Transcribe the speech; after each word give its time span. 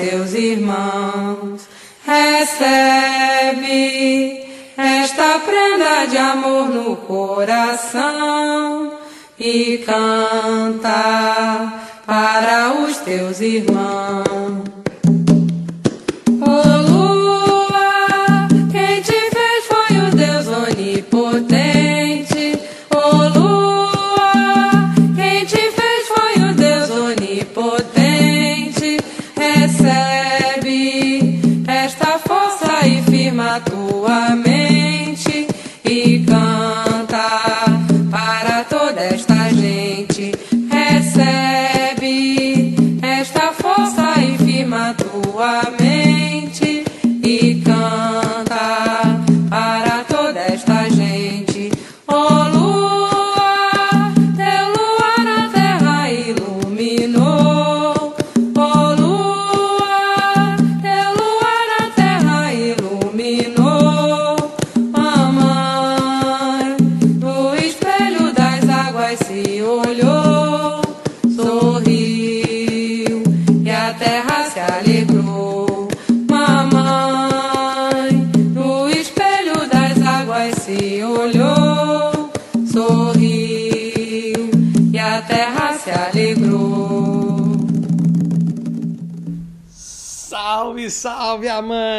Teus 0.00 0.34
irmãos. 0.34 1.68
Recebe 2.06 3.70
esta 4.76 5.38
prenda 5.40 6.06
de 6.06 6.16
amor 6.16 6.68
no 6.68 6.96
coração 6.96 8.94
e 9.38 9.78
canta 9.84 11.72
para 12.06 12.72
os 12.82 12.96
teus 12.98 13.40
irmãos. 13.40 14.09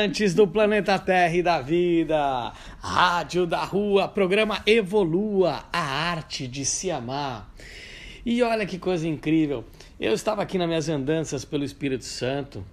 Amantes 0.01 0.33
do 0.33 0.47
planeta 0.47 0.97
Terra 0.97 1.35
e 1.35 1.43
da 1.43 1.61
vida! 1.61 2.51
Rádio 2.79 3.45
da 3.45 3.63
Rua, 3.63 4.07
programa 4.07 4.59
Evolua, 4.65 5.63
a 5.71 5.79
arte 5.79 6.47
de 6.47 6.65
se 6.65 6.89
amar. 6.89 7.53
E 8.25 8.41
olha 8.41 8.65
que 8.65 8.79
coisa 8.79 9.07
incrível! 9.07 9.63
Eu 9.99 10.13
estava 10.13 10.41
aqui 10.41 10.57
nas 10.57 10.67
minhas 10.67 10.89
andanças 10.89 11.45
pelo 11.45 11.63
Espírito 11.63 12.03
Santo, 12.03 12.65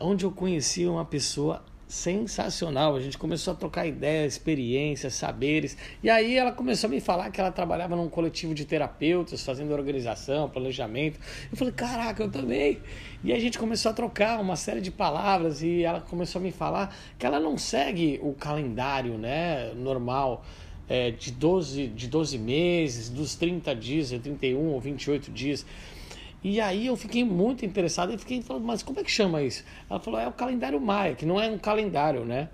onde 0.00 0.24
eu 0.24 0.30
conheci 0.30 0.86
uma 0.86 1.04
pessoa 1.04 1.64
sensacional. 1.92 2.96
A 2.96 3.00
gente 3.00 3.18
começou 3.18 3.52
a 3.52 3.54
trocar 3.54 3.86
ideias, 3.86 4.32
experiências, 4.32 5.12
saberes. 5.12 5.76
E 6.02 6.08
aí 6.08 6.38
ela 6.38 6.50
começou 6.50 6.88
a 6.88 6.90
me 6.90 7.02
falar 7.02 7.30
que 7.30 7.38
ela 7.38 7.52
trabalhava 7.52 7.94
num 7.94 8.08
coletivo 8.08 8.54
de 8.54 8.64
terapeutas, 8.64 9.44
fazendo 9.44 9.74
organização, 9.74 10.48
planejamento. 10.48 11.20
Eu 11.50 11.56
falei, 11.58 11.74
caraca, 11.74 12.22
eu 12.22 12.30
também. 12.30 12.80
E 13.22 13.30
a 13.30 13.38
gente 13.38 13.58
começou 13.58 13.90
a 13.90 13.92
trocar 13.92 14.40
uma 14.40 14.56
série 14.56 14.80
de 14.80 14.90
palavras 14.90 15.62
e 15.62 15.82
ela 15.82 16.00
começou 16.00 16.40
a 16.40 16.42
me 16.42 16.50
falar 16.50 16.96
que 17.18 17.26
ela 17.26 17.38
não 17.38 17.58
segue 17.58 18.18
o 18.22 18.32
calendário, 18.32 19.18
né, 19.18 19.74
normal. 19.74 20.46
É, 20.88 21.10
de, 21.10 21.30
12, 21.30 21.88
de 21.88 22.08
12 22.08 22.38
meses, 22.38 23.08
dos 23.10 23.34
30 23.34 23.74
dias, 23.76 24.10
31 24.10 24.58
ou 24.58 24.80
28 24.80 25.30
dias. 25.30 25.64
E 26.44 26.60
aí 26.60 26.86
eu 26.86 26.96
fiquei 26.96 27.24
muito 27.24 27.64
interessado 27.64 28.12
e 28.12 28.18
fiquei 28.18 28.42
falando, 28.42 28.64
mas 28.64 28.82
como 28.82 28.98
é 28.98 29.04
que 29.04 29.10
chama 29.10 29.42
isso? 29.42 29.64
Ela 29.88 30.00
falou, 30.00 30.18
é 30.18 30.26
o 30.26 30.32
calendário 30.32 30.80
maia, 30.80 31.14
que 31.14 31.24
não 31.24 31.40
é 31.40 31.48
um 31.48 31.58
calendário, 31.58 32.24
né? 32.24 32.48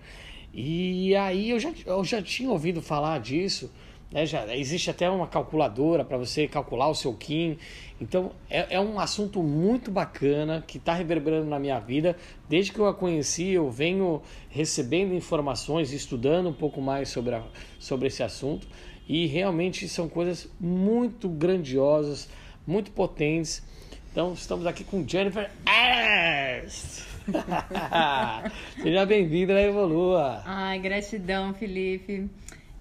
E 0.52 1.14
aí 1.16 1.50
eu 1.50 1.58
já, 1.58 1.72
eu 1.86 2.04
já 2.04 2.20
tinha 2.20 2.50
ouvido 2.50 2.82
falar 2.82 3.18
disso, 3.18 3.70
né? 4.12 4.26
já, 4.26 4.54
existe 4.54 4.90
até 4.90 5.08
uma 5.08 5.26
calculadora 5.26 6.04
para 6.04 6.18
você 6.18 6.46
calcular 6.46 6.88
o 6.88 6.94
seu 6.94 7.14
Kim. 7.14 7.56
Então 7.98 8.32
é, 8.50 8.74
é 8.76 8.80
um 8.80 9.00
assunto 9.00 9.42
muito 9.42 9.90
bacana 9.90 10.62
que 10.66 10.76
está 10.76 10.92
reverberando 10.92 11.46
na 11.46 11.58
minha 11.58 11.78
vida. 11.78 12.14
Desde 12.46 12.72
que 12.72 12.78
eu 12.78 12.86
a 12.86 12.94
conheci, 12.94 13.50
eu 13.50 13.70
venho 13.70 14.20
recebendo 14.50 15.14
informações, 15.14 15.92
estudando 15.92 16.50
um 16.50 16.54
pouco 16.54 16.80
mais 16.82 17.08
sobre, 17.08 17.34
a, 17.34 17.42
sobre 17.78 18.08
esse 18.08 18.22
assunto. 18.22 18.66
E 19.08 19.26
realmente 19.26 19.88
são 19.88 20.08
coisas 20.08 20.50
muito 20.60 21.26
grandiosas, 21.28 22.28
muito 22.66 22.90
potentes 22.90 23.66
então 24.10 24.32
estamos 24.32 24.66
aqui 24.66 24.84
com 24.84 25.06
Jennifer 25.06 25.50
Ernst. 25.66 27.06
Seja 28.82 29.04
bem-vinda 29.04 29.54
à 29.54 29.62
Evolua. 29.62 30.42
Ai, 30.44 30.78
gratidão, 30.78 31.52
Felipe. 31.54 32.28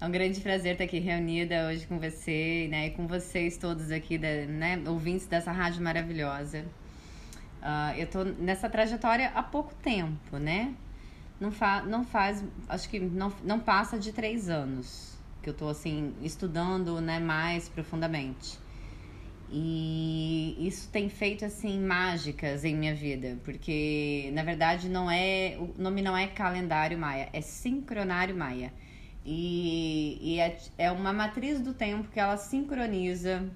É 0.00 0.06
um 0.06 0.10
grande 0.10 0.40
prazer 0.40 0.72
estar 0.72 0.84
aqui 0.84 0.98
reunida 0.98 1.68
hoje 1.68 1.86
com 1.86 1.98
você 1.98 2.68
né, 2.70 2.86
e 2.86 2.90
com 2.90 3.06
vocês 3.06 3.56
todos 3.56 3.90
aqui, 3.90 4.16
da, 4.16 4.28
né, 4.46 4.82
ouvintes 4.86 5.26
dessa 5.26 5.52
rádio 5.52 5.82
maravilhosa. 5.82 6.64
Uh, 7.60 7.98
eu 7.98 8.04
estou 8.04 8.24
nessa 8.24 8.70
trajetória 8.70 9.30
há 9.34 9.42
pouco 9.42 9.74
tempo, 9.82 10.38
né? 10.38 10.74
Não, 11.40 11.50
fa 11.50 11.82
não 11.82 12.04
faz, 12.04 12.44
acho 12.68 12.88
que 12.88 12.98
não, 12.98 13.32
não 13.44 13.60
passa 13.60 13.98
de 13.98 14.12
três 14.12 14.48
anos 14.48 15.18
que 15.42 15.48
eu 15.48 15.52
estou 15.52 15.68
assim 15.68 16.14
estudando 16.22 17.00
né, 17.00 17.18
mais 17.18 17.68
profundamente. 17.68 18.58
E 19.50 20.56
isso 20.60 20.90
tem 20.90 21.08
feito 21.08 21.44
assim 21.44 21.80
mágicas 21.80 22.64
em 22.64 22.76
minha 22.76 22.94
vida, 22.94 23.38
porque 23.44 24.30
na 24.34 24.42
verdade 24.42 24.88
não 24.90 25.10
é 25.10 25.56
o 25.58 25.80
nome 25.80 26.02
não 26.02 26.16
é 26.16 26.26
calendário 26.26 26.98
maia, 26.98 27.30
é 27.32 27.40
sincronário 27.40 28.36
maia. 28.36 28.72
E, 29.24 30.18
e 30.20 30.40
é, 30.40 30.58
é 30.76 30.90
uma 30.90 31.12
matriz 31.12 31.60
do 31.60 31.72
tempo 31.72 32.08
que 32.08 32.20
ela 32.20 32.36
sincroniza 32.36 33.48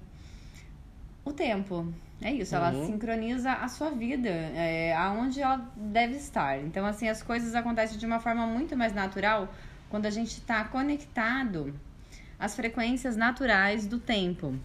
o 1.23 1.31
tempo. 1.31 1.93
É 2.21 2.31
isso, 2.31 2.55
ela 2.55 2.71
uhum. 2.71 2.85
sincroniza 2.85 3.51
a 3.51 3.67
sua 3.67 3.89
vida, 3.91 4.29
é, 4.29 4.95
aonde 4.95 5.41
ela 5.41 5.71
deve 5.75 6.15
estar. 6.15 6.57
Então, 6.59 6.85
assim, 6.85 7.07
as 7.07 7.21
coisas 7.21 7.53
acontecem 7.53 7.97
de 7.97 8.05
uma 8.05 8.19
forma 8.19 8.47
muito 8.47 8.77
mais 8.77 8.93
natural 8.93 9.53
quando 9.89 10.05
a 10.05 10.09
gente 10.09 10.31
está 10.31 10.63
conectado 10.63 11.73
às 12.39 12.55
frequências 12.55 13.15
naturais 13.15 13.85
do 13.85 13.99
tempo 13.99 14.57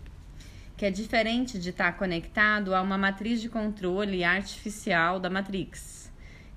que 0.79 0.87
é 0.87 0.91
diferente 0.93 1.59
de 1.59 1.71
estar 1.71 1.91
conectado 1.99 2.73
a 2.73 2.81
uma 2.81 2.97
matriz 2.97 3.43
de 3.43 3.49
controle 3.49 4.23
artificial 4.23 5.19
da 5.19 5.29
Matrix, 5.29 6.09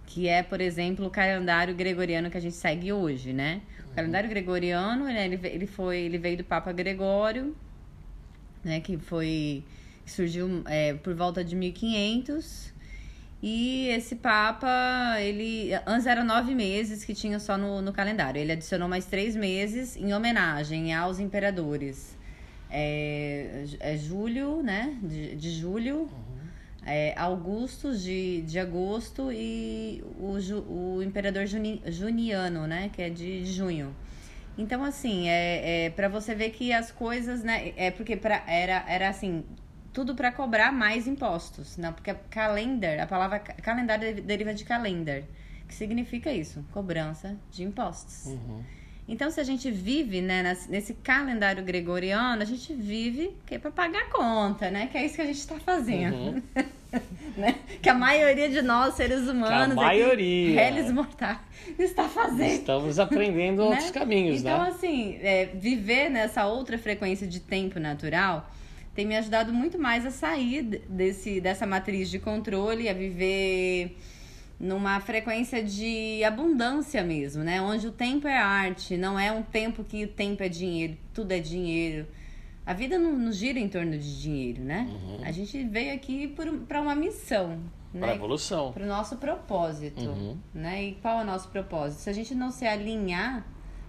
que 0.06 0.28
é, 0.28 0.44
por 0.44 0.62
exemplo, 0.62 1.08
o 1.08 1.10
calendário 1.10 1.74
gregoriano 1.74 2.30
que 2.30 2.38
a 2.38 2.40
gente 2.40 2.56
segue 2.56 2.94
hoje, 2.94 3.34
né? 3.34 3.64
O 3.80 3.90
uhum. 3.90 3.96
calendário 3.96 4.30
gregoriano, 4.30 5.06
né, 5.06 5.26
ele, 5.26 5.40
ele, 5.48 5.66
foi, 5.66 6.02
ele 6.02 6.20
veio 6.20 6.38
do 6.38 6.44
Papa 6.44 6.72
Gregório, 6.72 7.56
né, 8.64 8.80
que 8.80 8.96
foi 8.96 9.64
surgiu 10.06 10.62
é, 10.66 10.94
por 10.94 11.16
volta 11.16 11.44
de 11.44 11.56
1500 11.56 12.72
e 13.42 13.88
esse 13.88 14.18
Papa, 14.18 15.16
ele 15.20 15.72
antes 15.88 16.06
eram 16.06 16.24
nove 16.24 16.54
meses 16.54 17.04
que 17.04 17.16
tinha 17.16 17.40
só 17.40 17.58
no, 17.58 17.82
no 17.82 17.92
calendário. 17.92 18.40
Ele 18.40 18.52
adicionou 18.52 18.88
mais 18.88 19.06
três 19.06 19.36
meses 19.36 19.96
em 19.96 20.14
homenagem 20.14 20.94
aos 20.94 21.20
imperadores 21.20 22.21
é, 22.72 23.66
é 23.80 23.98
julho, 23.98 24.64
né? 24.64 24.98
De, 25.02 25.36
de 25.36 25.52
julho, 25.52 26.02
uhum. 26.02 26.32
É 26.84 27.14
Augusto 27.16 27.96
de, 27.96 28.42
de 28.42 28.58
agosto 28.58 29.32
e 29.32 30.04
o, 30.18 30.98
o 30.98 31.04
imperador 31.04 31.46
Juni, 31.46 31.82
Juniano, 31.86 32.66
né? 32.66 32.90
Que 32.92 33.04
é 33.04 33.10
de 33.10 33.46
junho. 33.46 33.96
Então, 34.58 34.84
assim, 34.84 35.30
é, 35.30 35.86
é 35.86 35.90
para 35.92 36.10
você 36.10 36.34
ver 36.34 36.50
que 36.50 36.74
as 36.74 36.92
coisas, 36.92 37.44
né? 37.44 37.72
É 37.78 37.92
porque 37.92 38.18
pra, 38.18 38.44
era, 38.48 38.84
era 38.88 39.10
assim, 39.10 39.46
tudo 39.94 40.16
para 40.16 40.32
cobrar 40.32 40.72
mais 40.72 41.08
impostos, 41.08 41.78
não? 41.78 41.94
Porque 41.94 42.14
calendar, 42.30 43.00
a 43.00 43.08
palavra 43.08 43.40
calendário 43.40 44.22
deriva 44.22 44.54
de 44.54 44.64
calendar, 44.66 45.24
que 45.68 45.76
significa 45.76 46.32
isso, 46.32 46.66
cobrança 46.72 47.38
de 47.52 47.64
impostos. 47.64 48.26
Uhum. 48.26 48.64
Então, 49.12 49.30
se 49.30 49.42
a 49.42 49.44
gente 49.44 49.70
vive 49.70 50.22
né, 50.22 50.58
nesse 50.70 50.94
calendário 50.94 51.62
gregoriano, 51.62 52.42
a 52.42 52.46
gente 52.46 52.74
vive 52.74 53.36
que 53.46 53.56
é 53.56 53.60
para 53.60 53.70
pagar 53.70 54.04
a 54.04 54.06
conta, 54.06 54.72
né? 54.72 54.88
Que 54.90 54.98
é 54.98 55.06
isso 55.06 55.16
que 55.16 55.22
a 55.22 55.26
gente 55.26 55.36
está 55.36 55.60
fazendo. 55.60 56.16
Uhum. 56.16 56.42
né? 57.36 57.56
Que 57.82 57.90
a 57.90 57.94
maioria 57.94 58.48
de 58.48 58.62
nós, 58.62 58.96
seres 58.96 59.28
humanos, 59.28 59.76
que 59.76 59.82
a 59.82 59.86
maioria, 59.86 60.56
réis 60.56 60.90
mortais, 60.94 61.40
está 61.78 62.08
fazendo. 62.08 62.54
Estamos 62.54 63.00
aprendendo 63.00 63.64
outros 63.68 63.88
né? 63.88 63.92
caminhos, 63.92 64.40
então, 64.40 64.60
né? 64.60 64.68
Então, 64.70 64.76
assim, 64.78 65.20
é, 65.22 65.48
viver 65.56 66.10
nessa 66.10 66.46
outra 66.46 66.78
frequência 66.78 67.28
de 67.28 67.42
tempo 67.42 67.82
natural 67.82 68.50
tem 68.96 69.06
me 69.06 69.18
ajudado 69.18 69.52
muito 69.52 69.78
mais 69.78 70.06
a 70.06 70.12
sair 70.12 70.62
desse, 70.88 71.42
dessa 71.42 71.68
matriz 71.68 72.10
de 72.10 72.18
controle, 72.18 72.88
a 72.88 72.94
viver 72.94 73.98
numa 74.62 75.00
frequência 75.00 75.64
de 75.64 76.24
abundância 76.24 77.04
mesmo, 77.04 77.44
né? 77.44 77.60
Onde 77.60 77.88
o 77.88 77.92
tempo 77.92 78.28
é 78.28 78.38
arte, 78.38 78.96
não 78.96 79.20
é 79.20 79.32
um 79.32 79.42
tempo 79.42 79.84
que 79.84 80.04
o 80.04 80.08
tempo 80.08 80.44
é 80.44 80.50
dinheiro, 80.50 80.96
tudo 81.12 81.32
é 81.32 81.40
dinheiro. 81.40 82.08
A 82.64 82.72
vida 82.72 83.00
não, 83.00 83.14
não 83.14 83.32
gira 83.32 83.58
em 83.58 83.68
torno 83.68 83.98
de 83.98 84.22
dinheiro, 84.22 84.62
né? 84.62 84.88
Uhum. 84.88 85.26
A 85.26 85.32
gente 85.32 85.64
veio 85.64 85.96
aqui 85.96 86.36
para 86.68 86.80
uma 86.80 86.94
missão. 86.94 87.60
Né? 87.92 88.02
Para 88.02 88.16
evolução. 88.16 88.72
Para 88.72 88.84
o 88.84 88.88
nosso 88.88 89.18
propósito. 89.18 90.08
Uhum. 90.08 90.38
Né? 90.54 90.84
E 90.84 90.92
qual 91.02 91.20
é 91.20 91.24
o 91.24 91.26
nosso 91.26 91.50
propósito? 91.50 92.02
Se 92.02 92.10
a 92.12 92.14
gente 92.14 92.36
não 92.36 92.52
se 92.52 92.66
alinhar 92.66 93.44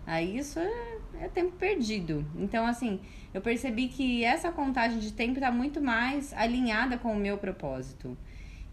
a 0.07 0.23
isso, 0.23 0.59
é, 0.59 0.99
é 1.21 1.29
tempo 1.29 1.53
perdido. 1.53 2.25
Então, 2.35 2.67
assim, 2.67 2.99
eu 3.35 3.43
percebi 3.43 3.89
que 3.89 4.25
essa 4.25 4.51
contagem 4.51 4.99
de 4.99 5.13
tempo 5.13 5.35
está 5.35 5.53
muito 5.53 5.83
mais 5.83 6.33
alinhada 6.33 6.97
com 6.97 7.13
o 7.13 7.17
meu 7.17 7.37
propósito 7.37 8.17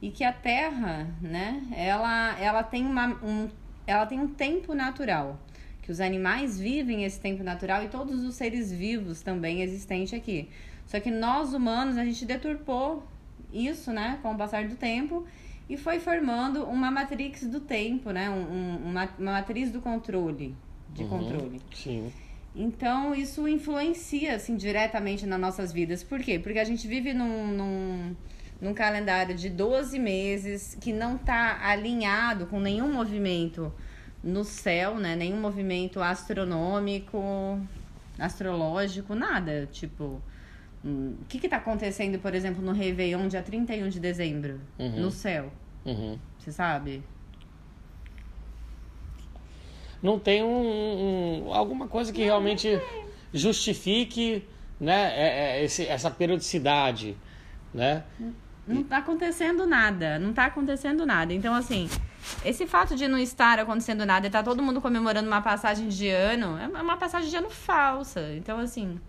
e 0.02 0.10
que 0.12 0.24
a 0.24 0.32
Terra, 0.32 1.08
né, 1.22 1.62
ela, 1.76 2.40
ela, 2.40 2.64
tem, 2.64 2.86
uma, 2.86 3.08
um, 3.24 3.50
ela 3.86 4.06
tem 4.06 4.20
um 4.20 4.28
tempo 4.28 4.74
natural, 4.74 5.40
que 5.82 5.92
os 5.92 6.00
animais 6.00 6.60
vivem 6.60 7.04
esse 7.04 7.20
tempo 7.20 7.44
natural 7.44 7.84
e 7.84 7.90
todos 7.90 8.24
os 8.24 8.36
seres 8.36 8.72
vivos 8.72 9.22
também 9.22 9.62
existentes 9.62 10.14
aqui. 10.14 10.50
Só 10.86 11.00
que 11.00 11.12
nós 11.12 11.54
humanos, 11.54 11.98
a 11.98 12.06
gente 12.06 12.26
deturpou 12.26 13.04
isso, 13.52 13.92
né, 13.92 14.20
com 14.22 14.34
o 14.34 14.38
passar 14.38 14.68
do 14.68 14.76
tempo 14.76 15.26
e 15.70 15.78
foi 15.78 16.00
formando 16.00 16.64
uma 16.64 16.90
matrix 16.90 17.46
do 17.46 17.60
tempo, 17.60 18.12
né, 18.12 18.30
um, 18.30 18.90
uma, 18.90 19.10
uma 19.20 19.32
matriz 19.34 19.72
do 19.72 19.82
controle, 19.82 20.56
de 20.94 21.04
uhum, 21.04 21.10
controle. 21.10 21.62
Sim. 21.74 22.12
Então, 22.56 23.14
isso 23.14 23.48
influencia, 23.48 24.36
assim, 24.36 24.56
diretamente 24.56 25.26
nas 25.26 25.40
nossas 25.40 25.72
vidas. 25.72 26.04
Por 26.04 26.20
quê? 26.20 26.40
Porque 26.40 26.58
a 26.58 26.64
gente 26.64 26.88
vive 26.88 27.14
num, 27.14 27.48
num 27.48 28.16
num 28.62 28.74
calendário 28.74 29.36
de 29.36 29.50
12 29.50 29.98
meses 29.98 30.78
que 30.80 30.92
não 30.92 31.16
está 31.16 31.60
alinhado 31.64 32.46
com 32.48 32.60
nenhum 32.60 32.92
movimento 32.92 33.74
no 34.24 34.44
céu, 34.44 34.96
né? 34.98 35.16
Nenhum 35.16 35.40
movimento 35.40 36.02
astronômico, 36.02 37.60
astrológico, 38.18 39.16
nada. 39.16 39.68
Tipo, 39.72 40.22
hum, 40.84 41.16
o 41.22 41.26
que 41.26 41.38
está 41.38 41.58
acontecendo, 41.58 42.20
por 42.20 42.36
exemplo, 42.36 42.62
no 42.62 42.74
Réveillon, 42.74 43.28
dia 43.28 43.42
31 43.42 43.90
de 43.90 44.00
dezembro, 44.00 44.60
uhum. 44.78 45.00
no 45.00 45.12
céu? 45.12 45.52
Uhum. 45.86 46.20
Você 46.38 46.52
sabe? 46.52 47.02
Não 50.02 50.20
tem 50.20 50.44
um, 50.44 51.48
um 51.48 51.54
alguma 51.54 51.88
coisa 51.88 52.12
que 52.12 52.20
não, 52.20 52.28
realmente 52.28 52.70
não 52.70 53.10
justifique 53.34 54.46
né, 54.80 55.14
é, 55.14 55.60
é, 55.60 55.64
esse, 55.64 55.86
essa 55.86 56.10
periodicidade, 56.10 57.18
né? 57.74 58.04
Hum. 58.20 58.32
Não 58.68 58.84
tá 58.84 58.98
acontecendo 58.98 59.66
nada. 59.66 60.20
Não 60.20 60.34
tá 60.34 60.46
acontecendo 60.46 61.06
nada. 61.06 61.34
Então, 61.34 61.54
assim, 61.54 61.90
esse 62.46 62.68
fato 62.68 62.96
de 62.96 63.08
não 63.08 63.18
estar 63.18 63.60
acontecendo 63.60 64.06
nada 64.06 64.28
e 64.28 64.30
tá 64.30 64.44
todo 64.44 64.62
mundo 64.62 64.80
comemorando 64.80 65.28
uma 65.28 65.42
passagem 65.42 65.88
de 65.88 66.08
ano 66.08 66.58
é 66.58 66.68
uma 66.68 66.98
passagem 66.98 67.30
de 67.30 67.36
ano 67.36 67.50
falsa. 67.50 68.34
Então, 68.36 68.60
assim, 68.60 69.00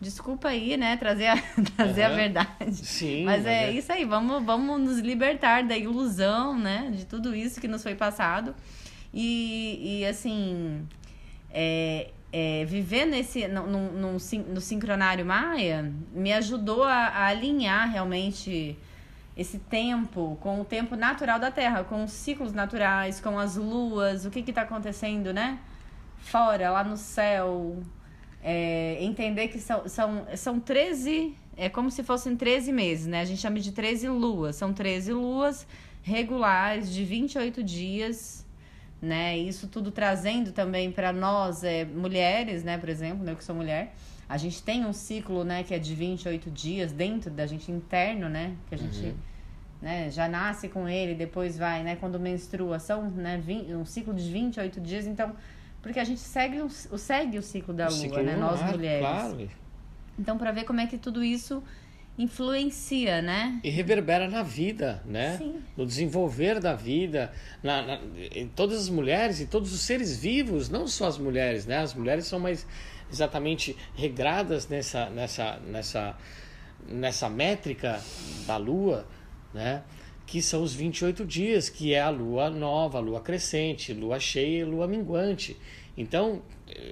desculpa 0.00 0.48
aí, 0.48 0.76
né, 0.76 0.96
trazer 0.96 1.28
a, 1.28 1.36
trazer 1.76 2.06
uhum. 2.06 2.12
a 2.12 2.16
verdade. 2.16 2.74
Sim. 2.74 3.24
Mas 3.24 3.44
é, 3.46 3.68
é, 3.68 3.72
isso 3.72 3.92
aí, 3.92 4.04
vamos, 4.04 4.42
vamos 4.44 4.80
nos 4.80 4.98
libertar 4.98 5.62
da 5.62 5.76
ilusão, 5.76 6.58
né, 6.58 6.90
de 6.92 7.04
tudo 7.04 7.34
isso 7.34 7.60
que 7.60 7.68
nos 7.68 7.82
foi 7.82 7.94
passado. 7.94 8.54
E, 9.12 10.00
e 10.00 10.06
assim, 10.06 10.86
é, 11.50 12.10
é, 12.32 12.64
viver 12.64 13.06
nesse 13.06 13.48
no, 13.48 13.66
no, 13.66 13.92
no, 13.92 14.12
no, 14.12 14.60
sincronário 14.60 15.26
maia 15.26 15.92
me 16.12 16.32
ajudou 16.32 16.84
a, 16.84 17.06
a, 17.06 17.26
alinhar 17.26 17.90
realmente 17.90 18.78
esse 19.36 19.58
tempo 19.58 20.36
com 20.40 20.60
o 20.60 20.64
tempo 20.64 20.94
natural 20.96 21.38
da 21.38 21.50
Terra, 21.50 21.82
com 21.82 22.04
os 22.04 22.12
ciclos 22.12 22.52
naturais, 22.52 23.20
com 23.20 23.38
as 23.38 23.56
luas, 23.56 24.24
o 24.24 24.30
que 24.30 24.40
está 24.40 24.62
acontecendo, 24.62 25.32
né? 25.32 25.58
Fora, 26.18 26.70
lá 26.70 26.84
no 26.84 26.96
céu. 26.96 27.82
É, 28.42 28.96
entender 29.00 29.48
que 29.48 29.58
são, 29.58 29.86
são, 29.86 30.26
são 30.34 30.60
13, 30.60 31.36
é 31.56 31.68
como 31.68 31.90
se 31.90 32.02
fossem 32.02 32.36
13 32.36 32.72
meses, 32.72 33.06
né? 33.06 33.20
A 33.20 33.24
gente 33.24 33.40
chama 33.40 33.58
de 33.60 33.72
13 33.72 34.08
luas. 34.08 34.56
São 34.56 34.72
13 34.72 35.12
luas 35.12 35.66
regulares 36.02 36.92
de 36.92 37.04
28 37.04 37.62
dias 37.62 38.46
né? 39.00 39.36
Isso 39.38 39.66
tudo 39.66 39.90
trazendo 39.90 40.52
também 40.52 40.92
para 40.92 41.12
nós, 41.12 41.64
é, 41.64 41.84
mulheres, 41.84 42.62
né, 42.62 42.76
por 42.76 42.88
exemplo, 42.88 43.24
né, 43.24 43.32
eu 43.32 43.36
que 43.36 43.44
sou 43.44 43.54
mulher, 43.54 43.94
a 44.28 44.36
gente 44.36 44.62
tem 44.62 44.84
um 44.84 44.92
ciclo, 44.92 45.42
né, 45.42 45.62
que 45.62 45.74
é 45.74 45.78
de 45.78 45.94
28 45.94 46.50
dias 46.50 46.92
dentro 46.92 47.30
da 47.30 47.46
gente 47.46 47.72
interno, 47.72 48.28
né, 48.28 48.54
que 48.68 48.74
a 48.74 48.78
gente 48.78 49.06
uhum. 49.06 49.14
né, 49.80 50.10
já 50.10 50.28
nasce 50.28 50.68
com 50.68 50.88
ele, 50.88 51.14
depois 51.14 51.56
vai, 51.56 51.82
né, 51.82 51.96
quando 51.96 52.20
menstrua, 52.20 52.78
são, 52.78 53.10
né, 53.10 53.38
20, 53.38 53.72
um 53.74 53.84
ciclo 53.84 54.12
de 54.14 54.30
28 54.30 54.80
dias, 54.80 55.06
então, 55.06 55.34
porque 55.82 55.98
a 55.98 56.04
gente 56.04 56.20
segue 56.20 56.60
o, 56.60 56.68
segue 56.68 57.38
o 57.38 57.42
ciclo 57.42 57.72
da 57.72 57.86
o 57.86 57.88
lua, 57.88 57.98
ciclo 57.98 58.22
né, 58.22 58.34
lunar, 58.34 58.50
nós 58.50 58.70
mulheres. 58.70 59.00
Claro. 59.00 59.48
Então, 60.18 60.36
para 60.36 60.52
ver 60.52 60.64
como 60.64 60.80
é 60.80 60.86
que 60.86 60.98
tudo 60.98 61.24
isso 61.24 61.62
influencia, 62.22 63.22
né? 63.22 63.60
E 63.64 63.70
reverbera 63.70 64.28
na 64.28 64.42
vida, 64.42 65.02
né? 65.06 65.38
Sim. 65.38 65.62
No 65.76 65.86
desenvolver 65.86 66.60
da 66.60 66.74
vida, 66.74 67.32
na, 67.62 67.82
na, 67.82 68.00
em 68.34 68.46
todas 68.48 68.78
as 68.78 68.88
mulheres 68.88 69.40
e 69.40 69.46
todos 69.46 69.72
os 69.72 69.80
seres 69.80 70.16
vivos, 70.16 70.68
não 70.68 70.86
só 70.86 71.06
as 71.06 71.18
mulheres, 71.18 71.66
né? 71.66 71.78
As 71.78 71.94
mulheres 71.94 72.26
são 72.26 72.38
mais 72.38 72.66
exatamente 73.10 73.76
regradas 73.94 74.68
nessa, 74.68 75.08
nessa, 75.10 75.56
nessa, 75.66 76.16
nessa 76.86 77.28
métrica 77.28 78.00
da 78.46 78.56
lua, 78.56 79.06
né? 79.54 79.82
Que 80.26 80.40
são 80.40 80.62
os 80.62 80.74
28 80.74 81.24
dias, 81.24 81.68
que 81.68 81.94
é 81.94 82.00
a 82.00 82.10
lua 82.10 82.50
nova, 82.50 82.98
a 82.98 83.00
lua 83.00 83.20
crescente, 83.20 83.92
lua 83.92 84.20
cheia 84.20 84.60
e 84.60 84.64
lua 84.64 84.86
minguante. 84.86 85.56
Então, 85.96 86.42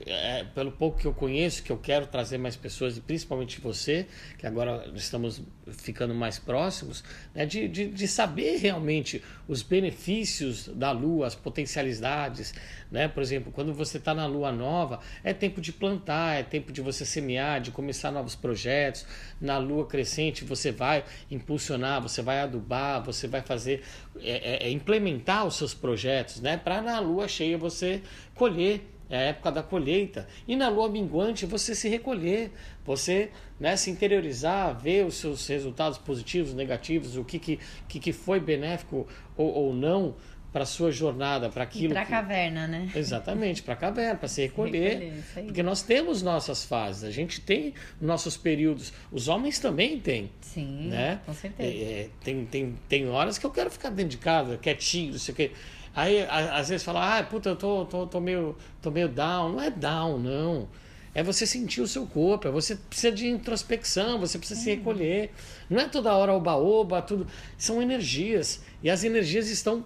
é, 0.06 0.44
pelo 0.54 0.73
pouco 0.73 0.99
que 0.99 1.06
eu 1.06 1.14
conheço, 1.14 1.62
que 1.62 1.70
eu 1.70 1.78
quero 1.78 2.06
trazer 2.06 2.38
mais 2.38 2.56
pessoas, 2.56 2.97
e 2.97 3.00
principalmente 3.00 3.61
você, 3.61 4.06
que 4.37 4.47
agora 4.47 4.90
estamos 4.94 5.42
ficando 5.73 6.14
mais 6.14 6.38
próximos, 6.38 7.04
né, 7.35 7.44
de, 7.44 7.68
de, 7.68 7.88
de, 7.88 8.08
saber 8.08 8.56
realmente 8.56 9.23
os 9.47 9.62
benefícios 9.62 10.68
da 10.68 10.90
lua, 10.90 11.26
as 11.26 11.35
potencialidades. 11.35 12.54
Né? 12.90 13.08
Por 13.08 13.23
exemplo, 13.23 13.52
quando 13.52 13.73
você 13.75 13.99
está 13.99 14.14
na 14.14 14.26
lua 14.26 14.50
nova, 14.50 15.00
é 15.23 15.32
tempo 15.32 15.61
de 15.61 15.73
plantar, 15.73 16.40
é 16.40 16.42
tempo 16.42 16.73
de 16.73 16.80
você 16.80 17.04
semear, 17.04 17.61
de 17.61 17.70
começar 17.70 18.11
novos 18.11 18.35
projetos. 18.35 19.06
Na 19.40 19.58
lua 19.58 19.87
crescente, 19.87 20.44
você 20.44 20.73
vai 20.73 21.04
impulsionar, 21.30 22.00
você 22.00 22.23
vai 22.23 22.40
adubar, 22.40 23.02
você 23.04 23.26
vai 23.26 23.42
fazer, 23.42 23.82
é, 24.20 24.64
é, 24.64 24.68
é 24.68 24.70
implementar 24.70 25.47
os 25.47 25.56
seus 25.56 25.75
projetos, 25.75 26.40
né? 26.40 26.56
para 26.56 26.80
na 26.80 26.99
lua 26.99 27.28
cheia 27.28 27.58
você 27.58 28.02
colher 28.35 28.98
é 29.10 29.16
a 29.16 29.20
época 29.20 29.50
da 29.50 29.62
colheita. 29.62 30.26
E 30.46 30.54
na 30.54 30.68
lua 30.68 30.88
minguante 30.88 31.46
você 31.46 31.74
se 31.74 31.88
recolher, 31.88 32.52
você 32.84 33.30
né, 33.58 33.76
se 33.76 33.90
interiorizar, 33.90 34.78
ver 34.78 35.06
os 35.06 35.14
seus 35.14 35.46
resultados 35.46 35.98
positivos, 35.98 36.54
negativos, 36.54 37.16
o 37.16 37.24
que, 37.24 37.38
que, 37.38 37.58
que 37.88 38.12
foi 38.12 38.38
benéfico 38.40 39.06
ou, 39.36 39.52
ou 39.52 39.74
não 39.74 40.14
para 40.52 40.62
a 40.62 40.66
sua 40.66 40.90
jornada, 40.90 41.48
para 41.50 41.62
aquilo. 41.64 41.92
Para 41.92 42.02
a 42.02 42.04
que... 42.04 42.10
caverna, 42.10 42.66
né? 42.66 42.90
Exatamente, 42.94 43.62
para 43.62 43.74
a 43.74 43.76
caverna, 43.76 44.16
para 44.16 44.28
se 44.28 44.42
recolher. 44.42 44.98
recolher 45.34 45.44
porque 45.44 45.62
nós 45.62 45.82
temos 45.82 46.22
nossas 46.22 46.64
fases, 46.64 47.04
a 47.04 47.10
gente 47.10 47.40
tem 47.40 47.74
nossos 48.00 48.36
períodos. 48.36 48.92
Os 49.12 49.28
homens 49.28 49.58
também 49.58 50.00
têm. 50.00 50.30
Sim, 50.40 50.88
né? 50.88 51.20
com 51.26 51.34
certeza. 51.34 51.68
É, 51.68 51.82
é, 51.82 52.10
tem, 52.24 52.46
tem, 52.46 52.74
tem 52.88 53.08
horas 53.08 53.38
que 53.38 53.44
eu 53.44 53.50
quero 53.50 53.70
ficar 53.70 53.90
dentro 53.90 54.10
de 54.10 54.18
casa, 54.18 54.56
quietinho, 54.56 55.12
não 55.12 55.18
sei 55.18 55.32
o 55.32 55.36
quê. 55.36 55.52
Aí, 55.99 56.25
às 56.31 56.69
vezes, 56.69 56.85
fala, 56.85 57.19
ah, 57.19 57.25
puta, 57.25 57.49
eu 57.49 57.57
tô, 57.57 57.85
tô, 57.85 58.07
tô, 58.07 58.21
meio, 58.21 58.57
tô 58.81 58.88
meio 58.88 59.09
down. 59.09 59.50
Não 59.50 59.61
é 59.61 59.69
down, 59.69 60.17
não. 60.17 60.69
é 61.12 61.25
você 61.25 61.45
sentir 61.45 61.81
o 61.81 61.88
seu 61.88 62.07
corpo, 62.07 62.47
é 62.47 62.52
você 62.52 62.76
precisa 62.76 63.11
de 63.11 63.26
introspecção, 63.26 64.21
você 64.21 64.38
precisa 64.38 64.61
se 64.61 64.71
recolher. 64.71 65.33
Não 65.69 65.81
é 65.81 65.88
toda 65.88 66.14
hora 66.14 66.33
oba-oba, 66.33 67.02
tudo. 67.02 67.26
São 67.57 67.83
energias. 67.83 68.62
E 68.81 68.88
as 68.88 69.02
energias 69.02 69.49
estão 69.49 69.85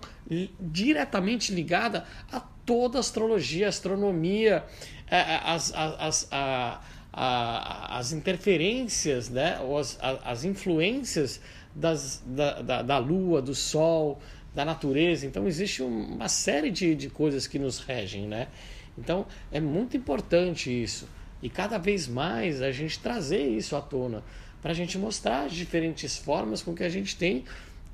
diretamente 0.61 1.51
ligadas 1.51 2.03
a 2.31 2.41
toda 2.67 2.99
a 2.99 3.01
astrologia, 3.01 3.69
astronomia, 3.69 4.67
é, 5.11 5.17
é, 5.17 5.41
as, 5.47 5.73
as, 5.75 6.29
as, 6.31 6.79
as 7.11 8.13
interferências, 8.13 9.31
né? 9.31 9.59
as, 9.81 9.99
as 10.23 10.45
influências 10.45 11.41
das, 11.75 12.23
da, 12.27 12.61
da, 12.61 12.83
da 12.83 12.99
lua, 12.99 13.41
do 13.41 13.55
sol, 13.55 14.21
da 14.55 14.65
natureza. 14.65 15.27
Então 15.27 15.47
existe 15.47 15.83
uma 15.83 16.29
série 16.29 16.71
de, 16.71 16.95
de 16.95 17.09
coisas 17.09 17.47
que 17.47 17.59
nos 17.59 17.79
regem, 17.79 18.27
né? 18.27 18.49
Então 18.97 19.27
é 19.51 19.61
muito 19.61 19.97
importante 19.97 20.71
isso. 20.71 21.09
E 21.43 21.49
cada 21.49 21.79
vez 21.79 22.07
mais 22.07 22.63
a 22.63 22.71
gente 22.71 22.99
trazer 23.01 23.49
isso 23.49 23.75
à 23.75 23.81
tona, 23.81 24.23
para 24.61 24.71
a 24.71 24.75
gente 24.75 24.97
mostrar 24.97 25.47
as 25.47 25.53
diferentes 25.53 26.17
formas 26.17 26.63
com 26.63 26.75
que 26.75 26.85
a 26.85 26.89
gente 26.89 27.17
tem 27.17 27.45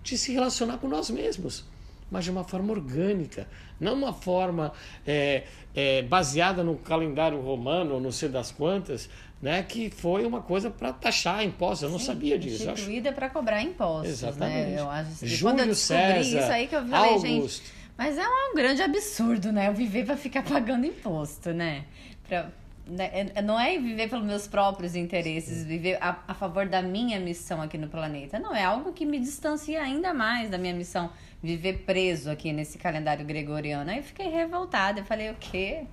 de 0.02 0.18
se 0.18 0.32
relacionar 0.32 0.78
com 0.78 0.86
nós 0.86 1.08
mesmos, 1.08 1.64
mas 2.10 2.24
de 2.24 2.30
uma 2.30 2.44
forma 2.44 2.72
orgânica, 2.72 3.48
não 3.80 3.94
uma 3.94 4.12
forma 4.12 4.72
é, 5.06 5.44
é, 5.74 6.02
baseada 6.02 6.62
no 6.62 6.76
calendário 6.76 7.40
romano 7.40 7.94
ou 7.94 8.00
não 8.00 8.12
sei 8.12 8.28
das 8.28 8.50
quantas, 8.50 9.08
né, 9.40 9.62
que 9.62 9.90
foi 9.90 10.26
uma 10.26 10.40
coisa 10.40 10.70
para 10.70 10.92
taxar 10.92 11.44
impostos. 11.44 11.82
Eu 11.82 11.90
não 11.90 11.98
Sim, 11.98 12.06
sabia 12.06 12.38
disso. 12.38 12.68
Instituída 12.68 13.12
para 13.12 13.30
cobrar 13.30 13.62
impostos. 13.62 14.10
Exatamente. 14.10 14.70
Né? 14.70 14.80
Eu 14.80 14.90
acho, 14.90 15.26
Júlio 15.26 15.40
quando 15.42 15.60
eu 15.60 15.66
descobri 15.66 16.24
César, 16.24 16.38
isso 16.40 16.52
aí 16.52 16.66
que 16.66 16.74
eu 16.74 16.86
falei, 16.86 17.10
Augusto. 17.10 17.26
gente. 17.26 17.78
Mas 17.96 18.16
é 18.16 18.26
um 18.26 18.54
grande 18.54 18.82
absurdo, 18.82 19.50
né? 19.50 19.68
Eu 19.68 19.74
viver 19.74 20.06
para 20.06 20.16
ficar 20.16 20.42
pagando 20.44 20.86
imposto, 20.86 21.52
né? 21.52 21.84
Pra, 22.28 22.48
né? 22.86 23.30
É, 23.34 23.42
não 23.42 23.58
é 23.58 23.76
viver 23.76 24.08
pelos 24.08 24.24
meus 24.24 24.46
próprios 24.46 24.94
interesses, 24.96 25.64
viver 25.64 25.98
a, 26.00 26.16
a 26.28 26.34
favor 26.34 26.66
da 26.66 26.80
minha 26.80 27.18
missão 27.20 27.60
aqui 27.60 27.76
no 27.76 27.88
planeta. 27.88 28.38
Não, 28.38 28.54
é 28.54 28.64
algo 28.64 28.92
que 28.92 29.04
me 29.04 29.18
distancia 29.18 29.82
ainda 29.82 30.14
mais 30.14 30.48
da 30.48 30.56
minha 30.58 30.74
missão. 30.74 31.10
Viver 31.42 31.84
preso 31.84 32.30
aqui 32.30 32.52
nesse 32.52 32.78
calendário 32.78 33.24
gregoriano. 33.24 33.90
Aí 33.90 33.98
eu 33.98 34.02
fiquei 34.02 34.28
revoltada. 34.28 35.00
Eu 35.00 35.04
falei, 35.04 35.30
o 35.30 35.36
quê? 35.38 35.84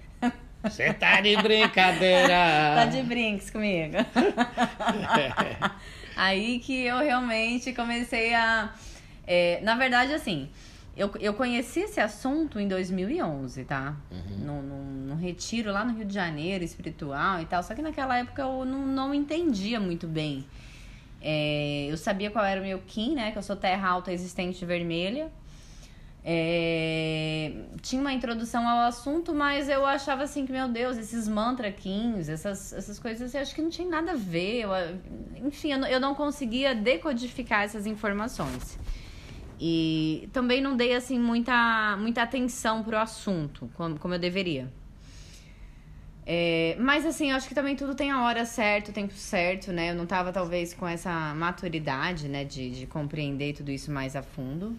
Você 0.66 0.94
tá 0.94 1.22
de 1.22 1.36
brincadeira. 1.38 2.74
tá 2.76 2.86
de 2.86 3.04
brinks 3.04 3.50
comigo. 3.50 3.98
Aí 6.16 6.60
que 6.60 6.86
eu 6.86 7.00
realmente 7.00 7.74
comecei 7.74 8.34
a. 8.34 8.74
É, 9.28 9.60
na 9.62 9.76
verdade, 9.76 10.14
assim, 10.14 10.50
eu, 10.96 11.12
eu 11.20 11.34
conheci 11.34 11.82
esse 11.82 12.00
assunto 12.00 12.60
em 12.60 12.68
2011, 12.68 13.66
tá? 13.66 13.98
Uhum. 14.10 14.38
Num, 14.38 14.62
num, 14.62 14.84
num, 15.08 15.16
retiro 15.16 15.72
lá 15.72 15.84
no 15.84 15.94
Rio 15.94 16.06
de 16.06 16.14
Janeiro, 16.14 16.64
espiritual 16.64 17.42
e 17.42 17.46
tal. 17.46 17.62
Só 17.62 17.76
que 17.76 17.82
naquela 17.82 18.18
época 18.18 18.42
eu 18.42 18.64
não, 18.64 18.86
não 18.86 19.14
entendia 19.14 19.80
muito 19.80 20.08
bem. 20.08 20.46
É, 21.22 21.88
eu 21.90 21.98
sabia 21.98 22.32
qual 22.32 22.46
era 22.46 22.62
o 22.62 22.64
meu 22.64 22.80
Kim, 22.88 23.16
né? 23.16 23.32
Que 23.32 23.38
eu 23.38 23.44
sou 23.44 23.56
terra 23.56 23.90
alta 23.90 24.14
existente 24.14 24.64
vermelha. 24.64 25.30
É, 26.28 27.52
tinha 27.84 28.02
uma 28.02 28.12
introdução 28.12 28.68
ao 28.68 28.88
assunto, 28.88 29.32
mas 29.32 29.70
eu 29.70 29.86
achava 29.86 30.24
assim 30.24 30.44
que, 30.44 30.52
meu 30.52 30.68
Deus, 30.68 30.98
esses 30.98 31.28
mantra 31.28 31.72
kings, 31.72 32.32
essas, 32.32 32.74
essas 32.74 32.98
coisas, 32.98 33.36
eu 33.36 33.42
acho 33.42 33.54
que 33.54 33.62
não 33.62 33.70
tinha 33.70 33.88
nada 33.88 34.14
a 34.14 34.16
ver. 34.16 34.62
Eu, 34.64 34.72
enfim, 35.46 35.74
eu 35.74 35.78
não, 35.78 35.88
eu 35.88 36.00
não 36.00 36.16
conseguia 36.16 36.74
decodificar 36.74 37.62
essas 37.62 37.86
informações. 37.86 38.80
E 39.60 40.28
também 40.34 40.62
não 40.62 40.76
dei 40.76 40.96
assim 40.96 41.20
muita, 41.20 41.96
muita 41.98 42.24
atenção 42.24 42.82
pro 42.84 42.98
assunto, 42.98 43.70
como, 43.76 44.00
como 44.00 44.16
eu 44.16 44.20
deveria. 44.20 44.68
É, 46.26 46.76
mas 46.80 47.06
assim, 47.06 47.30
eu 47.30 47.38
acho 47.38 47.48
que 47.48 47.54
também 47.54 47.76
tudo 47.76 47.94
tem 47.94 48.10
a 48.10 48.24
hora 48.24 48.46
certa, 48.46 48.90
o 48.90 48.94
tempo 48.94 49.14
certo, 49.14 49.72
né? 49.72 49.92
Eu 49.92 49.96
não 49.96 50.08
tava 50.08 50.34
talvez 50.34 50.74
com 50.74 50.88
essa 50.88 51.36
maturidade, 51.36 52.28
né, 52.28 52.44
de, 52.44 52.72
de 52.72 52.88
compreender 52.88 53.54
tudo 53.54 53.70
isso 53.70 53.92
mais 53.92 54.16
a 54.16 54.24
fundo. 54.24 54.76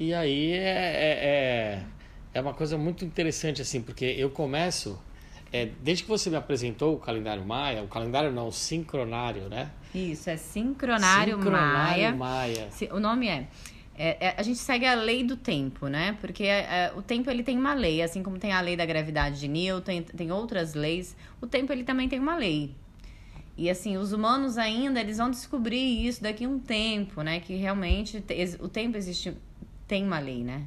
E 0.00 0.14
aí 0.14 0.52
é, 0.52 0.56
é, 0.56 1.18
é, 1.22 1.84
é 2.32 2.40
uma 2.40 2.54
coisa 2.54 2.78
muito 2.78 3.04
interessante, 3.04 3.60
assim, 3.60 3.82
porque 3.82 4.06
eu 4.06 4.30
começo. 4.30 4.98
É, 5.52 5.68
desde 5.82 6.04
que 6.04 6.08
você 6.08 6.30
me 6.30 6.36
apresentou 6.36 6.94
o 6.94 6.98
calendário 6.98 7.44
Maia, 7.44 7.82
o 7.82 7.88
calendário 7.88 8.32
não, 8.32 8.48
o 8.48 8.52
sincronário, 8.52 9.50
né? 9.50 9.70
Isso, 9.94 10.30
é 10.30 10.38
sincronário, 10.38 11.36
sincronário 11.36 12.16
Maia. 12.16 12.66
Maia. 12.66 12.68
O 12.92 12.98
nome 12.98 13.28
é, 13.28 13.46
é, 13.98 14.28
é, 14.28 14.34
a 14.38 14.42
gente 14.42 14.58
segue 14.58 14.86
a 14.86 14.94
lei 14.94 15.22
do 15.22 15.36
tempo, 15.36 15.86
né? 15.86 16.16
Porque 16.18 16.44
é, 16.44 16.60
é, 16.60 16.92
o 16.96 17.02
tempo 17.02 17.30
ele 17.30 17.42
tem 17.42 17.58
uma 17.58 17.74
lei, 17.74 18.00
assim 18.00 18.22
como 18.22 18.38
tem 18.38 18.52
a 18.52 18.60
lei 18.62 18.78
da 18.78 18.86
gravidade 18.86 19.38
de 19.38 19.48
Newton, 19.48 19.84
tem, 19.84 20.02
tem 20.02 20.32
outras 20.32 20.72
leis. 20.72 21.14
O 21.42 21.46
tempo 21.46 21.70
ele 21.74 21.84
também 21.84 22.08
tem 22.08 22.18
uma 22.18 22.36
lei. 22.36 22.74
E 23.54 23.68
assim, 23.68 23.98
os 23.98 24.12
humanos 24.12 24.56
ainda 24.56 24.98
eles 24.98 25.18
vão 25.18 25.30
descobrir 25.30 26.06
isso 26.06 26.22
daqui 26.22 26.46
a 26.46 26.48
um 26.48 26.58
tempo, 26.58 27.20
né? 27.20 27.40
Que 27.40 27.56
realmente 27.56 28.24
o 28.60 28.68
tempo 28.68 28.96
existe 28.96 29.36
tem 29.90 30.04
uma 30.04 30.20
lei, 30.20 30.44
né? 30.44 30.62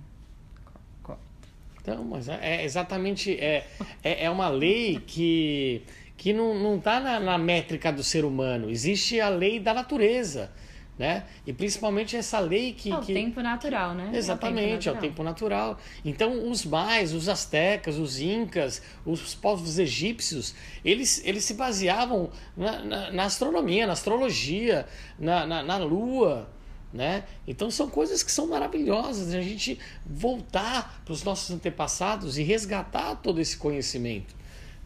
Então, 1.81 2.03
mas 2.03 2.27
é, 2.27 2.39
é 2.41 2.63
exatamente 2.65 3.37
é, 3.37 3.65
é, 4.03 4.25
é, 4.25 4.29
uma 4.29 4.49
lei 4.49 5.01
que, 5.05 5.81
que 6.17 6.33
não, 6.33 6.53
não 6.53 6.79
tá 6.79 6.99
na, 6.99 7.19
na 7.19 7.37
métrica 7.37 7.91
do 7.91 8.03
ser 8.03 8.25
humano. 8.25 8.69
Existe 8.69 9.19
a 9.21 9.29
lei 9.29 9.59
da 9.59 9.73
natureza. 9.73 10.51
Né? 10.97 11.23
E 11.47 11.51
principalmente 11.51 12.15
essa 12.15 12.39
lei 12.39 12.71
que. 12.71 12.91
É 12.91 12.95
o 12.95 13.01
que, 13.01 13.13
tempo 13.13 13.41
natural, 13.41 13.95
né? 13.95 14.11
Exatamente, 14.13 14.87
é 14.87 14.91
o, 14.91 14.95
é 14.95 14.97
o 14.97 15.01
tempo 15.01 15.23
natural. 15.23 15.79
Então, 16.05 16.49
os 16.49 16.63
mais, 16.63 17.13
os 17.13 17.27
astecas, 17.27 17.97
os 17.97 18.19
incas, 18.19 18.81
os 19.03 19.33
povos 19.33 19.79
egípcios, 19.79 20.53
eles, 20.85 21.25
eles 21.25 21.43
se 21.43 21.55
baseavam 21.55 22.29
na, 22.55 22.79
na, 22.79 23.11
na 23.11 23.23
astronomia, 23.23 23.87
na 23.87 23.93
astrologia, 23.93 24.85
na, 25.17 25.47
na, 25.47 25.63
na 25.63 25.77
lua, 25.77 26.47
né? 26.93 27.23
Então 27.47 27.71
são 27.71 27.89
coisas 27.89 28.21
que 28.21 28.31
são 28.31 28.47
maravilhosas 28.47 29.33
a 29.33 29.41
gente 29.41 29.79
voltar 30.05 31.01
para 31.03 31.11
os 31.11 31.23
nossos 31.23 31.49
antepassados 31.49 32.37
e 32.37 32.43
resgatar 32.43 33.15
todo 33.15 33.41
esse 33.41 33.57
conhecimento. 33.57 34.35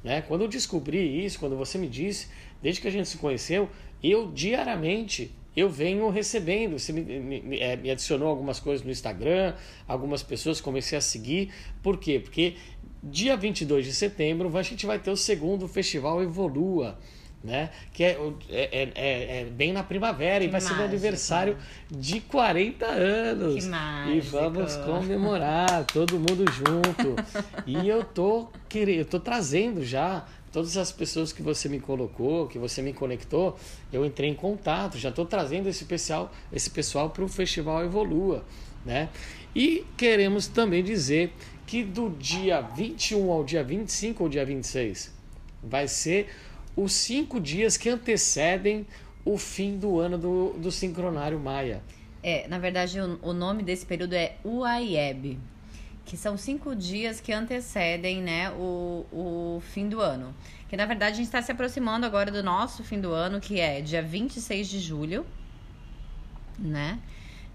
Né? 0.03 0.21
Quando 0.21 0.41
eu 0.41 0.47
descobri 0.47 1.25
isso, 1.25 1.37
quando 1.37 1.57
você 1.57 1.77
me 1.77 1.87
disse, 1.87 2.29
desde 2.61 2.79
que 2.81 2.87
a 2.87 2.91
gente 2.91 3.09
se 3.09 3.17
conheceu, 3.17 3.69
eu 4.01 4.31
diariamente 4.31 5.31
eu 5.55 5.69
venho 5.69 6.07
recebendo. 6.09 6.77
Você 6.77 6.93
me, 6.93 7.01
me, 7.01 7.41
me 7.41 7.91
adicionou 7.91 8.29
algumas 8.29 8.59
coisas 8.59 8.85
no 8.85 8.91
Instagram, 8.91 9.55
algumas 9.87 10.23
pessoas 10.23 10.61
comecei 10.61 10.97
a 10.97 11.01
seguir. 11.01 11.51
Por 11.81 11.97
quê? 11.97 12.19
Porque 12.19 12.55
dia 13.03 13.35
22 13.35 13.85
de 13.85 13.93
setembro 13.93 14.55
a 14.55 14.61
gente 14.61 14.85
vai 14.85 14.99
ter 14.99 15.11
o 15.11 15.17
segundo 15.17 15.67
festival 15.67 16.21
Evolua 16.21 16.97
né? 17.47 17.69
Que 17.93 18.03
é, 18.03 18.19
é, 18.49 18.69
é, 18.73 19.39
é, 19.39 19.45
bem 19.45 19.71
na 19.71 19.81
primavera 19.81 20.41
que 20.41 20.47
e 20.47 20.51
vai 20.51 20.59
mágico. 20.59 20.73
ser 20.73 20.77
meu 20.77 20.85
aniversário 20.85 21.57
de 21.89 22.19
40 22.19 22.85
anos. 22.85 23.63
Que 23.63 23.69
mágico. 23.69 24.17
E 24.17 24.19
vamos 24.19 24.75
comemorar, 24.75 25.85
todo 25.85 26.15
mundo 26.15 26.43
junto. 26.51 27.15
e 27.65 27.87
eu 27.87 28.03
tô 28.03 28.49
querendo, 28.67 28.99
eu 28.99 29.05
tô 29.05 29.17
trazendo 29.17 29.83
já 29.85 30.25
todas 30.51 30.75
as 30.75 30.91
pessoas 30.91 31.31
que 31.31 31.41
você 31.41 31.69
me 31.69 31.79
colocou, 31.79 32.47
que 32.47 32.59
você 32.59 32.81
me 32.81 32.91
conectou, 32.91 33.57
eu 33.93 34.05
entrei 34.05 34.29
em 34.29 34.35
contato, 34.35 34.97
já 34.97 35.07
estou 35.07 35.25
trazendo 35.25 35.69
esse 35.69 35.85
pessoal, 35.85 36.29
esse 36.51 36.69
pessoal 36.69 37.09
para 37.09 37.23
o 37.23 37.29
festival 37.29 37.85
Evolua, 37.85 38.43
né? 38.85 39.07
E 39.55 39.85
queremos 39.95 40.47
também 40.47 40.83
dizer 40.83 41.33
que 41.65 41.81
do 41.81 42.09
dia 42.09 42.59
21 42.59 43.31
ao 43.31 43.45
dia 43.45 43.63
25 43.63 44.23
ou 44.23 44.29
dia 44.29 44.45
26 44.45 45.15
vai 45.63 45.87
ser 45.87 46.29
os 46.77 46.93
cinco 46.93 47.39
dias 47.39 47.75
que 47.75 47.89
antecedem 47.89 48.85
o 49.25 49.37
fim 49.37 49.77
do 49.77 49.99
ano 49.99 50.17
do, 50.17 50.53
do 50.53 50.71
sincronário 50.71 51.39
maia. 51.39 51.81
É, 52.21 52.47
na 52.47 52.59
verdade, 52.59 53.01
o, 53.01 53.19
o 53.21 53.33
nome 53.33 53.63
desse 53.63 53.85
período 53.85 54.13
é 54.13 54.35
Uaieb, 54.45 55.39
que 56.05 56.15
são 56.15 56.37
cinco 56.37 56.75
dias 56.75 57.19
que 57.19 57.33
antecedem 57.33 58.21
né, 58.21 58.51
o, 58.51 59.05
o 59.11 59.61
fim 59.73 59.89
do 59.89 59.99
ano. 59.99 60.33
Que 60.69 60.77
na 60.77 60.85
verdade 60.85 61.13
a 61.13 61.15
gente 61.15 61.25
está 61.25 61.41
se 61.41 61.51
aproximando 61.51 62.05
agora 62.05 62.31
do 62.31 62.43
nosso 62.43 62.83
fim 62.83 63.01
do 63.01 63.11
ano, 63.11 63.41
que 63.41 63.59
é 63.59 63.81
dia 63.81 64.01
26 64.01 64.67
de 64.67 64.79
julho, 64.79 65.25
né? 66.59 66.99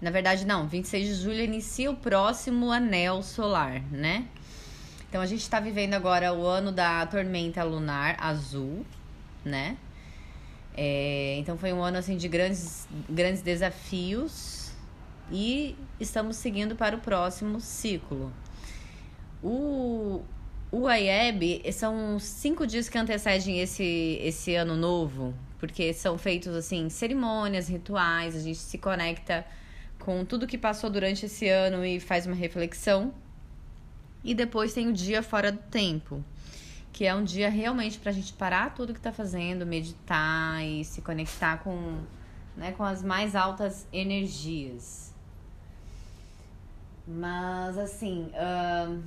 Na 0.01 0.11
verdade, 0.11 0.45
não, 0.45 0.67
26 0.67 1.07
de 1.07 1.13
julho 1.15 1.39
inicia 1.39 1.89
o 1.89 1.95
próximo 1.95 2.71
anel 2.71 3.23
solar, 3.23 3.81
né? 3.89 4.27
Então 5.07 5.21
a 5.21 5.25
gente 5.25 5.41
está 5.41 5.59
vivendo 5.59 5.93
agora 5.93 6.33
o 6.33 6.45
ano 6.45 6.71
da 6.71 7.05
tormenta 7.05 7.63
lunar 7.63 8.17
azul, 8.19 8.85
né? 9.43 9.77
É, 10.75 11.35
então 11.37 11.57
foi 11.57 11.71
um 11.71 11.83
ano 11.83 11.97
assim 11.97 12.17
de 12.17 12.27
grandes, 12.27 12.87
grandes 13.07 13.41
desafios 13.41 14.71
e 15.31 15.75
estamos 15.99 16.37
seguindo 16.37 16.75
para 16.75 16.95
o 16.95 16.99
próximo 16.99 17.59
ciclo. 17.59 18.31
O, 19.43 20.21
o 20.71 20.87
AIEB 20.87 21.61
são 21.71 22.17
cinco 22.19 22.65
dias 22.65 22.89
que 22.89 22.97
antecedem 22.97 23.59
esse, 23.59 24.19
esse 24.21 24.55
ano 24.55 24.75
novo, 24.75 25.33
porque 25.59 25.93
são 25.93 26.17
feitos 26.17 26.55
assim 26.55 26.89
cerimônias, 26.89 27.67
rituais, 27.67 28.35
a 28.35 28.39
gente 28.39 28.57
se 28.57 28.77
conecta 28.77 29.45
com 29.99 30.25
tudo 30.25 30.47
que 30.47 30.57
passou 30.57 30.89
durante 30.89 31.25
esse 31.25 31.47
ano 31.47 31.85
e 31.85 31.99
faz 31.99 32.25
uma 32.25 32.35
reflexão. 32.35 33.13
E 34.23 34.33
depois 34.33 34.73
tem 34.73 34.87
o 34.87 34.93
dia 34.93 35.21
fora 35.21 35.51
do 35.51 35.57
tempo, 35.57 36.23
que 36.93 37.05
é 37.05 37.13
um 37.13 37.23
dia 37.23 37.49
realmente 37.49 37.97
para 37.97 38.11
a 38.11 38.13
gente 38.13 38.31
parar 38.33 38.73
tudo 38.75 38.93
que 38.93 38.99
está 38.99 39.11
fazendo, 39.11 39.65
meditar 39.65 40.63
e 40.63 40.85
se 40.85 41.01
conectar 41.01 41.57
com, 41.57 41.97
né, 42.55 42.71
com 42.71 42.83
as 42.83 43.01
mais 43.01 43.35
altas 43.35 43.87
energias. 43.91 45.11
Mas 47.05 47.77
assim, 47.79 48.29
uh, 48.29 49.03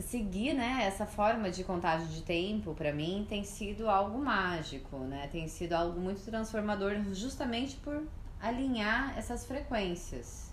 seguir 0.00 0.54
né, 0.54 0.84
essa 0.86 1.04
forma 1.04 1.50
de 1.50 1.62
contagem 1.62 2.08
de 2.08 2.22
tempo, 2.22 2.74
para 2.74 2.92
mim, 2.92 3.26
tem 3.28 3.44
sido 3.44 3.90
algo 3.90 4.18
mágico, 4.18 4.96
né? 4.98 5.28
Tem 5.30 5.46
sido 5.46 5.74
algo 5.74 6.00
muito 6.00 6.22
transformador, 6.22 6.94
justamente 7.12 7.76
por 7.76 8.02
alinhar 8.40 9.16
essas 9.18 9.44
frequências. 9.46 10.47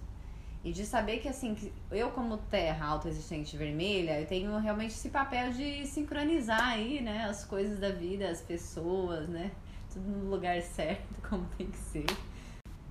E 0.66 0.72
de 0.72 0.84
saber 0.84 1.20
que, 1.20 1.28
assim, 1.28 1.54
que 1.54 1.72
eu 1.92 2.10
como 2.10 2.38
terra 2.38 2.88
autoexistente 2.88 3.56
vermelha, 3.56 4.20
eu 4.20 4.26
tenho 4.26 4.58
realmente 4.58 4.96
esse 4.96 5.10
papel 5.10 5.52
de 5.52 5.86
sincronizar 5.86 6.70
aí, 6.70 7.02
né, 7.02 7.26
as 7.30 7.46
coisas 7.46 7.78
da 7.78 7.92
vida, 7.92 8.28
as 8.28 8.42
pessoas, 8.42 9.30
né? 9.30 9.52
Tudo 9.94 10.10
no 10.10 10.28
lugar 10.32 10.60
certo, 10.64 11.22
como 11.30 11.46
tem 11.56 11.68
que 11.68 11.78
ser. 11.78 12.08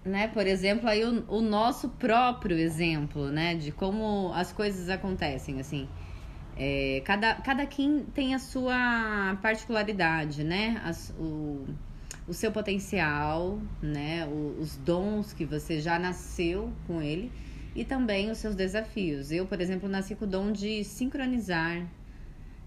Né, 0.05 0.29
por 0.29 0.47
exemplo, 0.47 0.89
aí 0.89 1.05
o, 1.05 1.25
o 1.27 1.41
nosso 1.41 1.89
próprio 1.89 2.57
exemplo, 2.57 3.27
né, 3.33 3.57
de 3.57 3.73
como 3.73 4.31
as 4.33 4.53
coisas 4.53 4.89
acontecem, 4.89 5.59
assim. 5.59 5.89
É, 6.57 7.03
cada, 7.05 7.35
cada 7.35 7.67
quem 7.67 8.05
tem 8.15 8.37
a 8.37 8.39
sua 8.39 9.37
particularidade, 9.43 10.45
né? 10.45 10.81
As, 10.85 11.13
o, 11.19 11.67
o 12.29 12.33
seu 12.33 12.53
potencial, 12.53 13.59
né? 13.83 14.25
O, 14.29 14.61
os 14.61 14.77
dons 14.77 15.33
que 15.33 15.45
você 15.45 15.81
já 15.81 15.99
nasceu 15.99 16.73
com 16.87 17.03
ele 17.03 17.33
e 17.75 17.85
também 17.85 18.31
os 18.31 18.39
seus 18.39 18.55
desafios. 18.55 19.33
Eu, 19.33 19.47
por 19.47 19.61
exemplo, 19.61 19.89
nasci 19.89 20.15
com 20.15 20.25
o 20.25 20.29
dom 20.29 20.53
de 20.53 20.85
sincronizar 20.85 21.83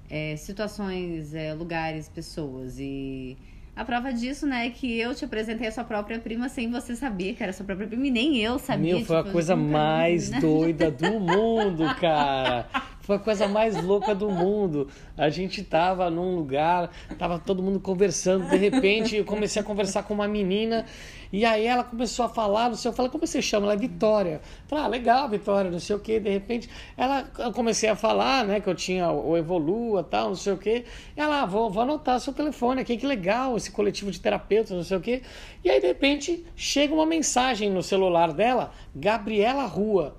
é, 0.10 0.36
situações, 0.36 1.34
é, 1.34 1.54
lugares, 1.54 2.10
pessoas 2.10 2.78
e 2.80 3.38
a 3.78 3.86
prova 3.86 4.12
disso, 4.12 4.48
né, 4.48 4.66
é 4.66 4.70
que 4.72 5.00
eu 5.00 5.14
te 5.14 5.24
apresentei 5.24 5.68
a 5.68 5.72
sua 5.72 5.84
própria 5.84 6.18
prima 6.18 6.50
sem 6.50 6.72
você 6.72 6.96
saber 6.96 7.36
que 7.36 7.44
era 7.44 7.54
sua 7.54 7.64
própria 7.64 7.88
prima 7.88 8.08
e 8.08 8.12
nem 8.12 8.38
eu 8.38 8.58
sabia. 8.58 8.96
Meu, 8.96 9.06
foi 9.06 9.18
tipo, 9.18 9.30
a 9.30 9.32
coisa 9.32 9.56
mais 9.56 10.32
né? 10.32 10.40
doida 10.40 10.90
do 10.90 11.20
mundo, 11.20 11.84
cara. 12.02 12.68
Foi 13.08 13.16
a 13.16 13.20
coisa 13.20 13.48
mais 13.48 13.82
louca 13.82 14.14
do 14.14 14.30
mundo. 14.30 14.90
A 15.16 15.30
gente 15.30 15.64
tava 15.64 16.10
num 16.10 16.36
lugar, 16.36 16.92
tava 17.18 17.40
todo 17.40 17.64
mundo 17.64 17.80
conversando, 17.80 18.50
de 18.50 18.58
repente 18.58 19.16
eu 19.16 19.24
comecei 19.24 19.62
a 19.62 19.64
conversar 19.64 20.04
com 20.04 20.14
uma 20.14 20.28
menina 20.28 20.86
e 21.32 21.46
aí 21.46 21.66
ela 21.66 21.86
começou 21.86 22.26
a 22.26 22.30
falar, 22.30 22.68
não 22.68 22.76
sei, 22.76 22.92
eu 22.92 22.94
falei, 22.94 23.10
como 23.10 23.26
você 23.26 23.42
chama? 23.42 23.66
Ela 23.66 23.76
é 23.76 23.78
Vitória. 23.78 24.42
Eu 24.44 24.68
falei, 24.68 24.84
ah, 24.84 24.88
legal, 24.90 25.30
Vitória, 25.30 25.72
não 25.72 25.80
sei 25.80 25.96
o 25.96 26.00
que. 26.00 26.20
De 26.20 26.30
repente, 26.30 26.70
ela, 26.98 27.26
eu 27.40 27.54
comecei 27.54 27.88
a 27.88 27.96
falar, 27.96 28.44
né, 28.44 28.60
que 28.60 28.68
eu 28.68 28.76
tinha 28.76 29.10
o 29.10 29.38
Evolua, 29.38 30.04
tal, 30.04 30.28
não 30.28 30.36
sei 30.36 30.52
o 30.52 30.58
que. 30.58 30.84
Ela, 31.16 31.44
ah, 31.44 31.46
vou, 31.46 31.70
vou 31.70 31.84
anotar 31.84 32.20
seu 32.20 32.34
telefone 32.34 32.82
aqui, 32.82 32.98
que 32.98 33.08
legal, 33.08 33.56
esse 33.56 33.72
coletivo 33.72 34.12
de 34.12 34.20
terapeutas, 34.20 34.72
não 34.72 34.84
sei 34.84 34.98
o 34.98 35.02
que. 35.02 35.22
E 35.64 35.70
aí, 35.70 35.80
de 35.80 35.88
repente, 35.88 36.46
chega 36.58 36.94
uma 36.94 37.06
mensagem 37.06 37.70
no 37.70 37.82
celular 37.82 38.34
dela, 38.34 38.74
Gabriela 38.94 39.64
Rua. 39.64 40.18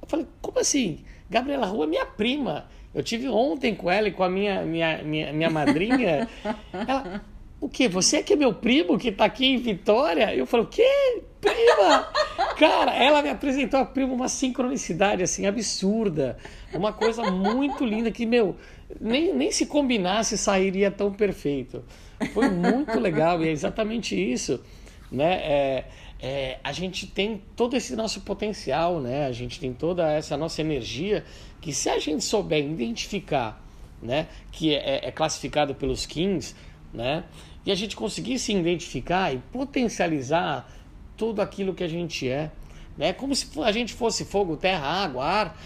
Eu 0.00 0.08
falei, 0.08 0.26
como 0.40 0.58
assim? 0.58 1.04
Gabriela 1.32 1.66
Rua 1.66 1.86
é 1.86 1.88
minha 1.88 2.04
prima. 2.04 2.66
Eu 2.94 3.02
tive 3.02 3.26
ontem 3.26 3.74
com 3.74 3.90
ela 3.90 4.06
e 4.06 4.12
com 4.12 4.22
a 4.22 4.28
minha, 4.28 4.62
minha, 4.62 5.02
minha, 5.02 5.32
minha 5.32 5.48
madrinha. 5.48 6.28
Ela, 6.86 7.22
o 7.58 7.68
quê? 7.68 7.88
Você 7.88 8.18
é 8.18 8.22
que 8.22 8.34
é 8.34 8.36
meu 8.36 8.52
primo 8.52 8.98
que 8.98 9.10
tá 9.10 9.24
aqui 9.24 9.46
em 9.46 9.56
Vitória? 9.56 10.34
Eu 10.34 10.44
falo, 10.44 10.64
o 10.64 10.66
quê? 10.66 11.22
Prima! 11.40 12.06
Cara, 12.58 12.94
ela 12.94 13.22
me 13.22 13.30
apresentou 13.30 13.80
a 13.80 13.84
prima 13.84 14.12
uma 14.12 14.28
sincronicidade 14.28 15.22
assim 15.22 15.46
absurda. 15.46 16.36
Uma 16.74 16.92
coisa 16.92 17.30
muito 17.30 17.84
linda 17.84 18.10
que, 18.10 18.26
meu, 18.26 18.56
nem, 19.00 19.34
nem 19.34 19.50
se 19.50 19.64
combinasse 19.64 20.36
sairia 20.36 20.90
tão 20.90 21.12
perfeito. 21.12 21.82
Foi 22.34 22.48
muito 22.50 23.00
legal 23.00 23.42
e 23.42 23.48
é 23.48 23.50
exatamente 23.50 24.14
isso, 24.14 24.60
né? 25.10 25.34
É, 25.42 25.84
é, 26.22 26.58
a 26.62 26.72
gente 26.72 27.06
tem 27.06 27.42
todo 27.56 27.76
esse 27.76 27.96
nosso 27.96 28.20
potencial, 28.20 29.00
né? 29.00 29.26
A 29.26 29.32
gente 29.32 29.58
tem 29.58 29.74
toda 29.74 30.10
essa 30.10 30.36
nossa 30.36 30.60
energia 30.60 31.24
que 31.60 31.72
se 31.72 31.90
a 31.90 31.98
gente 31.98 32.22
souber 32.22 32.64
identificar, 32.64 33.60
né? 34.00 34.28
Que 34.52 34.74
é, 34.74 35.08
é 35.08 35.10
classificado 35.10 35.74
pelos 35.74 36.06
Kings, 36.06 36.54
né? 36.94 37.24
e 37.64 37.70
a 37.70 37.74
gente 37.74 37.94
conseguir 37.94 38.38
se 38.38 38.52
identificar 38.52 39.32
e 39.32 39.38
potencializar 39.38 40.68
tudo 41.16 41.40
aquilo 41.40 41.74
que 41.74 41.84
a 41.84 41.88
gente 41.88 42.28
é, 42.28 42.50
né? 42.96 43.12
Como 43.12 43.34
se 43.34 43.48
a 43.60 43.72
gente 43.72 43.94
fosse 43.94 44.24
fogo, 44.24 44.56
terra, 44.56 44.86
água, 44.86 45.24
ar, 45.24 45.60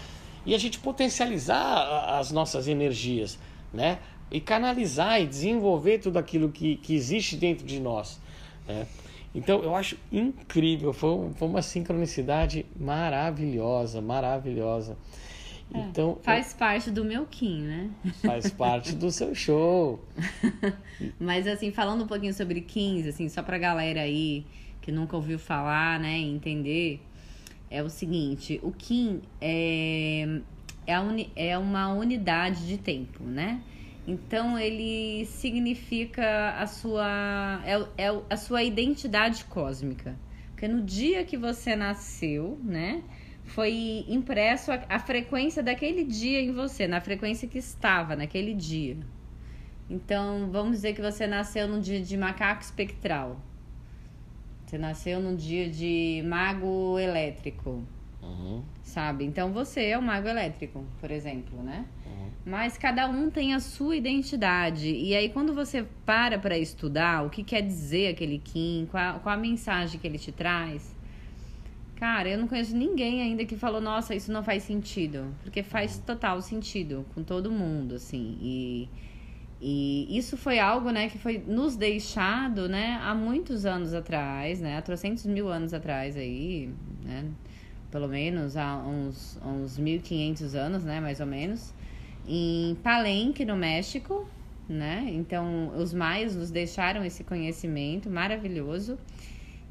e 0.45 0.53
a 0.53 0.57
gente 0.57 0.79
potencializar 0.79 2.17
as 2.19 2.31
nossas 2.31 2.67
energias, 2.67 3.37
né? 3.73 3.99
E 4.29 4.39
canalizar 4.39 5.21
e 5.21 5.25
desenvolver 5.25 5.99
tudo 5.99 6.17
aquilo 6.17 6.49
que, 6.49 6.77
que 6.77 6.93
existe 6.95 7.35
dentro 7.35 7.65
de 7.65 7.79
nós, 7.79 8.19
né? 8.67 8.85
Então 9.37 9.61
eu 9.61 9.75
acho 9.75 9.95
incrível, 10.11 10.91
foi, 10.91 11.29
foi 11.35 11.47
uma 11.47 11.61
sincronicidade 11.61 12.65
maravilhosa, 12.75 14.01
maravilhosa. 14.01 14.97
É, 15.71 15.79
então, 15.79 16.17
faz 16.23 16.53
eu... 16.53 16.57
parte 16.57 16.89
do 16.89 17.05
meu 17.05 17.25
Kim, 17.27 17.61
né? 17.61 17.91
Faz 18.25 18.49
parte 18.49 18.95
do 18.95 19.11
seu 19.11 19.35
show. 19.35 20.03
Mas 21.19 21.45
assim, 21.45 21.71
falando 21.71 22.03
um 22.03 22.07
pouquinho 22.07 22.33
sobre 22.33 22.61
Kings, 22.61 23.07
assim, 23.07 23.29
só 23.29 23.43
pra 23.43 23.59
galera 23.59 24.01
aí 24.01 24.43
que 24.81 24.91
nunca 24.91 25.15
ouviu 25.15 25.37
falar, 25.37 25.99
né, 25.99 26.17
entender, 26.17 26.99
é 27.69 27.83
o 27.83 27.89
seguinte, 27.89 28.59
o 28.63 28.71
Kim 28.71 29.21
é, 29.39 30.39
é, 30.87 30.99
uni, 30.99 31.29
é 31.35 31.57
uma 31.57 31.93
unidade 31.93 32.65
de 32.65 32.77
tempo, 32.77 33.23
né? 33.23 33.61
Então 34.07 34.57
ele 34.57 35.25
significa 35.25 36.51
a 36.57 36.65
sua 36.65 37.61
é, 37.65 38.05
é 38.05 38.21
a 38.29 38.37
sua 38.37 38.63
identidade 38.63 39.43
cósmica. 39.45 40.17
Porque 40.51 40.67
no 40.67 40.81
dia 40.81 41.23
que 41.25 41.37
você 41.37 41.75
nasceu, 41.75 42.57
né? 42.63 43.03
foi 43.47 44.05
impresso 44.07 44.71
a, 44.71 44.83
a, 44.89 44.99
frequência 44.99 45.63
daquele 45.63 46.03
dia 46.03 46.41
em 46.41 46.51
você, 46.51 46.87
na 46.87 46.99
frequência 46.99 47.47
que 47.47 47.57
estava 47.57 48.15
naquele 48.15 48.53
dia. 48.53 48.97
Então, 49.89 50.49
vamos 50.51 50.73
dizer 50.73 50.93
que 50.93 51.01
você 51.01 51.25
nasceu 51.25 51.67
num 51.67 51.79
dia 51.79 52.01
de 52.01 52.17
macaco 52.17 52.61
espectral. 52.61 53.41
Você 54.65 54.77
nasceu 54.77 55.21
num 55.21 55.35
dia 55.35 55.69
de 55.69 56.21
mago 56.27 56.99
elétrico. 56.99 57.83
Uhum. 58.21 58.63
Sabe? 58.83 59.25
Então 59.25 59.51
você 59.51 59.85
é 59.85 59.97
o 59.97 60.01
mago 60.01 60.27
elétrico, 60.27 60.83
por 60.99 61.11
exemplo, 61.11 61.61
né? 61.61 61.85
Uhum. 62.05 62.29
Mas 62.45 62.77
cada 62.77 63.07
um 63.07 63.29
tem 63.29 63.53
a 63.53 63.59
sua 63.59 63.95
identidade. 63.95 64.89
E 64.89 65.15
aí, 65.15 65.29
quando 65.29 65.53
você 65.53 65.85
para 66.05 66.39
para 66.39 66.57
estudar 66.57 67.25
o 67.25 67.29
que 67.29 67.43
quer 67.43 67.61
dizer 67.61 68.09
aquele 68.09 68.39
Kim, 68.39 68.87
qual, 68.89 69.19
qual 69.19 69.35
a 69.35 69.37
mensagem 69.37 69.99
que 69.99 70.07
ele 70.07 70.17
te 70.17 70.31
traz, 70.31 70.95
Cara, 71.97 72.29
eu 72.29 72.37
não 72.37 72.47
conheço 72.47 72.77
ninguém 72.77 73.23
ainda 73.23 73.43
que 73.43 73.55
falou, 73.55 73.81
nossa, 73.81 74.13
isso 74.13 74.31
não 74.31 74.43
faz 74.43 74.61
sentido. 74.61 75.33
Porque 75.41 75.63
faz 75.63 75.97
total 75.97 76.41
sentido 76.41 77.03
com 77.15 77.23
todo 77.23 77.51
mundo, 77.51 77.95
assim. 77.95 78.37
E, 78.39 78.89
e 79.59 80.15
isso 80.15 80.37
foi 80.37 80.59
algo, 80.59 80.91
né, 80.91 81.09
que 81.09 81.17
foi 81.17 81.39
nos 81.39 81.75
deixado, 81.75 82.69
né, 82.69 82.99
há 83.01 83.15
muitos 83.15 83.65
anos 83.65 83.95
atrás, 83.95 84.61
né, 84.61 84.77
há 84.77 84.81
trocentos 84.83 85.25
mil 85.25 85.47
anos 85.47 85.73
atrás 85.73 86.15
aí, 86.15 86.69
né, 87.03 87.25
pelo 87.91 88.07
menos 88.07 88.57
há 88.57 88.77
uns, 88.77 89.39
uns 89.43 89.77
1500 89.77 90.55
anos, 90.55 90.83
né, 90.83 90.99
mais 90.99 91.19
ou 91.19 91.25
menos, 91.25 91.73
em 92.27 92.75
Palenque, 92.83 93.45
no 93.45 93.55
México, 93.55 94.27
né, 94.67 95.05
então 95.13 95.71
os 95.77 95.93
maias 95.93 96.35
nos 96.35 96.51
deixaram 96.51 97.05
esse 97.05 97.23
conhecimento 97.23 98.09
maravilhoso. 98.09 98.97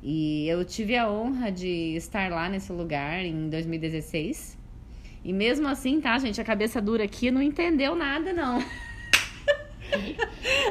E 0.02 0.46
eu 0.48 0.64
tive 0.64 0.96
a 0.96 1.10
honra 1.10 1.50
de 1.50 1.96
estar 1.96 2.30
lá 2.30 2.48
nesse 2.48 2.70
lugar 2.70 3.24
em 3.24 3.48
2016. 3.50 4.56
E 5.24 5.32
mesmo 5.32 5.66
assim, 5.66 6.00
tá, 6.00 6.16
gente, 6.18 6.40
a 6.40 6.44
cabeça 6.44 6.80
dura 6.80 7.02
aqui 7.02 7.30
não 7.30 7.42
entendeu 7.42 7.96
nada, 7.96 8.32
não. 8.32 8.62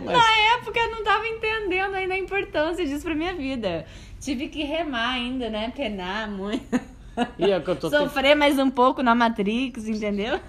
Mas... 0.03 0.05
Na 0.05 0.37
época 0.55 0.79
eu 0.79 0.91
não 0.91 1.03
tava 1.03 1.27
entendendo 1.27 1.95
ainda 1.95 2.13
a 2.13 2.17
importância 2.17 2.85
disso 2.85 3.03
pra 3.03 3.13
minha 3.13 3.33
vida. 3.33 3.85
Tive 4.21 4.47
que 4.47 4.63
remar 4.63 5.15
ainda, 5.15 5.49
né? 5.49 5.71
Penar 5.75 6.31
muito. 6.31 6.94
E 7.37 7.51
é 7.51 7.59
que 7.59 7.69
eu 7.69 7.75
tô 7.75 7.89
Sofrer 7.89 8.35
mais 8.35 8.59
um 8.59 8.69
pouco 8.69 9.01
na 9.01 9.15
Matrix, 9.15 9.87
entendeu? 9.87 10.39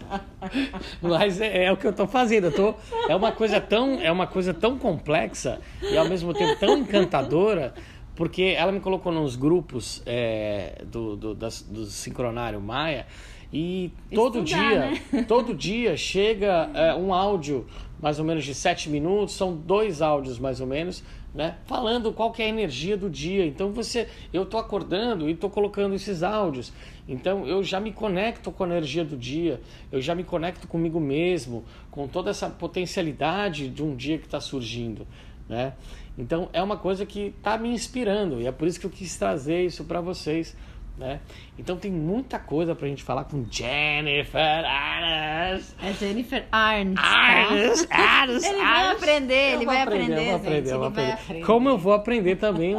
Mas 1.02 1.40
é, 1.40 1.64
é, 1.64 1.72
o 1.72 1.76
que 1.76 1.86
eu 1.86 1.92
tô 1.92 2.06
fazendo. 2.06 2.44
Eu 2.44 2.52
tô, 2.52 2.74
é, 3.08 3.14
uma 3.14 3.32
coisa 3.32 3.60
tão, 3.60 4.00
é 4.00 4.10
uma 4.10 4.26
coisa 4.26 4.54
tão 4.54 4.78
complexa 4.78 5.60
e 5.82 5.96
ao 5.96 6.08
mesmo 6.08 6.32
tempo 6.32 6.58
tão 6.58 6.78
encantadora, 6.78 7.74
porque 8.14 8.54
ela 8.56 8.70
me 8.70 8.80
colocou 8.80 9.12
nos 9.12 9.36
grupos 9.36 10.02
é, 10.06 10.82
do, 10.86 11.16
do, 11.16 11.34
das, 11.34 11.62
do 11.62 11.84
Sincronário 11.86 12.60
Maia 12.60 13.06
e 13.52 13.92
todo 14.12 14.42
Estudar, 14.42 14.68
dia, 14.68 14.78
né? 15.12 15.22
todo 15.28 15.54
dia 15.54 15.96
chega 15.96 16.70
é, 16.74 16.94
um 16.94 17.14
áudio 17.14 17.66
mais 18.04 18.18
ou 18.18 18.24
menos 18.26 18.44
de 18.44 18.54
sete 18.54 18.90
minutos, 18.90 19.34
são 19.34 19.56
dois 19.56 20.02
áudios 20.02 20.38
mais 20.38 20.60
ou 20.60 20.66
menos, 20.66 21.02
né? 21.34 21.56
Falando 21.64 22.12
qual 22.12 22.30
que 22.32 22.42
é 22.42 22.44
a 22.44 22.48
energia 22.50 22.98
do 22.98 23.08
dia. 23.08 23.46
Então 23.46 23.72
você, 23.72 24.06
eu 24.30 24.44
tô 24.44 24.58
acordando 24.58 25.26
e 25.26 25.34
tô 25.34 25.48
colocando 25.48 25.94
esses 25.94 26.22
áudios. 26.22 26.70
Então 27.08 27.46
eu 27.46 27.64
já 27.64 27.80
me 27.80 27.92
conecto 27.92 28.52
com 28.52 28.62
a 28.62 28.66
energia 28.66 29.06
do 29.06 29.16
dia, 29.16 29.58
eu 29.90 30.02
já 30.02 30.14
me 30.14 30.22
conecto 30.22 30.68
comigo 30.68 31.00
mesmo, 31.00 31.64
com 31.90 32.06
toda 32.06 32.28
essa 32.28 32.50
potencialidade 32.50 33.70
de 33.70 33.82
um 33.82 33.96
dia 33.96 34.18
que 34.18 34.26
está 34.26 34.38
surgindo, 34.38 35.06
né? 35.48 35.72
Então 36.18 36.50
é 36.52 36.62
uma 36.62 36.76
coisa 36.76 37.06
que 37.06 37.32
está 37.34 37.56
me 37.56 37.70
inspirando 37.70 38.38
e 38.38 38.46
é 38.46 38.52
por 38.52 38.68
isso 38.68 38.78
que 38.78 38.84
eu 38.84 38.90
quis 38.90 39.16
trazer 39.16 39.64
isso 39.64 39.82
para 39.82 40.02
vocês 40.02 40.54
né? 40.96 41.20
Então 41.58 41.76
tem 41.76 41.90
muita 41.90 42.38
coisa 42.38 42.74
pra 42.74 42.86
gente 42.86 43.02
falar 43.02 43.24
com 43.24 43.44
Jennifer 43.50 44.64
Arnes. 44.64 45.74
É 45.82 45.92
Jennifer 45.92 46.46
Arnes. 46.52 46.96
Arnes, 46.98 47.86
tá? 47.86 47.96
Arnes, 47.96 48.44
Ele 48.44 48.58
vai 48.58 48.92
aprender, 48.92 49.54
ele 49.54 49.66
vai 49.66 49.82
aprender, 49.82 50.12
eu 50.12 50.24
vou 50.24 50.36
aprender, 50.36 50.56
gente, 50.56 50.70
eu 50.70 50.78
vou 50.78 50.88
aprender. 50.88 51.12
aprender. 51.12 51.46
Como 51.46 51.68
eu 51.68 51.78
vou 51.78 51.92
aprender 51.92 52.36
também 52.36 52.76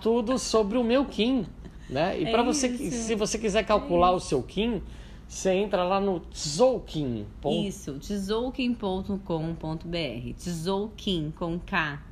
tudo 0.00 0.38
sobre 0.38 0.76
o 0.76 0.84
meu 0.84 1.04
Kim, 1.04 1.46
né? 1.88 2.18
E 2.18 2.24
É 2.24 2.30
para 2.30 2.42
você, 2.42 2.68
se 2.90 3.14
você 3.14 3.38
quiser 3.38 3.64
calcular 3.64 4.10
o 4.10 4.20
seu 4.20 4.42
Kim, 4.42 4.82
você 5.28 5.52
entra 5.52 5.84
lá 5.84 6.00
no 6.00 6.20
Tzolkin. 6.20 7.26
Isso, 7.66 7.98
tzolkin.com.br. 7.98 9.16
Tzolkin 10.36 11.32
com 11.38 11.58
K, 11.58 12.02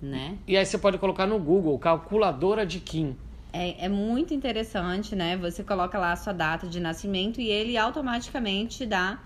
né? 0.00 0.38
E 0.48 0.56
aí 0.56 0.64
você 0.66 0.76
pode 0.78 0.98
colocar 0.98 1.26
no 1.26 1.38
Google, 1.38 1.78
calculadora 1.78 2.66
de 2.66 2.80
Kim. 2.80 3.16
É, 3.58 3.86
é 3.86 3.88
muito 3.88 4.34
interessante, 4.34 5.16
né? 5.16 5.34
Você 5.38 5.64
coloca 5.64 5.98
lá 5.98 6.12
a 6.12 6.16
sua 6.16 6.34
data 6.34 6.66
de 6.66 6.78
nascimento 6.78 7.40
e 7.40 7.48
ele 7.48 7.74
automaticamente 7.78 8.84
dá 8.84 9.18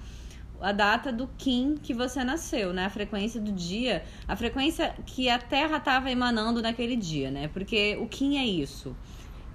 a 0.61 0.71
data 0.71 1.11
do 1.11 1.29
Kim 1.37 1.77
que 1.77 1.93
você 1.93 2.23
nasceu, 2.23 2.73
né? 2.73 2.85
A 2.85 2.91
frequência 2.91 3.41
do 3.41 3.51
dia, 3.51 4.05
a 4.29 4.37
frequência 4.37 4.95
que 5.05 5.29
a 5.29 5.37
Terra 5.37 5.79
estava 5.79 6.09
emanando 6.13 6.63
naquele 6.63 6.95
dia, 6.95 7.29
né? 7.29 7.49
Porque 7.49 7.97
o 8.01 8.07
Kim 8.07 8.39
é 8.39 8.45
isso. 8.45 8.95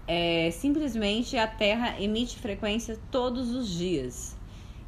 É, 0.05 0.49
simplesmente 0.51 1.37
a 1.37 1.47
Terra 1.47 1.95
emite 2.01 2.37
frequência 2.37 2.99
todos 3.09 3.55
os 3.55 3.69
dias. 3.69 4.35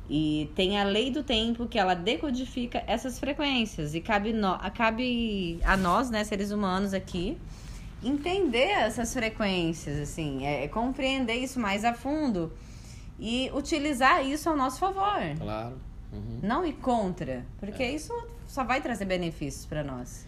E 0.10 0.52
tem 0.54 0.78
a 0.78 0.84
lei 0.84 1.12
do 1.12 1.24
tempo 1.24 1.66
que 1.66 1.80
ela 1.80 1.94
decodifica 1.94 2.84
essas 2.88 3.18
frequências. 3.20 3.96
E 3.96 4.02
cabe, 4.02 4.34
no, 4.34 4.58
cabe 4.76 5.62
a 5.64 5.78
nós, 5.78 6.10
né, 6.10 6.26
seres 6.26 6.52
humanos 6.52 6.94
aqui, 6.94 7.38
entender 8.04 8.70
essas 8.70 9.14
frequências, 9.14 10.00
assim, 10.00 10.46
é, 10.46 10.64
é 10.64 10.68
compreender 10.68 11.36
isso 11.36 11.60
mais 11.60 11.84
a 11.84 11.94
fundo 11.94 12.52
e 13.20 13.52
utilizar 13.54 14.26
isso 14.26 14.50
ao 14.50 14.56
nosso 14.56 14.80
favor. 14.80 15.20
Claro. 15.40 15.76
Uhum. 16.14 16.40
Não 16.42 16.66
ir 16.66 16.74
contra, 16.74 17.46
porque 17.60 17.84
isso 17.86 18.14
só 18.48 18.64
vai 18.64 18.82
trazer 18.82 19.06
benefícios 19.06 19.66
para 19.66 19.84
nós. 19.84 20.26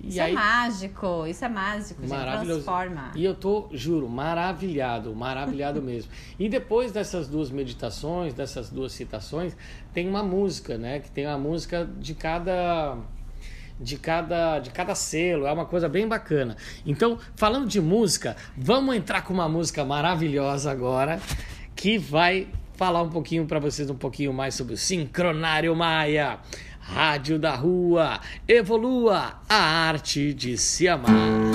E 0.00 0.08
Isso 0.08 0.20
aí, 0.20 0.32
é 0.32 0.34
mágico, 0.34 1.26
isso 1.28 1.44
é 1.44 1.48
mágico, 1.48 2.04
Maravilhoso. 2.04 2.64
transforma. 2.64 3.12
E 3.14 3.24
eu 3.24 3.36
tô, 3.36 3.68
juro, 3.70 4.08
maravilhado, 4.08 5.14
maravilhado 5.14 5.80
mesmo. 5.82 6.10
E 6.36 6.48
depois 6.48 6.90
dessas 6.90 7.28
duas 7.28 7.52
meditações, 7.52 8.34
dessas 8.34 8.68
duas 8.68 8.92
citações, 8.92 9.56
tem 9.94 10.08
uma 10.08 10.24
música, 10.24 10.76
né? 10.76 10.98
Que 10.98 11.08
tem 11.08 11.24
a 11.26 11.38
música 11.38 11.88
de 11.98 12.14
cada 12.14 12.96
de 13.82 13.96
cada 13.96 14.58
de 14.58 14.70
cada 14.70 14.94
selo, 14.94 15.46
é 15.46 15.52
uma 15.52 15.66
coisa 15.66 15.88
bem 15.88 16.06
bacana. 16.06 16.56
Então, 16.86 17.18
falando 17.36 17.66
de 17.66 17.80
música, 17.80 18.36
vamos 18.56 18.94
entrar 18.94 19.22
com 19.22 19.34
uma 19.34 19.48
música 19.48 19.84
maravilhosa 19.84 20.70
agora 20.70 21.20
que 21.74 21.98
vai 21.98 22.46
falar 22.76 23.02
um 23.02 23.10
pouquinho 23.10 23.46
para 23.46 23.58
vocês 23.58 23.90
um 23.90 23.94
pouquinho 23.94 24.32
mais 24.32 24.54
sobre 24.54 24.74
o 24.74 24.76
Sincronário 24.76 25.74
Maia. 25.74 26.38
Rádio 26.80 27.38
da 27.38 27.54
Rua, 27.54 28.20
evolua 28.46 29.40
a 29.48 29.54
arte 29.54 30.34
de 30.34 30.58
se 30.58 30.88
amar. 30.88 31.51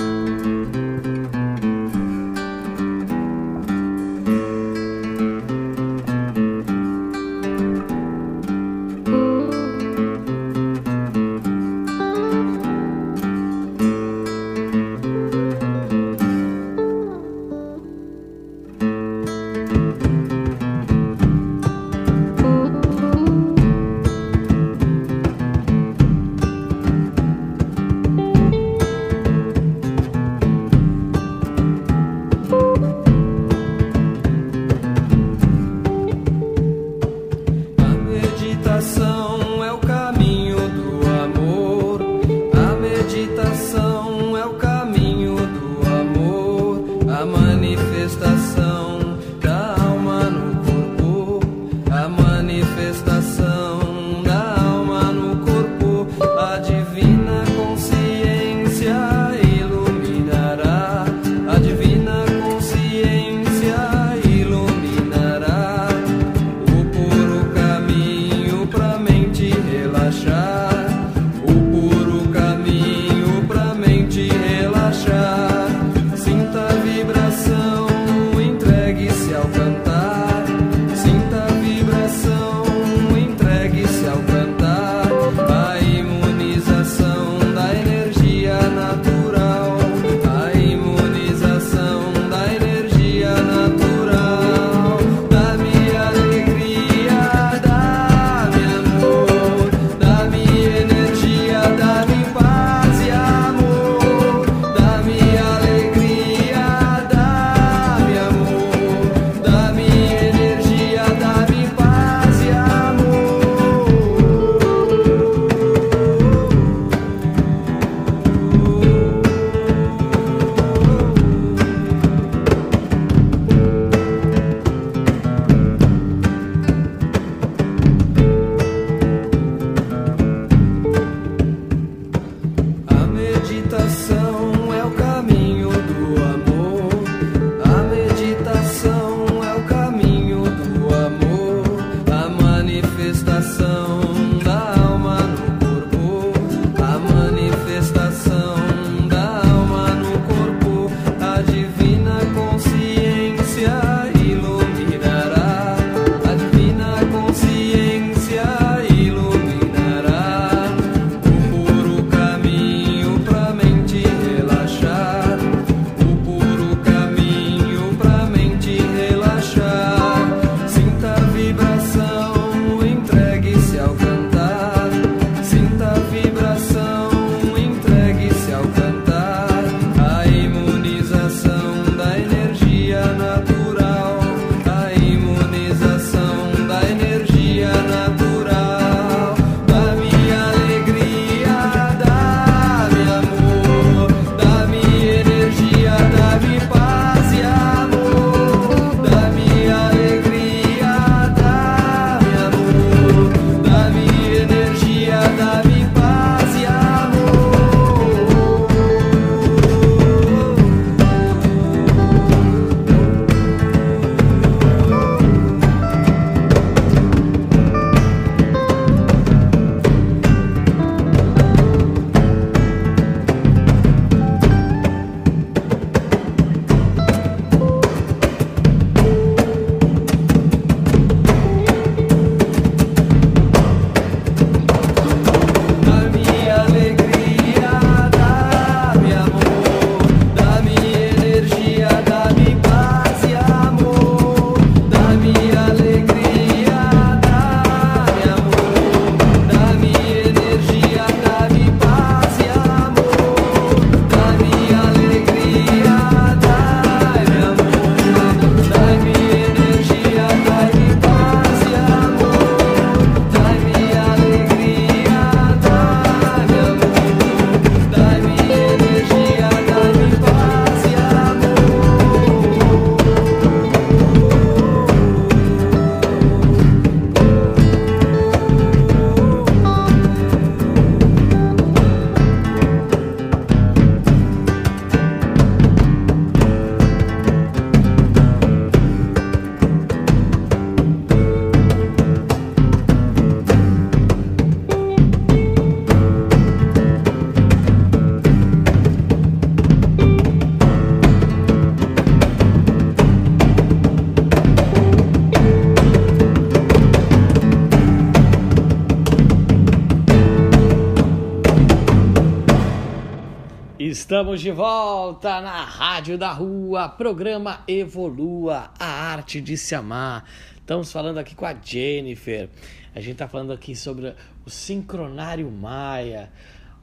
Estamos 313.88 314.42
de 314.42 314.50
volta 314.50 315.40
na 315.40 315.64
Rádio 315.64 316.18
da 316.18 316.30
Rua, 316.30 316.90
programa 316.90 317.64
Evolua, 317.66 318.70
a 318.78 318.84
arte 318.84 319.40
de 319.40 319.56
se 319.56 319.74
amar. 319.74 320.28
Estamos 320.58 320.92
falando 320.92 321.16
aqui 321.16 321.34
com 321.34 321.46
a 321.46 321.54
Jennifer. 321.54 322.50
A 322.94 323.00
gente 323.00 323.12
está 323.12 323.26
falando 323.26 323.50
aqui 323.50 323.74
sobre 323.74 324.14
o 324.44 324.50
sincronário 324.50 325.50
maia, 325.50 326.30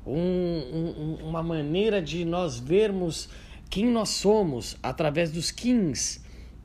um, 0.04 0.18
um, 0.18 1.18
uma 1.22 1.44
maneira 1.44 2.02
de 2.02 2.26
nós 2.26 2.58
vermos 2.58 3.30
quem 3.70 3.86
nós 3.86 4.10
somos 4.10 4.76
através 4.82 5.32
dos 5.32 5.52
Kings, 5.52 6.22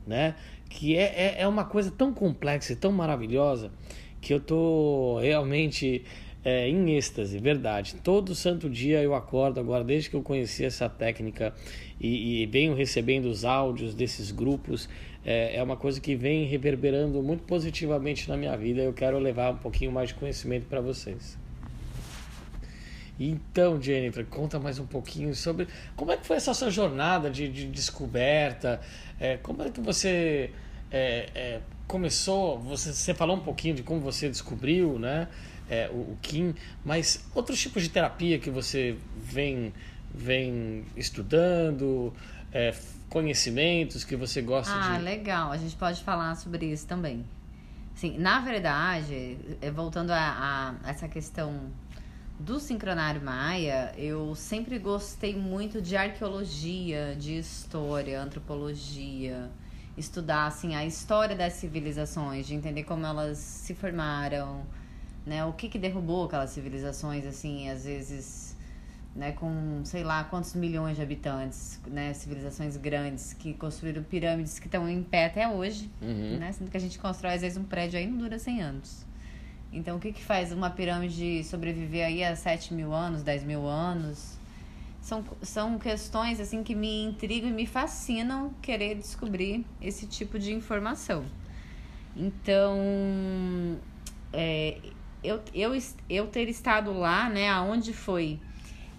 né? 0.07 0.37
Que 0.70 0.96
é, 0.96 1.03
é, 1.03 1.42
é 1.42 1.46
uma 1.46 1.66
coisa 1.66 1.90
tão 1.90 2.14
complexa 2.14 2.72
e 2.72 2.76
tão 2.76 2.92
maravilhosa 2.92 3.70
que 4.22 4.33
eu 4.33 4.40
tô 4.40 5.18
realmente 5.20 6.03
é, 6.44 6.68
em 6.68 6.96
êxtase, 6.96 7.38
verdade. 7.38 7.96
Todo 7.96 8.35
santo 8.35 8.68
dia 8.68 9.03
eu 9.03 9.14
acordo 9.14 9.61
agora, 9.61 9.85
desde 9.85 10.11
que 10.11 10.16
eu 10.16 10.22
conheci 10.22 10.64
essa 10.64 10.88
técnica 10.88 11.55
e, 12.00 12.42
e 12.42 12.46
venho 12.46 12.74
recebendo 12.74 13.26
os 13.26 13.44
áudios 13.44 13.94
desses 13.94 14.31
grupos, 14.31 14.88
é, 15.24 15.57
é, 15.57 15.62
uma 15.62 15.76
coisa 15.76 16.00
que 16.00 16.14
vem 16.14 16.46
reverberando 16.46 17.22
muito 17.22 17.42
positivamente 17.44 18.29
na 18.29 18.37
minha 18.37 18.57
vida. 18.57 18.81
Eu 18.81 18.92
quero 18.92 19.18
levar 19.18 19.53
um 19.53 19.59
pouquinho 19.59 19.92
mais 19.92 20.09
de 20.09 20.14
conhecimento 20.14 20.66
para 20.66 20.81
vocês. 20.81 21.38
Então, 23.18 23.81
Jennifer, 23.81 24.24
conta 24.24 24.59
mais 24.59 24.79
um 24.79 24.87
pouquinho 24.87 25.35
sobre 25.35 25.68
como 25.94 26.11
é 26.11 26.16
que 26.16 26.26
foi 26.26 26.37
essa 26.37 26.55
sua 26.55 26.70
jornada 26.70 27.29
de, 27.31 27.50
de 27.50 27.66
descoberta, 27.66 28.81
é, 29.20 29.37
como 29.37 29.62
é 29.62 29.68
que 29.68 29.79
você 29.79 30.50
é, 30.90 31.29
é, 31.35 31.61
começou, 31.87 32.59
você, 32.59 32.94
você 32.94 33.12
falou 33.12 33.37
um 33.37 33.40
pouquinho 33.40 33.74
de 33.74 33.83
como 33.83 34.00
você 34.00 34.26
descobriu, 34.26 34.98
né? 34.98 35.29
É, 35.70 35.88
o, 35.88 36.12
o 36.12 36.18
Kim, 36.20 36.54
mas 36.85 37.24
outros 37.35 37.61
tipos 37.61 37.83
de 37.83 37.88
terapia 37.88 38.38
que 38.38 38.50
você 38.50 38.98
vem, 39.16 39.72
vem 40.12 40.85
estudando, 40.96 42.12
é, 42.52 42.74
conhecimentos 43.09 44.04
que 44.04 44.16
você 44.16 44.42
gosta 44.42 44.74
ah, 44.74 44.80
de. 44.80 44.88
Ah, 44.96 44.98
legal, 44.98 45.52
a 45.52 45.56
gente 45.56 45.76
pode 45.76 46.02
falar 46.02 46.35
sobre 46.35 46.66
isso 46.66 46.87
também. 46.87 47.24
Sim, 47.94 48.18
na 48.18 48.40
verdade, 48.40 49.38
é, 49.62 49.70
voltando 49.70 50.11
a, 50.11 50.74
a 50.83 50.90
essa 50.90 51.06
questão 51.06 51.70
do 52.38 52.59
sincronário 52.59 53.22
maia, 53.22 53.92
eu 53.98 54.35
sempre 54.35 54.78
gostei 54.78 55.37
muito 55.37 55.83
de 55.83 55.96
arqueologia, 55.96 57.14
de 57.14 57.37
história, 57.37 58.20
antropologia, 58.20 59.50
estudar 59.96 60.46
assim 60.46 60.74
a 60.74 60.85
história 60.85 61.37
das 61.37 61.52
civilizações, 61.54 62.46
de 62.46 62.54
entender 62.54 62.85
como 62.85 63.04
elas 63.04 63.37
se 63.37 63.74
formaram, 63.74 64.64
né? 65.26 65.44
O 65.44 65.52
que 65.52 65.68
que 65.68 65.78
derrubou 65.78 66.24
aquelas 66.24 66.50
civilizações, 66.50 67.26
assim, 67.26 67.68
às 67.68 67.85
vezes, 67.85 68.56
né, 69.14 69.33
com 69.33 69.83
sei 69.85 70.02
lá 70.02 70.24
quantos 70.24 70.54
milhões 70.54 70.96
de 70.96 71.02
habitantes, 71.02 71.80
né, 71.87 72.12
civilizações 72.14 72.76
grandes 72.76 73.33
que 73.33 73.54
construíram 73.54 74.02
pirâmides 74.02 74.59
que 74.59 74.66
estão 74.66 74.88
em 74.88 75.02
pé 75.02 75.26
até 75.26 75.48
hoje, 75.48 75.90
uhum. 76.00 76.38
né, 76.38 76.52
sendo 76.52 76.70
que 76.70 76.76
a 76.76 76.80
gente 76.80 76.98
constrói 76.98 77.35
às 77.35 77.40
vezes 77.40 77.59
um 77.59 77.64
prédio 77.64 77.98
aí 77.98 78.06
não 78.06 78.18
dura 78.18 78.38
100 78.38 78.62
anos. 78.62 79.11
Então, 79.72 79.96
o 79.96 80.00
que 80.00 80.12
que 80.12 80.22
faz 80.22 80.52
uma 80.52 80.68
pirâmide 80.70 81.44
sobreviver 81.44 82.04
aí 82.04 82.24
a 82.24 82.35
7 82.35 82.74
mil 82.74 82.92
anos, 82.92 83.22
10 83.22 83.44
mil 83.44 83.66
anos? 83.66 84.37
São, 85.00 85.24
são 85.42 85.78
questões, 85.78 86.40
assim, 86.40 86.62
que 86.62 86.74
me 86.74 87.04
intrigam 87.04 87.48
e 87.48 87.52
me 87.52 87.66
fascinam 87.66 88.52
querer 88.61 88.96
descobrir 88.96 89.64
esse 89.80 90.06
tipo 90.06 90.38
de 90.38 90.52
informação. 90.52 91.24
Então, 92.16 92.76
é, 94.33 94.78
eu, 95.22 95.40
eu, 95.54 95.78
eu 96.09 96.26
ter 96.26 96.48
estado 96.48 96.92
lá, 96.92 97.28
né, 97.28 97.48
aonde 97.48 97.92
foi 97.92 98.38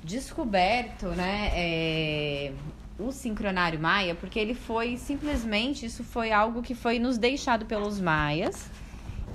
descoberto, 0.04 1.08
né, 1.08 1.52
é, 1.54 2.54
o 2.98 3.12
sincronário 3.12 3.80
maia, 3.80 4.16
porque 4.16 4.40
ele 4.40 4.54
foi 4.54 4.98
simplesmente, 4.98 5.86
isso 5.86 6.04
foi 6.04 6.32
algo 6.32 6.62
que 6.62 6.76
foi 6.76 7.00
nos 7.00 7.18
deixado 7.18 7.66
pelos 7.66 8.00
maias 8.00 8.70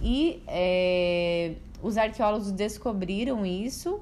e 0.03 0.43
é, 0.47 1.55
os 1.83 1.97
arqueólogos 1.97 2.53
descobriram 2.53 3.45
isso, 3.45 4.01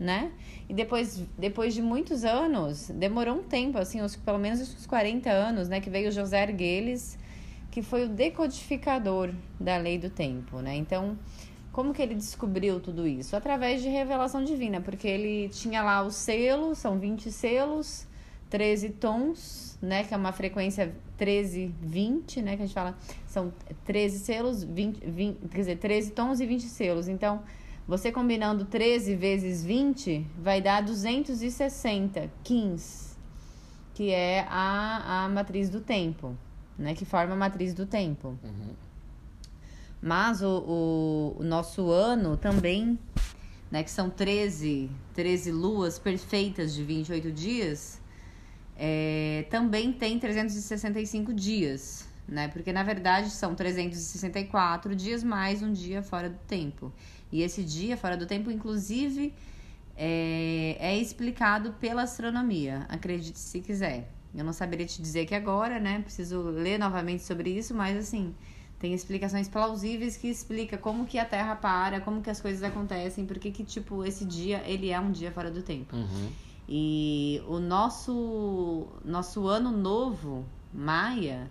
né? 0.00 0.32
E 0.68 0.74
depois, 0.74 1.22
depois 1.36 1.74
de 1.74 1.82
muitos 1.82 2.24
anos, 2.24 2.88
demorou 2.88 3.36
um 3.36 3.42
tempo, 3.42 3.78
assim, 3.78 4.00
uns, 4.02 4.16
pelo 4.16 4.38
menos 4.38 4.60
uns 4.60 4.86
40 4.86 5.30
anos, 5.30 5.68
né? 5.68 5.80
Que 5.80 5.90
veio 5.90 6.10
José 6.10 6.42
Arguelles, 6.42 7.18
que 7.70 7.82
foi 7.82 8.04
o 8.04 8.08
decodificador 8.08 9.30
da 9.60 9.76
lei 9.76 9.98
do 9.98 10.10
tempo, 10.10 10.60
né? 10.60 10.74
Então, 10.76 11.18
como 11.72 11.94
que 11.94 12.02
ele 12.02 12.14
descobriu 12.14 12.78
tudo 12.78 13.06
isso? 13.06 13.34
Através 13.34 13.82
de 13.82 13.88
revelação 13.88 14.44
divina, 14.44 14.80
porque 14.80 15.08
ele 15.08 15.48
tinha 15.48 15.82
lá 15.82 16.02
os 16.02 16.14
selos, 16.14 16.78
são 16.78 16.98
20 16.98 17.32
selos, 17.32 18.06
13 18.50 18.90
tons, 18.90 19.78
né, 19.80 20.04
que 20.04 20.12
é 20.12 20.16
uma 20.16 20.32
frequência 20.32 20.94
13, 21.16 21.74
20, 21.80 22.42
né, 22.42 22.56
que 22.56 22.62
a 22.62 22.66
gente 22.66 22.74
fala, 22.74 22.96
são 23.26 23.50
13 23.86 24.18
selos, 24.18 24.62
20, 24.62 25.00
20 25.06 25.48
quer 25.48 25.58
dizer, 25.58 25.78
13 25.78 26.10
tons 26.10 26.40
e 26.40 26.46
20 26.46 26.64
selos. 26.64 27.08
Então, 27.08 27.42
você 27.88 28.12
combinando 28.12 28.66
13 28.66 29.16
vezes 29.16 29.64
20 29.64 30.26
vai 30.38 30.60
dar 30.60 30.82
260 30.82 32.30
quins, 32.44 33.16
que 33.94 34.10
é 34.10 34.46
a, 34.48 35.24
a 35.24 35.28
matriz 35.30 35.70
do 35.70 35.80
tempo, 35.80 36.36
né, 36.78 36.94
que 36.94 37.06
forma 37.06 37.32
a 37.32 37.36
matriz 37.36 37.72
do 37.72 37.86
tempo. 37.86 38.38
Uhum. 38.44 38.74
Mas 40.02 40.42
o, 40.42 41.36
o, 41.38 41.44
nosso 41.44 41.92
ano 41.92 42.36
também, 42.36 42.98
né, 43.70 43.84
que 43.84 43.90
são 43.90 44.10
13, 44.10 44.90
13 45.14 45.52
luas 45.52 45.96
perfeitas 45.96 46.74
de 46.74 46.82
28 46.82 47.30
dias, 47.30 48.00
é, 48.76 49.46
também 49.48 49.92
tem 49.92 50.18
365 50.18 51.32
dias, 51.32 52.08
né? 52.26 52.48
Porque 52.48 52.72
na 52.72 52.82
verdade 52.82 53.30
são 53.30 53.54
364 53.54 54.96
dias 54.96 55.22
mais 55.22 55.62
um 55.62 55.72
dia 55.72 56.02
fora 56.02 56.28
do 56.28 56.38
tempo. 56.48 56.92
E 57.30 57.42
esse 57.42 57.62
dia 57.62 57.96
fora 57.96 58.16
do 58.16 58.26
tempo, 58.26 58.50
inclusive, 58.50 59.32
é, 59.96 60.76
é 60.80 60.96
explicado 60.96 61.74
pela 61.74 62.02
astronomia, 62.02 62.86
acredite 62.88 63.38
se 63.38 63.60
quiser. 63.60 64.10
Eu 64.34 64.42
não 64.42 64.52
saberia 64.52 64.86
te 64.86 65.00
dizer 65.00 65.26
que 65.26 65.34
agora, 65.34 65.78
né? 65.78 66.00
Preciso 66.00 66.42
ler 66.42 66.76
novamente 66.76 67.22
sobre 67.22 67.50
isso, 67.50 67.72
mas 67.72 67.96
assim, 67.96 68.34
tem 68.82 68.92
explicações 68.92 69.48
plausíveis 69.48 70.16
que 70.16 70.26
explica 70.26 70.76
como 70.76 71.06
que 71.06 71.16
a 71.16 71.24
Terra 71.24 71.54
para, 71.54 72.00
como 72.00 72.20
que 72.20 72.28
as 72.28 72.40
coisas 72.40 72.64
acontecem, 72.64 73.24
porque 73.24 73.52
que 73.52 73.62
tipo 73.62 74.04
esse 74.04 74.24
dia 74.24 74.60
ele 74.66 74.90
é 74.90 74.98
um 74.98 75.12
dia 75.12 75.30
fora 75.30 75.52
do 75.52 75.62
tempo. 75.62 75.94
Uhum. 75.94 76.32
E 76.68 77.40
o 77.46 77.60
nosso 77.60 78.88
nosso 79.04 79.46
ano 79.46 79.70
novo 79.70 80.44
Maia 80.74 81.48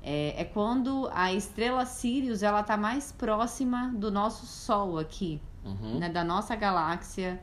é, 0.00 0.40
é, 0.40 0.44
quando 0.44 1.10
a 1.12 1.32
estrela 1.32 1.84
Sirius 1.84 2.40
ela 2.40 2.62
tá 2.62 2.76
mais 2.76 3.10
próxima 3.10 3.92
do 3.96 4.08
nosso 4.08 4.46
Sol 4.46 4.96
aqui, 4.96 5.40
uhum. 5.64 5.98
né, 5.98 6.08
da 6.08 6.22
nossa 6.22 6.54
galáxia, 6.54 7.42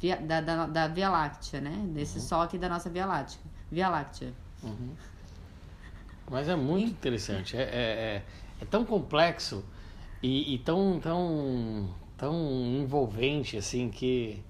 via, 0.00 0.18
da, 0.18 0.40
da, 0.40 0.66
da, 0.66 0.86
Via 0.86 1.10
Láctea, 1.10 1.60
né? 1.60 1.84
Desse 1.92 2.18
uhum. 2.18 2.24
Sol 2.24 2.42
aqui 2.42 2.56
da 2.56 2.68
nossa 2.68 2.88
Via 2.88 3.06
Láctea. 3.06 3.40
Via 3.72 3.88
Láctea. 3.88 4.32
Uhum. 4.62 4.90
Mas 6.30 6.48
é 6.48 6.54
muito 6.54 6.90
interessante. 6.90 7.56
É, 7.56 7.62
é, 7.62 7.66
é, 7.72 8.24
é 8.60 8.64
tão 8.64 8.84
complexo 8.84 9.64
e, 10.22 10.54
e, 10.54 10.58
tão, 10.58 10.98
tão, 11.00 11.88
tão 12.16 12.36
envolvente 12.80 13.56
assim 13.56 13.88
que 13.88 14.42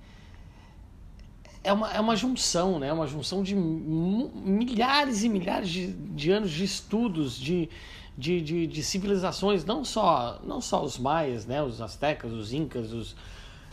é 1.63 1.73
uma, 1.73 1.93
é 1.93 2.01
uma 2.01 2.17
junção, 2.17 2.79
né? 2.79 2.93
Uma 2.93 3.07
junção 3.07 3.43
de 3.43 3.55
milhares 3.55 5.23
e 5.25 5.29
milhares 5.29 5.69
de, 5.69 5.93
de 5.93 6.31
anos 6.31 6.51
de 6.51 6.65
estudos 6.65 7.39
de, 7.39 7.69
de, 8.17 8.41
de, 8.41 8.67
de, 8.67 8.83
civilizações, 8.83 9.65
não 9.65 9.85
só, 9.85 10.41
não 10.45 10.61
só 10.61 10.83
os 10.83 10.99
maias, 10.99 11.45
né? 11.45 11.63
Os 11.63 11.81
astecas, 11.81 12.33
os 12.33 12.53
incas, 12.53 12.93
os 12.93 13.15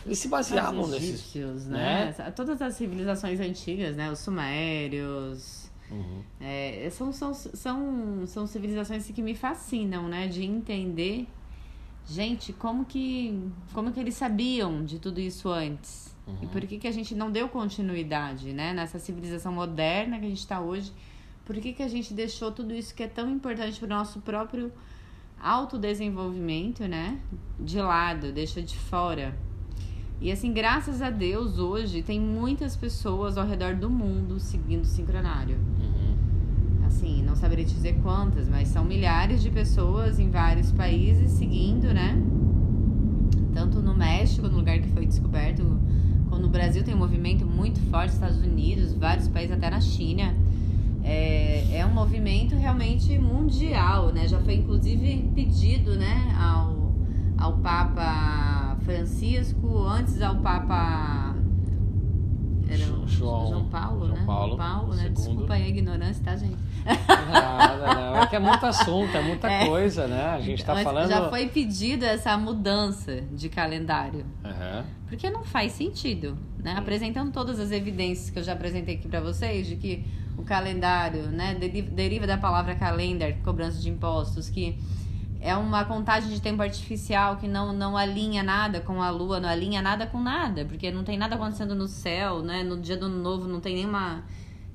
eles 0.06 0.20
se 0.20 0.28
baseavam 0.28 0.88
nesses, 0.88 1.34
né? 1.66 2.14
né? 2.16 2.32
Todas 2.32 2.62
as 2.62 2.76
civilizações 2.76 3.40
antigas, 3.40 3.96
né? 3.96 4.12
Os 4.12 4.20
sumérios, 4.20 5.65
Uhum. 5.92 6.24
É, 6.40 6.90
são, 6.92 7.12
são, 7.12 7.34
são, 7.34 8.26
são 8.26 8.48
civilizações 8.48 9.10
que 9.10 9.22
me 9.22 9.36
fascinam, 9.36 10.08
né? 10.08 10.28
De 10.28 10.44
entender, 10.44 11.28
gente, 12.08 12.54
como 12.54 12.86
que, 12.86 13.40
como 13.74 13.92
que 13.92 14.00
eles 14.00 14.16
sabiam 14.16 14.84
de 14.84 15.00
tudo 15.00 15.20
isso 15.20 15.50
antes? 15.50 16.16
Uhum. 16.28 16.38
E 16.42 16.48
por 16.48 16.62
que, 16.62 16.80
que 16.80 16.88
a 16.88 16.92
gente 16.92 17.14
não 17.14 17.32
deu 17.32 17.48
continuidade, 17.48 18.52
né? 18.52 18.74
Nessa 18.74 18.98
civilização 18.98 19.52
moderna 19.52 20.20
que 20.20 20.26
a 20.26 20.30
gente 20.30 20.40
está 20.40 20.60
hoje, 20.60 20.92
por 21.46 21.56
que, 21.58 21.74
que 21.74 21.84
a 21.84 21.88
gente 21.88 22.14
deixou 22.14 22.52
tudo 22.52 22.74
isso 22.74 22.94
que 22.96 23.04
é 23.04 23.08
tão 23.08 23.30
importante 23.30 23.80
para 23.80 23.86
o 23.86 23.90
nosso 23.90 24.20
próprio 24.22 24.72
autodesenvolvimento, 25.40 26.88
né? 26.88 27.20
De 27.60 27.80
lado, 27.80 28.32
deixa 28.32 28.62
de 28.62 28.78
fora. 28.78 29.38
E 30.22 30.32
assim, 30.32 30.54
graças 30.54 31.02
a 31.02 31.10
Deus, 31.10 31.60
hoje 31.60 32.02
tem 32.02 32.20
muitas 32.20 32.76
pessoas 32.76 33.38
ao 33.38 33.46
redor 33.46 33.76
do 33.76 33.90
mundo 33.90 34.40
seguindo 34.40 34.84
o 34.84 34.88
sincronário. 34.88 35.58
Uhum. 35.80 36.86
Assim, 36.88 37.22
não 37.24 37.36
saberia 37.36 37.66
dizer 37.66 38.00
quantas, 38.02 38.48
mas 38.48 38.70
são 38.70 38.86
milhares 38.86 39.42
de 39.42 39.52
pessoas 39.52 40.20
em 40.20 40.30
vários 40.30 40.72
países 40.72 41.32
seguindo, 41.32 41.94
né? 41.94 42.18
Tanto 43.54 43.82
no 43.82 43.94
México, 43.94 44.48
no 44.48 44.58
lugar 44.58 44.80
que 44.80 44.88
foi 44.90 45.06
descoberto 45.06 45.64
quando 46.30 46.46
o 46.46 46.50
Brasil 46.50 46.84
tem 46.84 46.94
um 46.94 46.98
movimento 46.98 47.46
muito 47.46 47.80
forte, 47.90 48.14
Estados 48.14 48.40
Unidos, 48.40 48.94
vários 48.94 49.28
países, 49.28 49.56
até 49.56 49.70
na 49.70 49.80
China, 49.80 50.36
é, 51.04 51.78
é 51.78 51.86
um 51.86 51.94
movimento 51.94 52.56
realmente 52.56 53.18
mundial, 53.18 54.12
né? 54.12 54.28
Já 54.28 54.40
foi 54.40 54.56
inclusive 54.56 55.32
pedido, 55.34 55.96
né, 55.96 56.36
ao, 56.38 56.94
ao 57.38 57.58
Papa 57.60 58.65
Francisco, 58.86 59.80
antes 59.88 60.22
ao 60.22 60.36
Papa 60.38 61.36
era 62.70 62.84
o 62.94 63.08
João- 63.08 63.48
João 63.50 63.66
Paulo, 63.66 64.06
João 64.08 64.18
né? 64.20 64.24
Paulo, 64.26 64.58
Paulo, 64.58 64.94
né? 64.96 65.10
Desculpa 65.10 65.54
aí 65.54 65.64
a 65.64 65.68
ignorância, 65.68 66.24
tá, 66.24 66.36
gente? 66.36 66.58
Não. 66.86 68.16
É 68.22 68.28
que 68.28 68.36
é 68.36 68.40
muito 68.40 68.66
assunto, 68.66 69.16
é 69.16 69.22
muita 69.22 69.48
É. 69.52 69.66
coisa, 69.68 70.08
né? 70.08 70.26
A 70.26 70.40
gente 70.40 70.64
tá 70.64 70.74
Mas 70.74 70.84
falando. 70.84 71.10
Já 71.10 71.30
foi 71.30 71.48
pedido 71.48 72.04
essa 72.06 72.36
mudança 72.38 73.22
de 73.32 73.50
calendário. 73.50 74.26
Aham. 74.44 74.86
Porque 75.08 75.30
não 75.30 75.44
faz 75.44 75.74
sentido, 75.74 76.38
né? 76.64 76.74
Apresentando 76.78 77.32
todas 77.32 77.60
as 77.60 77.72
evidências 77.72 78.30
que 78.30 78.40
eu 78.40 78.44
já 78.44 78.54
apresentei 78.54 78.96
aqui 78.96 79.08
para 79.08 79.20
vocês 79.22 79.68
de 79.68 79.76
que 79.76 80.04
o 80.38 80.44
calendário, 80.44 81.28
né, 81.30 81.56
deri- 81.56 81.82
deriva 81.84 82.26
da 82.28 82.38
palavra 82.38 82.76
calendar, 82.76 83.36
cobrança 83.44 83.80
de 83.80 83.90
impostos, 83.90 84.50
que 84.50 84.78
é 85.42 85.56
uma 85.56 85.86
contagem 85.86 86.30
de 86.30 86.42
tempo 86.42 86.62
artificial 86.62 87.38
que 87.38 87.48
não, 87.48 87.72
não 87.74 87.96
alinha 87.96 88.44
nada 88.44 88.82
com 88.82 89.02
a 89.02 89.10
lua, 89.10 89.40
não 89.40 89.50
alinha 89.50 89.82
nada 89.82 90.08
com 90.08 90.20
nada, 90.20 90.66
porque 90.66 90.92
não 90.92 91.04
tem 91.04 91.18
nada 91.18 91.36
acontecendo 91.36 91.76
no 91.76 91.88
céu, 91.88 92.42
né? 92.42 92.64
No 92.64 92.80
dia 92.80 92.98
do 92.98 93.06
ano 93.06 93.22
novo 93.22 93.48
não 93.48 93.60
tem 93.60 93.76
nenhuma 93.76 94.24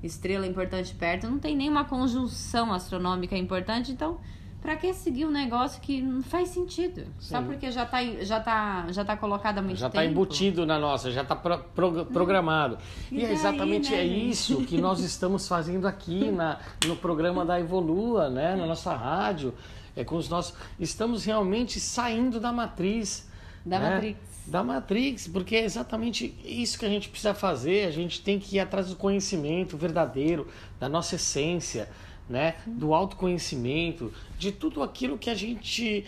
estrela 0.01 0.47
importante 0.47 0.93
perto, 0.95 1.27
não 1.29 1.39
tem 1.39 1.55
nenhuma 1.55 1.85
conjunção 1.85 2.73
astronômica 2.73 3.37
importante, 3.37 3.91
então 3.91 4.19
Pra 4.61 4.75
que 4.75 4.93
seguir 4.93 5.25
um 5.25 5.31
negócio 5.31 5.81
que 5.81 6.03
não 6.03 6.21
faz 6.21 6.49
sentido? 6.49 7.05
Só 7.17 7.39
Sim. 7.39 7.45
porque 7.47 7.71
já 7.71 7.83
tá, 7.83 8.03
já 8.21 8.39
tá, 8.39 8.85
já 8.91 9.03
tá 9.03 9.17
colocado 9.17 9.57
há 9.57 9.61
muito 9.61 9.79
Já 9.79 9.89
tempo. 9.89 10.03
está 10.03 10.11
embutido 10.11 10.67
na 10.67 10.77
nossa, 10.77 11.09
já 11.09 11.23
está 11.23 11.35
programado. 11.35 12.77
E 13.11 13.21
E, 13.21 13.25
é 13.25 13.31
exatamente 13.31 13.89
né, 13.89 13.97
é 13.97 14.05
isso 14.05 14.63
que 14.65 14.79
nós 14.79 14.99
estamos 14.99 15.47
fazendo 15.47 15.87
aqui 15.87 16.29
na, 16.29 16.59
no 16.85 16.95
programa 16.95 17.43
da 17.43 17.59
Evolua, 17.59 18.29
né? 18.29 18.55
na 18.55 18.67
nossa 18.67 18.95
rádio. 18.95 19.51
É 19.95 20.03
com 20.03 20.15
os 20.15 20.29
nossos. 20.29 20.55
Estamos 20.79 21.25
realmente 21.25 21.79
saindo 21.79 22.39
da 22.39 22.51
matriz. 22.51 23.27
Da 23.65 23.79
né? 23.79 23.89
Matrix. 23.89 24.19
Da 24.47 24.63
Matrix, 24.63 25.27
porque 25.27 25.55
é 25.55 25.63
exatamente 25.63 26.35
isso 26.43 26.79
que 26.79 26.85
a 26.85 26.89
gente 26.89 27.09
precisa 27.09 27.33
fazer. 27.33 27.87
A 27.87 27.91
gente 27.91 28.21
tem 28.21 28.39
que 28.39 28.55
ir 28.55 28.59
atrás 28.59 28.89
do 28.89 28.95
conhecimento 28.95 29.77
verdadeiro, 29.77 30.47
da 30.79 30.89
nossa 30.89 31.15
essência, 31.15 31.89
né? 32.27 32.55
do 32.65 32.93
autoconhecimento, 32.93 34.11
de 34.39 34.51
tudo 34.51 34.81
aquilo 34.81 35.17
que 35.17 35.29
a 35.29 35.35
gente 35.35 36.05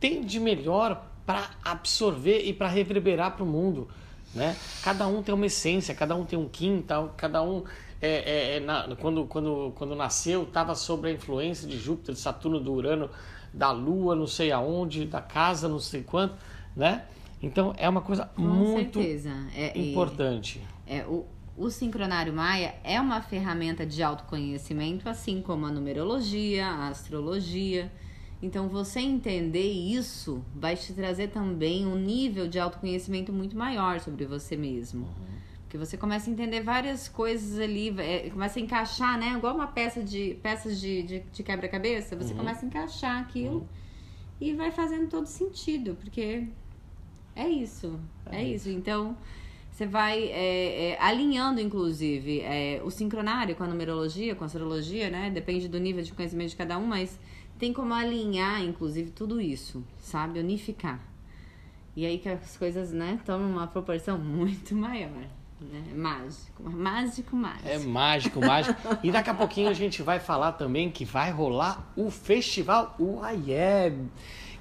tem 0.00 0.22
de 0.22 0.40
melhor 0.40 1.06
para 1.24 1.50
absorver 1.64 2.44
e 2.44 2.52
para 2.52 2.68
reverberar 2.68 3.32
para 3.32 3.44
o 3.44 3.46
mundo. 3.46 3.88
Né? 4.34 4.56
Cada 4.82 5.06
um 5.06 5.22
tem 5.22 5.34
uma 5.34 5.46
essência, 5.46 5.94
cada 5.94 6.14
um 6.14 6.24
tem 6.24 6.38
um 6.38 6.48
quintal, 6.48 7.14
cada 7.16 7.42
um. 7.42 7.64
É, 8.00 8.08
é, 8.08 8.56
é, 8.56 8.60
na- 8.60 8.94
quando, 8.96 9.26
quando, 9.26 9.72
quando 9.74 9.94
nasceu, 9.94 10.42
estava 10.42 10.74
sob 10.74 11.08
a 11.08 11.12
influência 11.12 11.66
de 11.66 11.78
Júpiter, 11.78 12.14
de 12.14 12.20
Saturno, 12.20 12.60
do 12.60 12.72
Urano, 12.72 13.10
da 13.52 13.70
Lua, 13.72 14.14
não 14.14 14.26
sei 14.26 14.52
aonde, 14.52 15.06
da 15.06 15.20
casa, 15.22 15.68
não 15.68 15.78
sei 15.78 16.02
quanto, 16.02 16.34
né? 16.76 17.04
Então 17.42 17.74
é 17.78 17.88
uma 17.88 18.00
coisa 18.02 18.26
Com 18.34 18.42
muito 18.42 19.00
certeza. 19.00 19.32
É, 19.54 19.78
importante. 19.78 20.60
É, 20.86 21.04
o, 21.06 21.24
o 21.56 21.70
sincronário 21.70 22.32
maia 22.32 22.74
é 22.84 23.00
uma 23.00 23.20
ferramenta 23.22 23.86
de 23.86 24.02
autoconhecimento, 24.02 25.08
assim 25.08 25.40
como 25.40 25.64
a 25.66 25.70
numerologia, 25.70 26.66
a 26.66 26.88
astrologia. 26.88 27.90
Então, 28.42 28.68
você 28.68 29.00
entender 29.00 29.72
isso 29.72 30.44
vai 30.54 30.76
te 30.76 30.92
trazer 30.92 31.28
também 31.28 31.86
um 31.86 31.96
nível 31.96 32.46
de 32.46 32.58
autoconhecimento 32.58 33.32
muito 33.32 33.56
maior 33.56 33.98
sobre 34.00 34.26
você 34.26 34.54
mesmo. 34.56 35.08
Porque 35.66 35.76
você 35.76 35.96
começa 35.96 36.30
a 36.30 36.32
entender 36.32 36.60
várias 36.60 37.08
coisas 37.08 37.58
ali, 37.58 37.92
é, 37.98 38.30
começa 38.30 38.60
a 38.60 38.62
encaixar, 38.62 39.18
né? 39.18 39.32
Igual 39.36 39.52
uma 39.52 39.66
peça 39.66 40.00
de 40.00 40.38
peças 40.40 40.80
de, 40.80 41.02
de, 41.02 41.20
de 41.20 41.42
quebra-cabeça, 41.42 42.14
você 42.14 42.32
começa 42.32 42.64
a 42.64 42.68
encaixar 42.68 43.20
aquilo 43.20 43.68
e 44.40 44.54
vai 44.54 44.70
fazendo 44.70 45.08
todo 45.08 45.26
sentido, 45.26 45.96
porque 45.96 46.46
é 47.34 47.48
isso, 47.48 47.98
é, 48.26 48.44
isso. 48.44 48.70
Então, 48.70 49.16
você 49.72 49.86
vai 49.86 50.22
é, 50.28 50.90
é, 50.90 51.02
alinhando, 51.02 51.60
inclusive, 51.60 52.42
é, 52.42 52.80
o 52.84 52.90
sincronário 52.90 53.56
com 53.56 53.64
a 53.64 53.66
numerologia, 53.66 54.36
com 54.36 54.44
a 54.44 54.46
astrologia, 54.46 55.10
né? 55.10 55.30
Depende 55.30 55.68
do 55.68 55.80
nível 55.80 56.02
de 56.02 56.12
conhecimento 56.12 56.50
de 56.50 56.56
cada 56.56 56.78
um, 56.78 56.86
mas 56.86 57.18
tem 57.58 57.72
como 57.72 57.92
alinhar, 57.92 58.62
inclusive, 58.62 59.10
tudo 59.10 59.40
isso, 59.40 59.84
sabe? 59.98 60.38
Unificar. 60.38 61.00
E 61.96 62.06
aí 62.06 62.18
que 62.18 62.28
as 62.28 62.56
coisas, 62.56 62.92
né, 62.92 63.18
tomam 63.24 63.50
uma 63.50 63.66
proporção 63.66 64.16
muito 64.22 64.76
maior. 64.76 65.26
Né? 65.60 65.82
Mágico, 65.94 66.62
mágico, 66.70 67.36
mágico. 67.36 67.68
É 67.68 67.78
mágico, 67.78 68.40
mágico. 68.40 68.74
E 69.02 69.10
daqui 69.10 69.30
a 69.30 69.34
pouquinho 69.34 69.70
a 69.70 69.72
gente 69.72 70.02
vai 70.02 70.18
falar 70.18 70.52
também 70.52 70.90
que 70.90 71.04
vai 71.04 71.30
rolar 71.30 71.90
o 71.96 72.10
festival 72.10 72.94
UAIEB, 72.98 74.08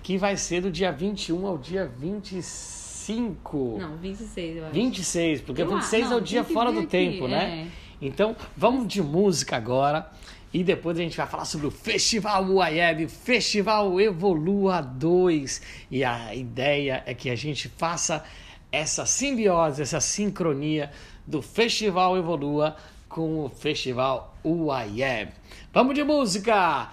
que 0.01 0.17
vai 0.17 0.37
ser 0.37 0.61
do 0.61 0.71
dia 0.71 0.91
21 0.91 1.45
ao 1.45 1.57
dia 1.57 1.85
25. 1.85 3.77
Não, 3.79 3.97
26, 3.97 4.57
eu 4.57 4.63
acho. 4.65 4.73
26, 4.73 5.41
porque 5.41 5.61
Eu 5.61 5.67
26 5.67 6.03
acho, 6.03 6.13
é 6.13 6.15
o 6.15 6.19
não, 6.19 6.25
dia 6.25 6.39
tem 6.39 6.47
que 6.47 6.53
fora 6.53 6.71
do 6.71 6.79
aqui, 6.79 6.87
tempo, 6.87 7.27
né? 7.27 7.69
Então, 8.01 8.35
vamos 8.55 8.87
de 8.87 9.01
música 9.01 9.57
agora. 9.57 10.09
E 10.53 10.63
depois 10.63 10.97
a 10.97 11.01
gente 11.01 11.17
vai 11.17 11.27
falar 11.27 11.43
sobre 11.43 11.67
o 11.67 11.71
Festival 11.71 12.45
UAEB, 12.45 13.09
Festival 13.09 13.99
Evolua 13.99 14.79
2. 14.79 15.61
E 15.91 16.01
a 16.05 16.33
ideia 16.33 17.03
é 17.05 17.13
que 17.13 17.29
a 17.29 17.35
gente 17.35 17.67
faça 17.67 18.23
essa 18.71 19.05
simbiose, 19.05 19.81
essa 19.81 19.99
sincronia 19.99 20.91
do 21.25 21.41
Festival 21.41 22.17
Evolua 22.17 22.75
com 23.07 23.45
o 23.45 23.49
Festival 23.49 24.35
UAEB. 24.43 25.31
Vamos 25.73 25.95
de 25.95 26.03
música! 26.03 26.89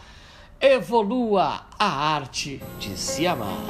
Evolua 0.60 1.66
a 1.76 2.14
arte 2.14 2.60
de 2.78 2.96
se 2.96 3.26
amar. 3.26 3.66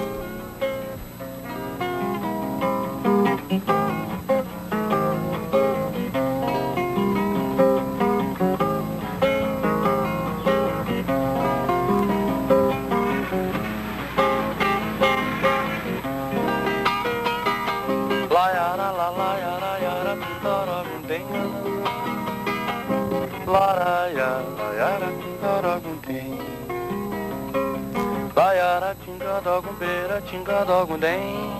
Gumbera 30.32 30.64
tinga 30.64 30.64
da 30.64 30.84
gunden 30.84 31.52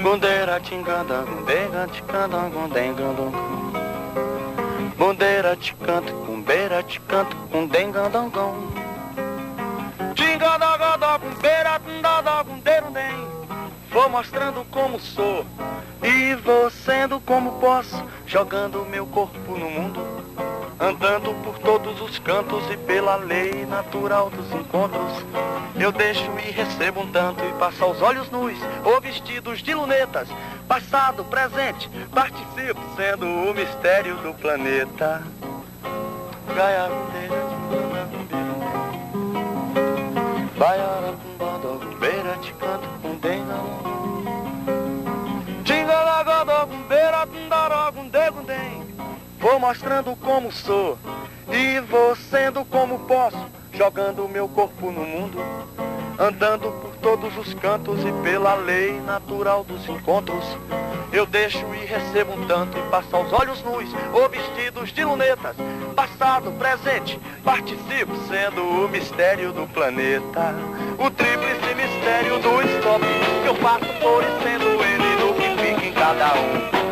Gundera 0.00 0.60
tinga 0.60 1.04
da 1.04 1.22
gundenga 1.22 1.88
tinga 1.88 2.28
da 2.28 2.48
gundenga 2.48 3.04
Bundeira 4.96 5.56
te 5.56 5.74
canta, 5.74 6.12
cumbeira 6.12 6.82
te 6.84 7.00
canta, 7.00 7.36
cundenga 7.50 8.08
dangão 8.08 8.54
Tinga 10.14 10.56
da 10.56 10.76
gada, 10.76 11.18
cumbeira, 11.18 11.80
tunda 11.80 12.20
da 12.20 12.42
gundeiro 12.44 12.90
nem. 12.90 13.28
Vou 13.90 14.08
mostrando 14.08 14.64
como 14.70 15.00
sou 15.00 15.44
e 16.02 16.34
vou 16.36 16.70
sendo 16.70 17.18
como 17.20 17.58
posso, 17.58 18.04
jogando 18.26 18.84
meu 18.84 19.06
corpo 19.06 19.52
no 19.52 19.68
mundo, 19.68 20.00
andando 20.78 21.34
por 21.42 21.58
todos 21.58 22.00
os 22.00 22.18
cantos 22.20 22.62
e 22.70 22.76
pela 22.76 23.16
lei 23.16 23.66
natural 23.66 24.30
dos 24.30 24.52
encontros. 24.52 25.24
Eu 25.78 25.90
deixo 25.90 26.30
e 26.38 26.50
recebo 26.50 27.00
um 27.00 27.10
tanto 27.10 27.44
e 27.44 27.52
passo 27.58 27.82
aos 27.82 28.00
olhos 28.00 28.30
nus 28.30 28.56
ou 28.84 29.00
vestidos 29.00 29.62
de 29.62 29.74
lunetas, 29.74 30.28
passado, 30.68 31.24
presente, 31.24 31.90
participo 32.12 32.80
sendo 32.96 33.26
o 33.26 33.52
mistério 33.52 34.16
do 34.18 34.32
planeta. 34.34 35.22
Gaia. 36.54 36.88
Vou 49.44 49.60
mostrando 49.60 50.16
como 50.16 50.50
sou 50.50 50.98
e 51.52 51.78
vou 51.80 52.16
sendo 52.16 52.64
como 52.64 53.00
posso, 53.00 53.36
jogando 53.76 54.28
meu 54.28 54.48
corpo 54.48 54.90
no 54.90 55.04
mundo, 55.04 55.38
andando 56.18 56.70
por 56.80 56.94
todos 56.96 57.36
os 57.36 57.54
cantos 57.54 57.98
e 58.04 58.12
pela 58.22 58.54
lei 58.54 59.00
natural 59.00 59.64
dos 59.64 59.86
encontros. 59.88 60.44
Eu 61.12 61.26
deixo 61.26 61.64
e 61.74 61.84
recebo 61.84 62.32
um 62.32 62.46
tanto 62.46 62.76
e 62.76 62.82
passo 62.90 63.14
aos 63.14 63.32
olhos 63.32 63.62
nus 63.62 63.88
ou 64.12 64.28
vestidos 64.28 64.92
de 64.92 65.04
lunetas, 65.04 65.56
passado, 65.94 66.50
presente, 66.52 67.20
participo 67.44 68.16
sendo 68.28 68.62
o 68.62 68.88
mistério 68.88 69.52
do 69.52 69.66
planeta, 69.68 70.54
o 70.98 71.10
tríplice 71.10 71.74
mistério 71.74 72.38
do 72.38 72.62
stop 72.78 73.04
que 73.42 73.48
eu 73.48 73.54
faço 73.56 73.86
por 74.00 74.22
e 74.22 74.42
sendo 74.42 74.66
ele 74.82 75.16
do 75.16 75.34
que 75.34 75.62
fica 75.62 75.86
em 75.86 75.92
cada 75.92 76.34
um. 76.34 76.84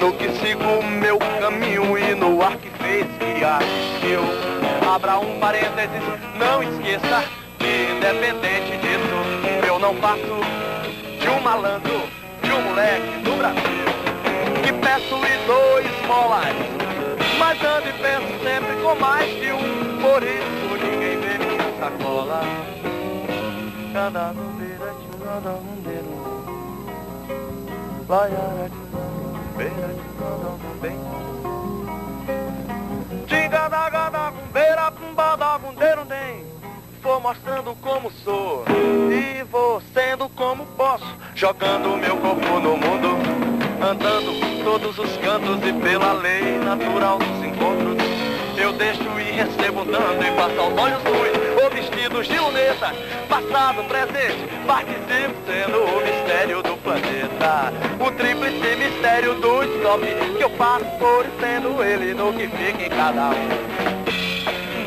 No 0.00 0.12
que 0.14 0.30
sigo 0.38 0.82
meu 0.82 1.18
caminho 1.18 1.98
e 1.98 2.14
no 2.14 2.42
ar 2.42 2.56
que 2.56 2.70
fez 2.82 3.06
que 3.18 3.44
assistiu. 3.44 4.49
Abra 4.90 5.20
um 5.20 5.38
parênteses, 5.38 6.02
não 6.36 6.60
esqueça 6.64 7.22
que 7.60 7.92
independente 7.92 8.76
disso, 8.78 9.64
eu 9.64 9.78
não 9.78 9.94
passo 9.94 10.40
de 11.20 11.28
um 11.28 11.40
malandro, 11.40 12.08
de 12.42 12.52
um 12.52 12.60
moleque 12.60 13.22
do 13.22 13.36
Brasil. 13.36 13.84
Que 14.64 14.72
peço 14.72 15.14
e 15.14 15.46
dou 15.46 15.80
esmolas, 15.80 16.56
mas 17.38 17.62
ando 17.62 17.88
e 17.88 17.92
penso 18.02 18.42
sempre 18.42 18.82
com 18.82 18.96
mais 18.96 19.30
de 19.40 19.52
um. 19.52 20.02
Por 20.02 20.24
isso 20.24 20.74
ninguém 20.82 21.20
vê 21.20 21.38
minha 21.38 21.78
sacola. 21.78 22.40
Cada 23.92 24.34
beira 24.58 24.92
de 24.98 25.24
cada 25.24 25.52
beira. 25.84 26.04
Laiara 28.08 28.68
de 28.68 29.56
beira 29.56 29.94
de 29.94 30.80
bem. 30.80 30.98
Mostrando 37.22 37.76
como 37.82 38.10
sou 38.24 38.64
e 39.10 39.42
vou 39.44 39.82
sendo 39.92 40.26
como 40.30 40.64
posso, 40.76 41.04
jogando 41.34 41.96
meu 41.98 42.16
corpo 42.16 42.58
no 42.58 42.78
mundo, 42.78 43.18
andando 43.80 44.40
por 44.40 44.64
todos 44.64 44.98
os 44.98 45.16
cantos 45.18 45.58
e 45.68 45.72
pela 45.74 46.14
lei 46.14 46.58
natural 46.58 47.18
dos 47.18 47.44
encontros. 47.44 47.96
Eu 48.56 48.72
deixo 48.72 49.02
e 49.20 49.32
recebo 49.32 49.84
dando 49.84 50.24
e 50.24 50.30
passo 50.34 50.60
aos 50.60 50.78
olhos 50.78 51.04
luz, 51.04 51.62
ou 51.62 51.70
vestidos 51.70 52.26
de 52.26 52.38
luneta, 52.38 52.94
passado, 53.28 53.84
presente, 53.84 54.48
participo 54.66 55.34
sendo 55.46 55.78
o 55.78 56.00
mistério 56.00 56.62
do 56.62 56.76
planeta. 56.78 57.72
O 58.00 58.10
tríplice 58.12 58.76
mistério 58.76 59.34
do 59.34 59.62
stop, 59.62 60.06
que 60.36 60.42
eu 60.42 60.50
passo 60.50 60.86
por 60.98 61.26
sendo 61.38 61.84
ele 61.84 62.14
no 62.14 62.32
que 62.32 62.48
fica 62.48 62.82
em 62.82 62.88
cada 62.88 63.28
um. 63.28 63.99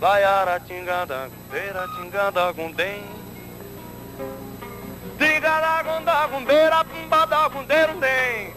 Laiara 0.00 0.60
tingada 0.60 1.28
gundeira 1.28 1.86
tingada 1.96 2.52
gundem. 2.52 3.02
Tingada 5.18 5.82
gunda 5.82 6.26
gundeira 6.26 6.84
pumbada 6.84 7.48
gunderum 7.48 8.00
dem. 8.00 8.54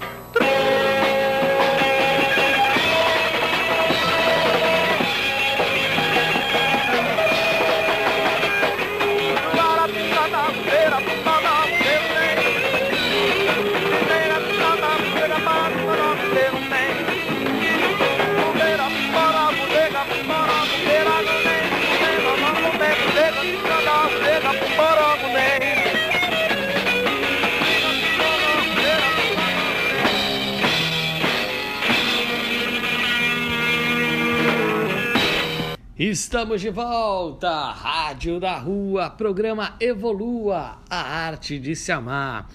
Estamos 36.06 36.60
de 36.60 36.70
volta, 36.70 37.72
Rádio 37.72 38.38
da 38.38 38.58
Rua, 38.58 39.10
programa 39.10 39.78
Evolua, 39.80 40.78
a 40.90 40.98
arte 40.98 41.58
de 41.58 41.78
se 41.78 41.94
amar. 41.94 42.50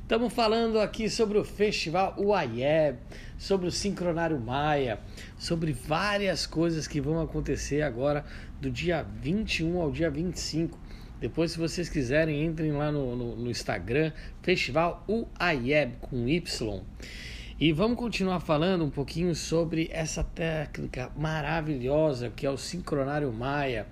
Estamos 0.00 0.32
falando 0.32 0.78
aqui 0.78 1.10
sobre 1.10 1.36
o 1.36 1.42
festival 1.42 2.14
UAIEB, 2.16 2.98
sobre 3.36 3.66
o 3.66 3.72
Sincronário 3.72 4.38
Maia, 4.38 5.00
sobre 5.36 5.72
várias 5.72 6.46
coisas 6.46 6.86
que 6.86 7.00
vão 7.00 7.20
acontecer 7.20 7.82
agora 7.82 8.24
do 8.60 8.70
dia 8.70 9.04
21 9.20 9.80
ao 9.80 9.90
dia 9.90 10.08
25. 10.08 10.78
Depois, 11.20 11.50
se 11.50 11.58
vocês 11.58 11.88
quiserem, 11.88 12.44
entrem 12.44 12.70
lá 12.70 12.92
no, 12.92 13.16
no, 13.16 13.34
no 13.34 13.50
Instagram, 13.50 14.12
Festival 14.42 15.04
UAIEB 15.08 15.96
com 16.02 16.28
Y. 16.28 16.84
E 17.62 17.72
vamos 17.72 17.96
continuar 17.96 18.40
falando 18.40 18.84
um 18.84 18.90
pouquinho 18.90 19.36
sobre 19.36 19.88
essa 19.92 20.24
técnica 20.24 21.12
maravilhosa 21.16 22.28
que 22.28 22.44
é 22.44 22.50
o 22.50 22.56
sincronário 22.56 23.32
Maia. 23.32 23.86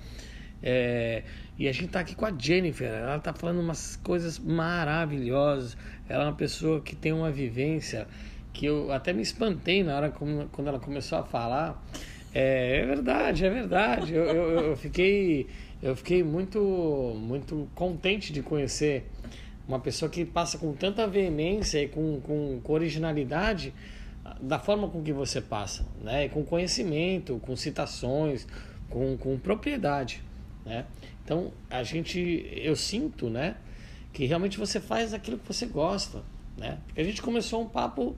É, 0.60 1.22
e 1.56 1.68
a 1.68 1.72
gente 1.72 1.84
está 1.84 2.00
aqui 2.00 2.16
com 2.16 2.26
a 2.26 2.36
Jennifer, 2.36 2.88
ela 2.88 3.18
está 3.18 3.32
falando 3.32 3.60
umas 3.60 3.94
coisas 3.94 4.40
maravilhosas. 4.40 5.76
Ela 6.08 6.24
é 6.24 6.26
uma 6.26 6.34
pessoa 6.34 6.80
que 6.80 6.96
tem 6.96 7.12
uma 7.12 7.30
vivência 7.30 8.08
que 8.52 8.66
eu 8.66 8.90
até 8.90 9.12
me 9.12 9.22
espantei 9.22 9.84
na 9.84 9.94
hora 9.94 10.10
como, 10.10 10.48
quando 10.48 10.66
ela 10.66 10.80
começou 10.80 11.18
a 11.18 11.22
falar. 11.22 11.80
É, 12.34 12.78
é 12.78 12.86
verdade, 12.86 13.46
é 13.46 13.50
verdade. 13.50 14.12
Eu, 14.12 14.24
eu, 14.24 14.60
eu, 14.70 14.76
fiquei, 14.76 15.46
eu 15.80 15.94
fiquei 15.94 16.24
muito, 16.24 16.58
muito 17.20 17.68
contente 17.76 18.32
de 18.32 18.42
conhecer 18.42 19.08
uma 19.70 19.78
pessoa 19.78 20.10
que 20.10 20.24
passa 20.24 20.58
com 20.58 20.72
tanta 20.72 21.06
veemência 21.06 21.80
e 21.80 21.88
com, 21.88 22.20
com, 22.20 22.60
com 22.60 22.72
originalidade 22.72 23.72
da 24.40 24.58
forma 24.58 24.88
com 24.88 25.00
que 25.00 25.12
você 25.12 25.40
passa, 25.40 25.86
né? 26.02 26.28
Com 26.28 26.44
conhecimento, 26.44 27.38
com 27.38 27.54
citações, 27.54 28.46
com, 28.88 29.16
com 29.16 29.38
propriedade, 29.38 30.22
né? 30.66 30.86
Então, 31.24 31.52
a 31.70 31.84
gente, 31.84 32.50
eu 32.52 32.74
sinto, 32.74 33.30
né? 33.30 33.56
Que 34.12 34.26
realmente 34.26 34.58
você 34.58 34.80
faz 34.80 35.14
aquilo 35.14 35.38
que 35.38 35.46
você 35.46 35.66
gosta, 35.66 36.22
né? 36.56 36.78
Porque 36.86 37.00
a 37.00 37.04
gente 37.04 37.22
começou 37.22 37.62
um 37.62 37.68
papo 37.68 38.16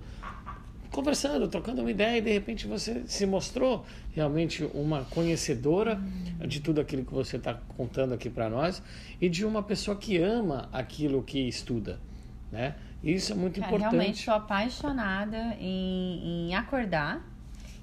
conversando, 0.93 1.49
trocando 1.49 1.81
uma 1.81 1.91
ideia 1.91 2.19
e 2.19 2.21
de 2.21 2.31
repente 2.31 2.67
você 2.67 3.03
se 3.07 3.25
mostrou 3.27 3.85
realmente 4.15 4.63
uma 4.75 5.05
conhecedora 5.05 5.99
de 6.47 6.61
tudo 6.61 6.81
aquilo 6.81 7.05
que 7.05 7.13
você 7.13 7.37
está 7.39 7.55
contando 7.77 8.13
aqui 8.13 8.29
para 8.29 8.49
nós 8.49 8.83
e 9.21 9.29
de 9.29 9.45
uma 9.45 9.63
pessoa 9.63 9.97
que 9.97 10.19
ama 10.19 10.69
aquilo 10.73 11.23
que 11.23 11.49
estuda, 11.49 11.99
né? 12.53 12.75
Isso 13.03 13.33
é 13.33 13.35
muito 13.35 13.59
Cara, 13.59 13.75
importante. 13.75 13.93
Realmente 13.95 14.25
sou 14.25 14.35
apaixonada 14.35 15.57
em, 15.59 16.51
em, 16.51 16.55
acordar 16.55 17.21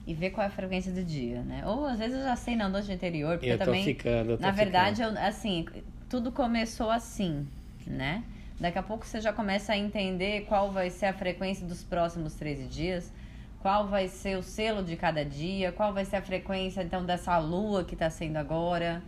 e 0.07 0.13
ver 0.13 0.29
qual 0.29 0.45
é 0.45 0.47
a 0.47 0.51
frequência 0.51 0.93
do 0.93 1.03
dia, 1.03 1.41
né? 1.41 1.63
Ou 1.65 1.85
às 1.85 1.99
vezes 1.99 2.15
eu 2.17 2.23
já 2.23 2.35
sei 2.35 2.55
na 2.55 2.69
noite 2.69 2.89
anterior, 2.91 3.37
porque 3.37 3.49
eu 3.49 3.57
tô 3.57 3.65
também, 3.65 3.83
ficando, 3.83 4.31
eu 4.31 4.39
na 4.39 4.51
verdade, 4.51 4.97
ficando. 4.97 5.17
eu, 5.17 5.25
assim, 5.25 5.65
tudo 6.07 6.31
começou 6.31 6.89
assim, 6.89 7.45
né? 7.85 8.23
Daqui 8.59 8.77
a 8.77 8.83
pouco 8.83 9.05
você 9.05 9.21
já 9.21 9.31
começa 9.31 9.71
a 9.71 9.77
entender 9.77 10.41
qual 10.41 10.69
vai 10.69 10.89
ser 10.89 11.05
a 11.05 11.13
frequência 11.13 11.65
dos 11.65 11.81
próximos 11.81 12.33
13 12.35 12.65
dias, 12.65 13.13
qual 13.59 13.87
vai 13.87 14.09
ser 14.09 14.37
o 14.37 14.43
selo 14.43 14.83
de 14.83 14.97
cada 14.97 15.23
dia, 15.23 15.71
qual 15.71 15.93
vai 15.93 16.03
ser 16.03 16.17
a 16.17 16.21
frequência 16.21 16.83
então 16.83 17.05
dessa 17.05 17.37
lua 17.37 17.85
que 17.85 17.93
está 17.93 18.09
sendo 18.09 18.35
agora. 18.35 19.01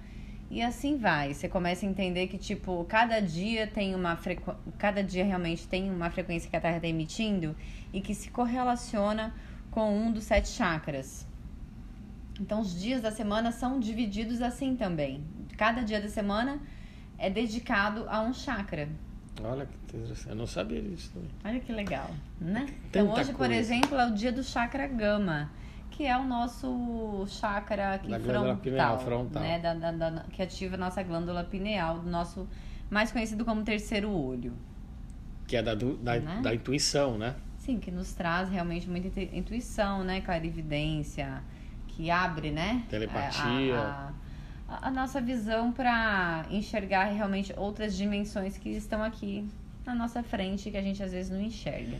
E 0.49 0.61
assim 0.61 0.97
vai. 0.97 1.33
Você 1.33 1.49
começa 1.49 1.85
a 1.85 1.89
entender 1.89 2.27
que 2.27 2.37
tipo, 2.37 2.85
cada 2.85 3.19
dia 3.21 3.67
tem 3.67 3.93
uma 3.93 4.15
frequ... 4.15 4.55
cada 4.77 5.03
dia 5.03 5.25
realmente 5.25 5.67
tem 5.67 5.89
uma 5.89 6.09
frequência 6.09 6.49
que 6.49 6.55
a 6.55 6.61
Terra 6.61 6.77
está 6.77 6.87
emitindo 6.87 7.53
e 7.91 7.99
que 7.99 8.15
se 8.15 8.29
correlaciona 8.29 9.33
com 9.69 9.93
um 9.93 10.13
dos 10.13 10.23
sete 10.23 10.47
chakras. 10.47 11.27
Então 12.39 12.61
os 12.61 12.79
dias 12.79 13.01
da 13.01 13.11
semana 13.11 13.51
são 13.51 13.81
divididos 13.81 14.41
assim 14.41 14.77
também. 14.77 15.23
Cada 15.57 15.81
dia 15.81 15.99
da 15.99 16.09
semana 16.09 16.59
é 17.17 17.29
dedicado 17.29 18.05
a 18.09 18.21
um 18.21 18.33
chakra. 18.33 18.87
Olha 19.43 19.65
que 19.65 19.97
interessante, 19.97 20.29
eu 20.29 20.36
não 20.36 20.45
sabia 20.47 20.82
disso 20.82 21.11
também. 21.13 21.29
Olha 21.43 21.59
que 21.59 21.71
legal, 21.71 22.09
né? 22.39 22.67
Então 22.89 23.07
Tanta 23.07 23.21
hoje, 23.21 23.32
por 23.32 23.38
coisa. 23.39 23.53
exemplo, 23.55 23.97
é 23.97 24.07
o 24.07 24.13
dia 24.13 24.32
do 24.32 24.43
chakra 24.43 24.88
gama, 24.88 25.49
que 25.89 26.05
é 26.05 26.15
o 26.17 26.23
nosso 26.23 27.25
chakra 27.27 27.95
aqui 27.95 28.09
Da 28.09 28.19
frontal, 28.19 28.57
pineal, 28.57 28.99
frontal. 28.99 29.41
né? 29.41 29.59
Da, 29.59 29.73
da- 29.73 29.91
da- 29.91 30.23
que 30.32 30.41
ativa 30.41 30.75
a 30.75 30.77
nossa 30.77 31.01
glândula 31.01 31.43
pineal, 31.43 31.99
do 31.99 32.09
nosso 32.09 32.47
mais 32.89 33.11
conhecido 33.11 33.43
como 33.45 33.63
terceiro 33.63 34.11
olho. 34.11 34.53
Que 35.47 35.55
é 35.57 35.63
da, 35.63 35.73
da, 35.75 36.19
Né? 36.19 36.39
da 36.43 36.53
intuição, 36.53 37.17
né? 37.17 37.36
Sim, 37.57 37.79
que 37.79 37.89
nos 37.91 38.13
traz 38.13 38.49
realmente 38.49 38.89
muita 38.89 39.07
intu- 39.07 39.36
intuição, 39.36 40.03
né? 40.03 40.21
Clarividência, 40.21 41.41
que 41.88 42.09
abre, 42.11 42.51
né? 42.51 42.84
Telepatia. 42.89 43.75
A, 43.77 43.79
a- 43.79 44.07
a 44.09 44.13
nossa 44.91 45.19
visão 45.19 45.72
para 45.72 46.45
enxergar 46.49 47.05
realmente 47.05 47.53
outras 47.57 47.97
dimensões 47.97 48.57
que 48.57 48.69
estão 48.69 49.03
aqui 49.03 49.45
na 49.86 49.95
nossa 49.95 50.24
frente 50.24 50.69
que 50.69 50.78
a 50.78 50.82
gente 50.82 51.01
às 51.01 51.11
vezes 51.11 51.32
não 51.32 51.41
enxerga. 51.41 51.97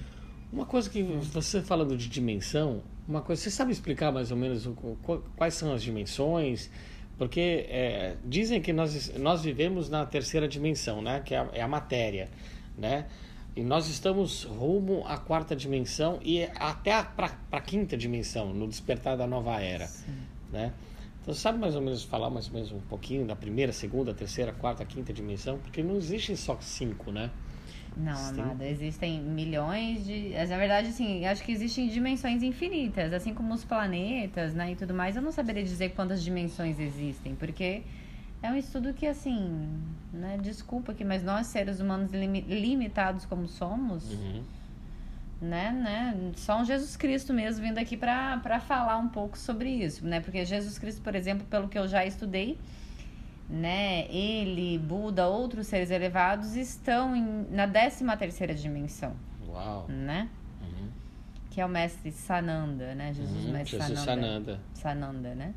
Uma 0.51 0.65
coisa 0.65 0.89
que 0.89 1.01
você 1.01 1.61
falando 1.61 1.95
de 1.97 2.09
dimensão, 2.09 2.82
uma 3.07 3.22
coisa. 3.22 3.41
Você 3.41 3.49
sabe 3.49 3.72
explicar 3.72 4.11
mais 4.11 4.32
ou 4.32 4.38
menos 4.38 4.65
o, 4.65 4.76
quais 5.36 5.53
são 5.53 5.74
as 5.74 5.82
dimensões? 5.82 6.69
Porque 7.17 7.65
é, 7.69 8.15
dizem 8.26 8.61
que 8.61 8.74
nós, 8.74 9.15
nós 9.17 9.43
vivemos 9.43 9.89
na 9.89 10.05
terceira 10.05 10.47
dimensão, 10.47 11.01
né? 11.01 11.22
Que 11.24 11.36
é 11.36 11.39
a, 11.39 11.49
é 11.53 11.61
a 11.61 11.67
matéria, 11.67 12.30
né? 12.78 13.05
E 13.55 13.63
nós 13.63 13.88
estamos 13.88 14.43
rumo 14.43 15.03
à 15.05 15.17
quarta 15.17 15.55
dimensão 15.55 16.19
e 16.22 16.43
até 16.55 17.03
para 17.03 17.32
a 17.51 17.61
quinta 17.61 17.97
dimensão, 17.97 18.53
no 18.53 18.67
despertar 18.67 19.17
da 19.17 19.28
nova 19.28 19.59
era, 19.61 19.89
né? 20.51 20.74
Então, 21.22 21.34
sabe 21.34 21.59
mais 21.59 21.76
ou 21.76 21.82
menos 21.82 22.03
falar 22.03 22.30
mais 22.30 22.47
ou 22.47 22.53
menos 22.53 22.72
um 22.72 22.80
pouquinho 22.82 23.26
da 23.26 23.36
primeira, 23.36 23.72
segunda, 23.72 24.13
terceira, 24.13 24.51
quarta, 24.51 24.84
quinta 24.84 25.13
dimensão? 25.13 25.59
Porque 25.59 25.84
não 25.84 25.97
existem 25.97 26.36
só 26.36 26.57
cinco, 26.59 27.11
né? 27.11 27.30
Não, 27.95 28.15
Sim. 28.15 28.41
amada, 28.41 28.65
existem 28.65 29.19
milhões 29.22 30.03
de. 30.05 30.30
Na 30.49 30.57
verdade, 30.57 30.88
assim, 30.88 31.26
acho 31.26 31.43
que 31.43 31.51
existem 31.51 31.89
dimensões 31.89 32.41
infinitas, 32.41 33.13
assim 33.13 33.34
como 33.34 33.53
os 33.53 33.63
planetas, 33.63 34.53
né, 34.55 34.72
e 34.72 34.76
tudo 34.76 34.93
mais. 34.93 35.15
Eu 35.15 35.22
não 35.22 35.32
saberia 35.32 35.63
dizer 35.63 35.89
quantas 35.89 36.24
dimensões 36.24 36.80
existem, 36.80 37.36
porque 37.36 37.84
é 38.41 38.49
um 38.49 38.55
estudo 38.55 38.93
que, 38.93 39.05
assim, 39.05 39.78
né, 40.11 40.39
desculpa 40.41 40.93
aqui, 40.93 41.03
mas 41.03 41.22
nós, 41.22 41.47
seres 41.47 41.80
humanos 41.80 42.11
limi- 42.11 42.41
limitados 42.47 43.26
como 43.26 43.47
somos, 43.47 44.09
Uhum. 44.09 44.41
Né, 45.41 45.71
né, 45.71 46.31
só 46.35 46.59
um 46.61 46.65
Jesus 46.65 46.95
Cristo 46.95 47.33
mesmo 47.33 47.63
vindo 47.65 47.79
aqui 47.79 47.97
pra 47.97 48.39
falar 48.59 48.97
um 48.97 49.07
pouco 49.09 49.35
sobre 49.37 49.69
isso, 49.69 50.05
né, 50.05 50.19
porque 50.19 50.45
Jesus 50.45 50.77
Cristo, 50.77 51.01
por 51.01 51.15
exemplo, 51.15 51.45
pelo 51.47 51.67
que 51.67 51.77
eu 51.79 51.87
já 51.87 52.05
estudei, 52.05 52.59
né, 53.49 54.05
ele, 54.11 54.77
Buda, 54.77 55.27
outros 55.27 55.67
seres 55.67 55.89
elevados 55.89 56.55
estão 56.55 57.15
em, 57.15 57.47
na 57.49 57.67
13 57.67 58.05
terceira 58.17 58.53
dimensão, 58.53 59.13
Uau. 59.47 59.87
né, 59.89 60.29
Uhum. 60.61 60.89
que 61.49 61.59
é 61.59 61.65
o 61.65 61.69
mestre 61.69 62.11
Sananda, 62.11 62.93
né, 62.93 63.11
Jesus 63.13 63.45
Uhum. 63.45 63.51
mestre 63.51 63.79
Jesus 63.79 63.99
Sananda. 63.99 64.21
Sananda. 64.21 64.59
Sananda, 64.75 65.35
né? 65.35 65.53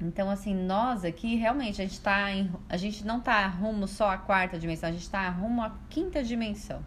Então, 0.00 0.28
assim, 0.28 0.54
nós 0.54 1.04
aqui 1.04 1.36
realmente 1.36 1.80
a 1.80 1.84
gente 1.84 2.00
tá 2.00 2.30
em, 2.32 2.50
a 2.68 2.76
gente 2.76 3.06
não 3.06 3.20
tá 3.20 3.46
rumo 3.46 3.86
só 3.86 4.10
à 4.10 4.18
quarta 4.18 4.58
dimensão, 4.58 4.88
a 4.88 4.92
gente 4.92 5.08
tá 5.08 5.28
rumo 5.28 5.62
à 5.62 5.72
quinta 5.88 6.22
dimensão. 6.22 6.82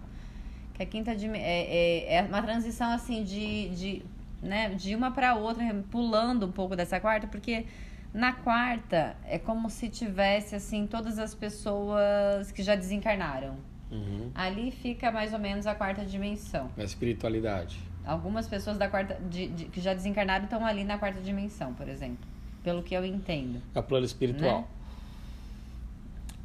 Que 0.77 0.83
a 0.83 0.85
quinta 0.85 1.11
é, 1.11 1.15
é, 1.35 2.15
é 2.17 2.21
uma 2.21 2.41
transição 2.41 2.91
assim 2.91 3.23
de, 3.23 3.69
de, 3.69 4.01
né, 4.41 4.69
de 4.69 4.95
uma 4.95 5.09
para 5.11 5.33
outra, 5.35 5.63
pulando 5.91 6.45
um 6.45 6.51
pouco 6.51 6.75
dessa 6.75 6.99
quarta, 6.99 7.25
porque 7.27 7.65
na 8.13 8.31
quarta 8.31 9.15
é 9.25 9.39
como 9.39 9.69
se 9.71 9.89
tivesse 9.89 10.55
assim 10.55 10.85
todas 10.85 11.17
as 11.17 11.33
pessoas 11.33 12.51
que 12.51 12.61
já 12.61 12.75
desencarnaram. 12.75 13.55
Uhum. 13.91 14.29
Ali 14.35 14.69
fica 14.69 15.11
mais 15.11 15.33
ou 15.33 15.39
menos 15.39 15.65
a 15.65 15.73
quarta 15.73 16.05
dimensão. 16.05 16.69
A 16.77 16.83
espiritualidade. 16.83 17.79
Algumas 18.05 18.47
pessoas 18.47 18.77
da 18.77 18.87
quarta 18.87 19.15
de- 19.29 19.47
de- 19.47 19.65
que 19.65 19.81
já 19.81 19.93
desencarnaram 19.93 20.43
estão 20.45 20.65
ali 20.65 20.83
na 20.83 20.97
quarta 20.97 21.19
dimensão, 21.21 21.73
por 21.73 21.89
exemplo. 21.89 22.25
Pelo 22.63 22.83
que 22.83 22.93
eu 22.93 23.03
entendo. 23.03 23.61
O 23.73 23.81
plano 23.81 24.05
espiritual. 24.05 24.59
Né? 24.61 24.67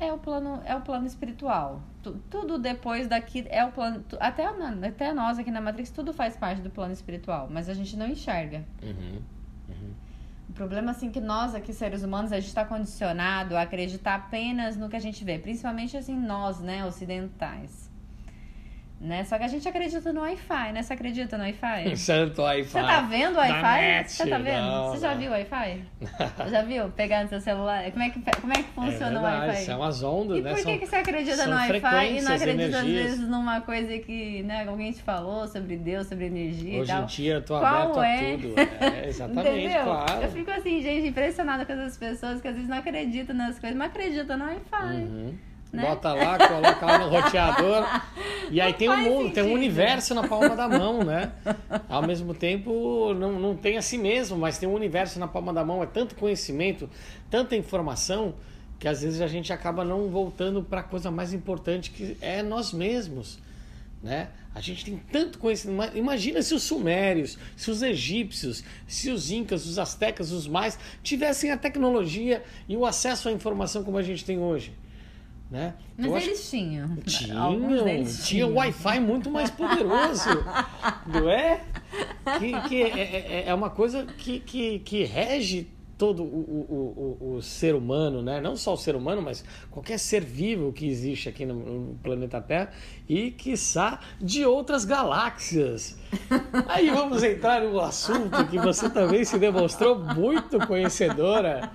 É 0.03 0.13
o 0.13 0.19
plano, 0.19 0.61
é 0.65 0.75
o 0.75 0.81
plano 0.81 1.07
espiritual. 1.07 1.81
Tu- 2.03 2.21
tudo 2.29 2.59
depois 2.59 3.07
daqui 3.07 3.47
é 3.49 3.65
o 3.65 3.71
plano. 3.71 4.05
Até, 4.19 4.45
até 4.89 5.13
nós 5.13 5.39
aqui 5.39 5.51
na 5.51 5.61
Matrix, 5.61 5.91
tudo 5.91 6.13
faz 6.13 6.37
parte 6.37 6.61
do 6.61 6.71
plano 6.71 6.93
espiritual, 6.93 7.49
mas 7.49 7.69
a 7.69 7.75
gente 7.75 7.97
não 7.97 8.09
enxerga. 8.09 8.65
Uhum. 8.83 9.21
O 10.49 10.53
problema, 10.55 10.91
assim, 10.91 11.11
que 11.11 11.21
nós 11.21 11.55
aqui, 11.55 11.73
seres 11.73 12.03
humanos, 12.03 12.33
a 12.33 12.41
gente 12.41 12.49
está 12.49 12.65
condicionado 12.65 13.57
a 13.57 13.63
acreditar 13.63 14.17
apenas 14.17 14.77
no 14.77 14.89
que 14.89 14.97
a 14.97 15.01
gente 15.01 15.25
vê. 15.25 15.39
Principalmente, 15.39 15.97
assim, 15.97 16.19
nós, 16.19 16.61
né, 16.61 16.85
ocidentais. 16.85 17.89
Né? 19.03 19.25
Só 19.25 19.37
que 19.37 19.43
a 19.43 19.49
gente 19.49 19.69
acredita 19.69 20.13
no 20.13 20.21
Wi-Fi, 20.21 20.73
né? 20.73 20.81
Você 20.81 20.93
acredita 20.93 21.37
no 21.37 21.43
Wi-Fi? 21.43 21.97
Santo 21.99 22.41
Wi-Fi. 22.43 22.69
Você 22.71 22.81
tá 22.87 23.01
vendo 23.01 23.35
o 23.35 23.39
Wi-Fi? 23.39 24.05
Você 24.07 24.27
tá 24.29 24.39
vendo? 24.39 24.63
Não, 24.65 24.91
Você 24.93 25.01
já 25.01 25.11
não. 25.11 25.19
viu 25.19 25.29
o 25.29 25.33
Wi-Fi? 25.33 25.85
já 26.49 26.63
viu? 26.63 26.89
Pegar 26.91 27.25
no 27.25 27.29
seu 27.29 27.41
celular? 27.41 27.91
Como 27.91 28.01
é 28.05 28.11
que, 28.11 28.21
como 28.41 28.53
é 28.53 28.57
que 28.59 28.61
É 28.63 28.73
funciona 28.73 29.19
o 29.19 29.23
verdade, 29.23 29.47
Wi-Fi? 29.49 29.65
São 29.65 29.83
as 29.83 30.03
ondas, 30.05 30.39
E 30.39 30.43
né? 30.43 30.51
por 30.51 30.57
que, 30.59 30.63
São- 30.63 30.79
que 30.79 30.87
você 30.87 30.95
acredita 30.97 31.47
no 31.49 31.57
Wi-Fi 31.57 32.13
e 32.17 32.23
não 32.23 32.33
acredita, 32.33 32.79
às 32.79 32.87
vezes, 32.87 33.29
numa 33.29 33.61
coisa 33.61 33.99
que 33.99 34.43
né, 34.45 34.65
alguém 34.69 34.93
te 34.93 35.03
falou 35.03 35.49
sobre 35.49 35.77
Deus, 35.77 36.07
sobre 36.07 36.27
energia 36.27 36.77
e 36.77 36.81
Hoje 36.83 36.93
tal? 36.93 37.03
em 37.03 37.07
dia 37.07 37.35
eu 37.35 37.43
tô 37.43 37.59
Qual 37.59 37.65
aberto 37.75 37.99
a 37.99 38.07
é? 38.07 38.37
tudo. 38.37 38.55
É, 38.81 39.09
exatamente, 39.09 39.49
Entendeu? 39.67 39.83
claro. 39.85 40.23
Eu 40.23 40.31
fico 40.31 40.51
assim, 40.53 40.81
gente, 40.81 41.09
impressionada 41.09 41.67
com 41.67 41.73
essas 41.73 41.97
pessoas 41.97 42.41
que 42.41 42.47
às 42.47 42.55
vezes 42.55 42.69
não 42.69 42.77
acreditam 42.79 43.35
nas 43.35 43.59
coisas, 43.59 43.77
mas 43.77 43.89
acreditam 43.91 44.39
no 44.39 44.45
Wi-Fi. 44.45 44.85
Uhum. 44.95 45.35
Né? 45.73 45.83
Bota 45.83 46.13
lá, 46.13 46.37
coloca 46.39 46.87
lá 46.87 46.99
no 46.99 47.09
roteador. 47.11 47.85
E 48.51 48.61
aí 48.61 48.75
tem 48.75 48.91
um 48.91 48.97
mundo, 48.99 49.33
tem 49.33 49.43
um 49.43 49.47
sentido. 49.47 49.55
universo 49.55 50.15
na 50.15 50.29
palma 50.29 50.55
da 50.55 50.69
mão, 50.69 51.03
né? 51.03 51.33
Ao 51.89 52.03
mesmo 52.07 52.35
tempo, 52.35 53.15
não, 53.15 53.39
não 53.41 53.57
tem 53.57 53.79
a 53.79 53.83
si 53.83 53.97
mesmo, 53.97 54.37
mas 54.37 54.59
tem 54.59 54.69
um 54.69 54.75
universo 54.75 55.19
na 55.19 55.27
palma 55.27 55.53
da 55.53 55.65
mão. 55.65 55.83
É 55.83 55.87
tanto 55.87 56.15
conhecimento, 56.15 56.89
tanta 57.31 57.57
informação, 57.57 58.35
que 58.79 58.87
às 58.87 59.01
vezes 59.03 59.21
a 59.21 59.27
gente 59.27 59.53
acaba 59.53 59.85
não 59.85 60.09
voltando 60.09 60.63
para 60.63 60.81
a 60.81 60.85
coisa 60.85 61.11
mais 61.11 61.33
importante, 61.33 61.91
que 61.91 62.17
é 62.21 62.43
nós 62.43 62.73
mesmos. 62.73 63.39
Né? 64.03 64.29
A 64.55 64.61
gente 64.61 64.85
tem 64.85 64.97
tanto 65.11 65.39
conhecimento. 65.39 65.75
Ima- 65.97 65.99
Imagina 65.99 66.43
se 66.43 66.53
os 66.55 66.65
sumérios, 66.65 67.39
se 67.57 67.71
os 67.71 67.81
egípcios, 67.83 68.63
se 68.87 69.09
os 69.11 69.31
incas, 69.31 69.65
os 69.65 69.79
astecas, 69.79 70.33
os 70.33 70.47
mais 70.49 70.79
tivessem 71.03 71.51
a 71.53 71.57
tecnologia 71.57 72.43
e 72.69 72.77
o 72.77 72.85
acesso 72.85 73.29
à 73.29 73.33
informação 73.33 73.83
como 73.85 73.97
a 73.97 74.03
gente 74.03 74.25
tem 74.25 74.39
hoje. 74.39 74.75
Né? 75.53 75.75
Mas 75.99 76.15
acho 76.15 76.27
eles 76.29 76.51
tinham. 76.51 76.97
tinham, 77.07 77.43
Alguns 77.43 77.83
deles 77.83 78.15
tinha 78.27 78.47
tinham. 78.47 78.55
Wi-Fi 78.57 79.01
muito 79.01 79.31
mais 79.31 79.51
poderoso, 79.51 80.31
não 81.07 81.29
é? 81.29 81.61
Que, 82.39 82.61
que 82.69 82.83
é, 82.83 83.43
é- 83.43 83.45
é 83.49 83.55
uma 83.55 83.69
coisa 83.69 84.07
que, 84.17 84.41
que, 84.41 84.79
que 84.79 85.05
rege 85.05 85.69
todo 85.99 86.23
o, 86.23 86.27
o, 86.27 87.19
o, 87.21 87.35
o 87.37 87.43
ser 87.43 87.75
humano, 87.75 88.23
né? 88.23 88.41
Não 88.41 88.57
só 88.57 88.73
o 88.73 88.77
ser 88.79 88.97
humano, 88.97 89.21
mas 89.21 89.45
qualquer 89.71 89.99
ser 89.99 90.25
vivo 90.25 90.73
que 90.73 90.87
existe 90.89 91.29
aqui 91.29 91.45
no, 91.45 91.55
no 91.55 91.95
planeta 92.03 92.41
Terra 92.41 92.71
e, 93.07 93.31
quiçá, 93.31 94.01
de 94.19 94.47
outras 94.47 94.87
galáxias. 94.87 95.99
Aí 96.67 96.91
vamos 96.91 97.23
entrar 97.23 97.61
no 97.61 97.79
assunto 97.79 98.43
que 98.49 98.59
você 98.59 98.89
também 98.89 99.23
se 99.23 99.39
demonstrou 99.39 99.99
muito 99.99 100.59
conhecedora, 100.67 101.71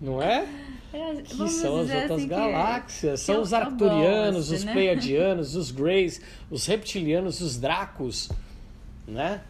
não 0.00 0.20
é? 0.22 0.48
É, 0.92 1.22
que 1.22 1.34
vamos 1.34 1.52
são 1.54 1.76
as 1.80 1.88
outras 1.90 2.10
assim 2.10 2.22
que- 2.22 2.26
galáxias. 2.28 3.20
que 3.20 3.26
São 3.26 3.40
os 3.40 3.52
arcturianos, 3.52 4.48
gosto, 4.48 4.54
os 4.54 4.64
né? 4.64 4.72
pleiadianos, 4.72 5.54
os 5.56 5.70
greys, 5.70 6.20
os 6.50 6.66
reptilianos, 6.66 7.40
os 7.40 7.56
dracos, 7.58 8.30
né? 9.06 9.40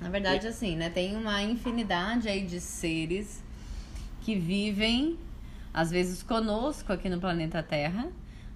Na 0.00 0.08
verdade, 0.08 0.46
assim, 0.46 0.76
né? 0.76 0.88
Tem 0.90 1.16
uma 1.16 1.42
infinidade 1.42 2.28
aí 2.28 2.46
de 2.46 2.60
seres 2.60 3.42
que 4.22 4.34
vivem, 4.36 5.18
às 5.74 5.90
vezes, 5.90 6.22
conosco 6.22 6.92
aqui 6.92 7.08
no 7.08 7.18
planeta 7.20 7.62
Terra 7.62 8.08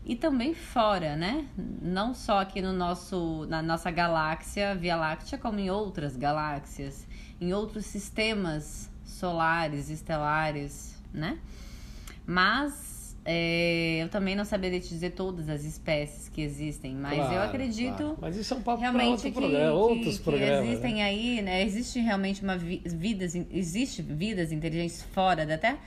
e 0.06 0.14
também 0.16 0.54
fora, 0.54 1.16
né? 1.16 1.46
Não 1.82 2.14
só 2.14 2.40
aqui 2.40 2.62
no 2.62 2.72
nosso, 2.72 3.44
na 3.48 3.60
nossa 3.60 3.90
galáxia 3.90 4.74
Via 4.74 4.96
Láctea, 4.96 5.36
como 5.36 5.58
em 5.58 5.70
outras 5.70 6.16
galáxias, 6.16 7.06
em 7.40 7.52
outros 7.52 7.86
sistemas 7.86 8.88
solares, 9.04 9.90
estelares, 9.90 10.96
né? 11.12 11.38
Mas 12.32 13.16
é, 13.24 13.98
eu 14.02 14.08
também 14.08 14.34
não 14.34 14.44
saberia 14.44 14.80
te 14.80 14.88
dizer 14.88 15.10
todas 15.10 15.48
as 15.48 15.64
espécies 15.64 16.28
que 16.28 16.40
existem, 16.40 16.94
mas 16.94 17.18
eu 17.18 17.26
Claro, 17.26 17.48
acredito 17.48 17.96
claro. 17.96 18.18
Mas 18.20 18.36
isso 18.36 18.54
é 18.54 18.56
um 18.56 18.62
papo 18.62 18.78
para 18.78 18.90
realmente 18.90 19.10
outro 19.10 19.28
que, 19.30 19.32
programa, 19.38 19.66
que- 19.66 19.72
outros 19.72 20.16
que 20.18 20.24
programas. 20.24 20.68
existem 20.68 20.94
né? 20.94 21.02
aí, 21.02 21.42
né? 21.42 21.62
Existe 21.62 22.00
realmente 22.00 22.42
uma 22.42 22.56
vi 22.56 22.82
vidas, 22.86 23.34
existe 23.34 24.00
vidas 24.02 24.50
inteligentes 24.50 25.02
fora 25.02 25.44
da 25.46 25.56
Terra 25.58 25.78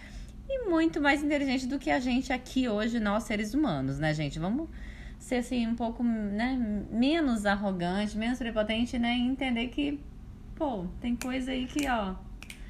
e 0.48 0.70
muito 0.70 1.02
mais 1.02 1.24
inteligente 1.24 1.66
do 1.66 1.80
que 1.80 1.90
a 1.90 2.00
gente 2.00 2.32
aqui 2.32 2.70
hoje, 2.70 3.00
nós 3.00 3.24
seres 3.24 3.54
humanos, 3.54 3.98
né, 4.00 4.14
gente? 4.14 4.38
Vamos 4.40 4.70
ser 5.18 5.38
assim 5.38 5.66
um 5.68 5.76
pouco, 5.76 6.04
né, 6.04 6.56
menos 6.92 7.46
arrogante, 7.48 8.16
menos 8.16 8.38
prepotente, 8.38 9.00
né, 9.00 9.18
e 9.18 9.22
entender 9.22 9.70
que, 9.70 10.00
pô, 10.56 10.86
tem 11.02 11.16
coisa 11.16 11.50
aí 11.52 11.66
que, 11.66 11.88
ó, 11.90 12.14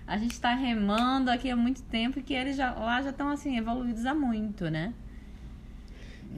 a 0.07 0.17
gente 0.17 0.39
tá 0.39 0.53
remando 0.53 1.29
aqui 1.31 1.49
há 1.49 1.55
muito 1.55 1.81
tempo 1.83 2.19
e 2.19 2.21
que 2.23 2.33
eles 2.33 2.55
já 2.55 2.73
lá 2.73 3.01
já 3.01 3.09
estão 3.09 3.29
assim 3.29 3.57
evoluídos 3.57 4.05
há 4.05 4.13
muito, 4.13 4.69
né? 4.69 4.93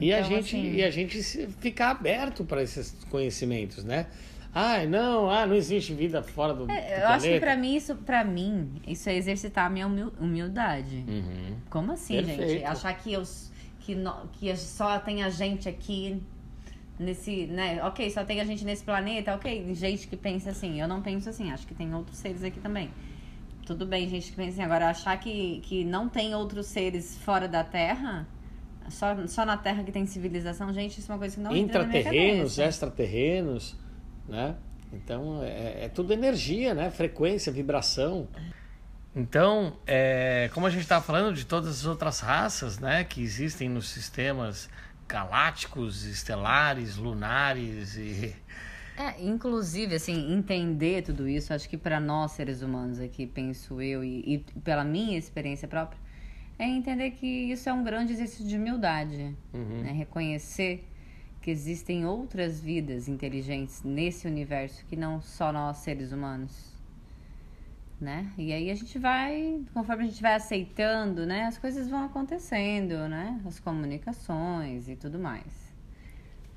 E 0.00 0.12
a 0.12 0.18
Então, 0.20 0.30
gente, 0.30 0.56
assim- 0.56 0.74
e 0.74 0.82
a 0.84 0.90
gente 0.90 1.20
ficar 1.60 1.90
aberto 1.90 2.44
para 2.44 2.62
esses 2.62 2.92
conhecimentos, 3.10 3.84
né? 3.84 4.06
Ah, 4.54 4.84
não, 4.86 5.30
ah, 5.30 5.46
não 5.46 5.54
existe 5.54 5.92
vida 5.92 6.22
fora 6.22 6.54
do, 6.54 6.70
É, 6.70 7.02
eu 7.02 7.08
acho 7.08 7.20
que 7.24 7.28
planeta. 7.28 7.40
pra 7.46 7.56
mim 7.56 7.76
isso, 7.76 7.94
para 7.96 8.24
mim, 8.24 8.70
isso 8.86 9.08
é 9.08 9.14
exercitar 9.16 9.66
a 9.66 9.70
minha 9.70 9.86
humil- 9.86 10.12
humildade. 10.18 11.04
Uhum. 11.06 11.56
Como 11.68 11.92
assim, 11.92 12.14
Perfeito. 12.16 12.48
gente? 12.48 12.64
Achar 12.64 12.94
que 12.94 13.12
eu 13.12 13.22
que, 13.80 13.94
no- 13.94 14.28
que 14.32 14.54
só 14.56 14.98
tem 14.98 15.22
a 15.22 15.30
gente 15.30 15.68
aqui 15.68 16.20
nesse, 16.98 17.46
né? 17.46 17.82
Ok, 17.84 18.10
só 18.10 18.24
tem 18.24 18.40
a 18.40 18.44
gente 18.44 18.64
nesse 18.64 18.84
planeta, 18.84 19.34
ok, 19.34 19.74
gente 19.74 20.06
que 20.08 20.16
pensa 20.16 20.50
assim. 20.50 20.80
Eu 20.80 20.86
não 20.88 21.00
penso 21.02 21.28
assim, 21.28 21.50
acho 21.52 21.66
que 21.66 21.74
tem 21.74 21.94
outros 21.94 22.16
seres 22.18 22.42
aqui 22.42 22.60
também. 22.60 22.90
Tudo 23.68 23.84
bem, 23.84 24.08
gente 24.08 24.30
que 24.30 24.36
pensa 24.36 24.52
assim. 24.52 24.62
Agora, 24.62 24.88
achar 24.88 25.14
que, 25.20 25.60
que 25.60 25.84
não 25.84 26.08
tem 26.08 26.34
outros 26.34 26.68
seres 26.68 27.18
fora 27.18 27.46
da 27.46 27.62
Terra, 27.62 28.26
só, 28.88 29.26
só 29.26 29.44
na 29.44 29.58
Terra 29.58 29.84
que 29.84 29.92
tem 29.92 30.06
civilização, 30.06 30.72
gente, 30.72 30.98
isso 30.98 31.12
é 31.12 31.14
uma 31.14 31.18
coisa 31.18 31.36
que 31.36 31.42
não 31.42 31.54
entra 31.54 31.82
Intraterrenos, 31.82 32.54
cabeça. 32.54 32.64
extraterrenos, 32.64 33.76
né? 34.26 34.56
Então 34.90 35.42
é, 35.42 35.84
é 35.84 35.88
tudo 35.90 36.14
energia, 36.14 36.72
né? 36.72 36.90
Frequência, 36.90 37.52
vibração. 37.52 38.26
Então, 39.14 39.76
é, 39.86 40.48
como 40.54 40.66
a 40.66 40.70
gente 40.70 40.84
estava 40.84 41.04
falando 41.04 41.34
de 41.34 41.44
todas 41.44 41.68
as 41.68 41.84
outras 41.84 42.20
raças, 42.20 42.78
né, 42.78 43.04
que 43.04 43.20
existem 43.20 43.68
nos 43.68 43.90
sistemas 43.90 44.70
galácticos, 45.06 46.04
estelares, 46.04 46.96
lunares 46.96 47.96
e 47.98 48.34
é, 48.98 49.24
inclusive, 49.24 49.94
assim, 49.94 50.32
entender 50.32 51.02
tudo 51.02 51.28
isso, 51.28 51.54
acho 51.54 51.68
que 51.68 51.78
para 51.78 52.00
nós 52.00 52.32
seres 52.32 52.62
humanos 52.62 52.98
aqui, 52.98 53.28
penso 53.28 53.80
eu, 53.80 54.02
e, 54.02 54.34
e, 54.34 54.38
pela 54.60 54.82
minha 54.82 55.16
experiência 55.16 55.68
própria, 55.68 56.00
é 56.58 56.66
entender 56.66 57.12
que 57.12 57.26
isso 57.26 57.68
é 57.68 57.72
um 57.72 57.84
grande 57.84 58.12
exercício 58.12 58.44
de 58.44 58.56
humildade. 58.56 59.36
Uhum. 59.54 59.82
Né? 59.84 59.92
Reconhecer 59.92 60.84
que 61.40 61.48
existem 61.48 62.04
outras 62.04 62.60
vidas 62.60 63.06
inteligentes 63.06 63.84
nesse 63.84 64.26
universo 64.26 64.84
que 64.86 64.96
não 64.96 65.20
só 65.20 65.52
nós 65.52 65.76
seres 65.76 66.10
humanos. 66.10 66.76
Né? 68.00 68.32
E 68.36 68.52
aí 68.52 68.68
a 68.68 68.74
gente 68.74 68.98
vai, 68.98 69.62
conforme 69.72 70.02
a 70.02 70.06
gente 70.06 70.20
vai 70.20 70.34
aceitando, 70.34 71.24
né, 71.24 71.44
as 71.44 71.56
coisas 71.56 71.88
vão 71.88 72.04
acontecendo, 72.04 73.08
né? 73.08 73.40
As 73.44 73.58
comunicações 73.58 74.88
e 74.88 74.94
tudo 74.94 75.18
mais. 75.18 75.67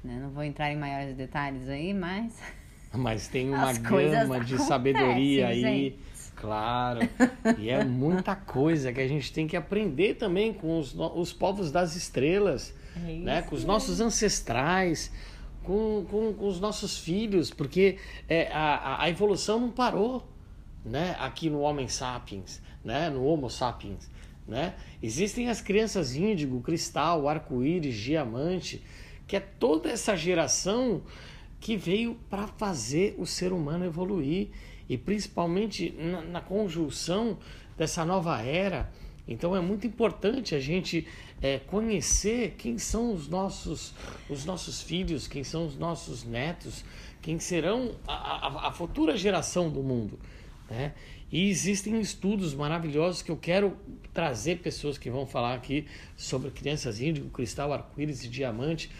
Né? 0.04 0.20
Não 0.20 0.30
vou 0.30 0.44
entrar 0.44 0.72
em 0.72 0.78
maiores 0.78 1.16
detalhes 1.16 1.68
aí, 1.70 1.94
mas. 1.94 2.40
Mas 2.94 3.30
tem 3.30 3.50
uma 3.50 3.72
gama 3.72 4.42
de 4.42 4.58
sabedoria 4.58 5.48
aí. 5.48 5.62
Gente. 5.62 6.00
Claro. 6.36 7.00
E 7.58 7.70
é 7.70 7.86
muita 7.86 8.36
coisa 8.36 8.92
que 8.92 9.00
a 9.00 9.08
gente 9.08 9.32
tem 9.32 9.48
que 9.48 9.56
aprender 9.56 10.16
também 10.16 10.54
com 10.54 10.78
os, 10.78 10.94
os 10.94 11.32
povos 11.32 11.72
das 11.72 11.96
estrelas, 11.96 12.74
é 12.96 13.14
né? 13.14 13.42
com 13.44 13.56
os 13.56 13.64
nossos 13.64 14.02
ancestrais, 14.02 15.10
com, 15.64 16.06
com, 16.10 16.34
com 16.34 16.48
os 16.48 16.60
nossos 16.60 16.98
filhos, 16.98 17.50
porque 17.50 17.98
é, 18.28 18.52
a, 18.52 19.04
a 19.04 19.10
evolução 19.10 19.60
não 19.60 19.72
parou 19.72 20.28
né? 20.84 21.16
aqui 21.20 21.50
no 21.50 21.62
Homem 21.62 21.88
Sapiens, 21.88 22.62
né? 22.84 23.10
no 23.10 23.24
Homo 23.24 23.50
Sapiens. 23.50 24.10
Né? 24.48 24.74
Existem 25.02 25.50
as 25.50 25.62
crianças 25.62 26.16
índigo, 26.16 26.60
cristal, 26.62 27.30
arco-íris, 27.30 27.96
diamante 27.96 28.84
que 29.32 29.38
é 29.38 29.40
toda 29.40 29.90
essa 29.90 30.14
geração 30.14 31.02
que 31.58 31.78
veio 31.78 32.20
para 32.30 32.48
fazer 32.48 33.16
o 33.18 33.26
ser 33.26 33.54
humano 33.54 33.86
evoluir 33.86 34.50
e 34.90 34.98
principalmente 34.98 35.96
na, 35.98 36.22
na, 36.22 36.42
conjunção 36.42 37.38
dessa 37.78 38.04
nova 38.04 38.42
era. 38.42 38.92
Então 39.26 39.56
é 39.56 39.62
muito 39.62 39.88
importante 39.88 40.54
a 40.54 40.60
gente 40.60 41.08
é, 41.42 41.60
conhecer 41.60 42.56
quem 42.58 42.78
são 42.78 43.14
os 43.14 43.30
nossos, 43.30 43.94
os 44.30 44.44
nossos 44.44 44.82
filhos, 44.82 45.30
quem 45.30 45.46
são 45.46 45.66
os 45.66 45.78
nossos 45.78 46.26
netos, 46.26 46.84
quem 47.22 47.40
serão 47.40 47.96
a, 48.06 48.48
a, 48.48 48.68
a 48.68 48.72
futura 48.74 49.16
geração 49.16 49.70
do 49.70 49.82
mundo. 49.82 50.20
Né? 50.70 50.94
E 51.32 51.48
existem 51.48 51.98
estudos 52.02 52.54
maravilhosos 52.54 53.22
que 53.22 53.32
eu 53.32 53.38
quero 53.38 53.78
trazer 54.14 54.58
pessoas 54.58 54.98
que 54.98 55.10
vão 55.10 55.26
falar 55.26 55.54
aqui 55.54 55.88
sobre 56.18 56.52
crianças 56.52 57.00
índigo, 57.00 57.30
cristal, 57.30 57.72
arco-íris 57.72 58.26
e 58.26 58.28
diamante 58.28 58.92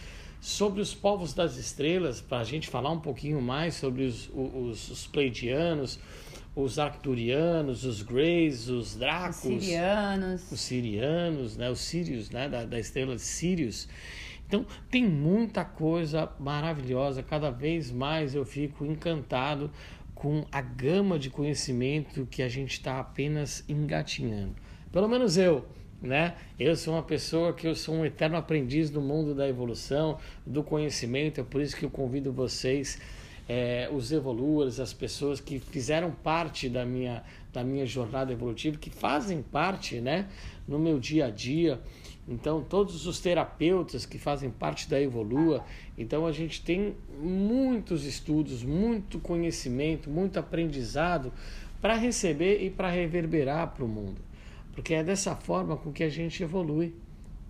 sobre 0.42 0.80
os 0.80 0.92
povos 0.92 1.32
das 1.32 1.56
estrelas, 1.56 2.20
para 2.20 2.40
a 2.40 2.44
gente 2.44 2.68
falar 2.68 2.90
um 2.90 2.98
pouquinho 2.98 3.40
mais 3.40 3.74
sobre 3.74 4.02
os, 4.02 4.28
os, 4.34 4.90
os 4.90 5.06
pleidianos, 5.06 6.00
os 6.56 6.80
arcturianos, 6.80 7.84
os 7.84 8.02
greys, 8.02 8.68
os 8.68 8.96
dracos, 8.96 9.36
os 9.36 9.62
sirianos, 9.62 10.50
os 10.50 10.60
sirianos, 10.60 11.56
né, 11.56 11.70
os 11.70 11.78
sírios, 11.78 12.28
né, 12.30 12.48
da, 12.48 12.64
da 12.64 12.76
estrela 12.76 13.14
de 13.14 13.22
Sírios. 13.22 13.88
Então 14.48 14.66
tem 14.90 15.08
muita 15.08 15.64
coisa 15.64 16.28
maravilhosa. 16.40 17.22
Cada 17.22 17.48
vez 17.48 17.92
mais 17.92 18.34
eu 18.34 18.44
fico 18.44 18.84
encantado 18.84 19.70
com 20.12 20.44
a 20.50 20.60
gama 20.60 21.20
de 21.20 21.30
conhecimento 21.30 22.26
que 22.26 22.42
a 22.42 22.48
gente 22.48 22.72
está 22.72 22.98
apenas 22.98 23.64
engatinhando. 23.68 24.56
Pelo 24.90 25.06
menos 25.06 25.36
eu 25.36 25.64
né? 26.02 26.34
Eu 26.58 26.74
sou 26.74 26.94
uma 26.94 27.02
pessoa 27.02 27.52
que 27.52 27.66
eu 27.66 27.74
sou 27.74 27.94
um 27.94 28.04
eterno 28.04 28.36
aprendiz 28.36 28.90
do 28.90 29.00
mundo 29.00 29.34
da 29.34 29.48
evolução, 29.48 30.18
do 30.44 30.62
conhecimento, 30.62 31.40
é 31.40 31.44
por 31.44 31.62
isso 31.62 31.76
que 31.76 31.84
eu 31.84 31.90
convido 31.90 32.32
vocês, 32.32 33.00
é, 33.48 33.88
os 33.92 34.10
evoluas, 34.10 34.80
as 34.80 34.92
pessoas 34.92 35.40
que 35.40 35.60
fizeram 35.60 36.10
parte 36.10 36.68
da 36.68 36.84
minha, 36.84 37.22
da 37.52 37.62
minha 37.62 37.86
jornada 37.86 38.32
evolutiva, 38.32 38.76
que 38.78 38.90
fazem 38.90 39.42
parte, 39.42 40.00
né, 40.00 40.28
no 40.66 40.78
meu 40.78 40.98
dia 40.98 41.26
a 41.26 41.30
dia. 41.30 41.80
Então, 42.26 42.62
todos 42.62 43.06
os 43.06 43.20
terapeutas 43.20 44.06
que 44.06 44.16
fazem 44.16 44.48
parte 44.48 44.88
da 44.88 45.00
Evolua, 45.00 45.64
então 45.98 46.24
a 46.24 46.30
gente 46.30 46.62
tem 46.62 46.94
muitos 47.20 48.04
estudos, 48.04 48.62
muito 48.62 49.18
conhecimento, 49.18 50.08
muito 50.08 50.38
aprendizado 50.38 51.32
para 51.80 51.94
receber 51.94 52.62
e 52.62 52.70
para 52.70 52.88
reverberar 52.88 53.74
para 53.74 53.84
o 53.84 53.88
mundo 53.88 54.31
porque 54.72 54.94
é 54.94 55.04
dessa 55.04 55.36
forma 55.36 55.76
com 55.76 55.92
que 55.92 56.02
a 56.02 56.08
gente 56.08 56.42
evolui. 56.42 56.94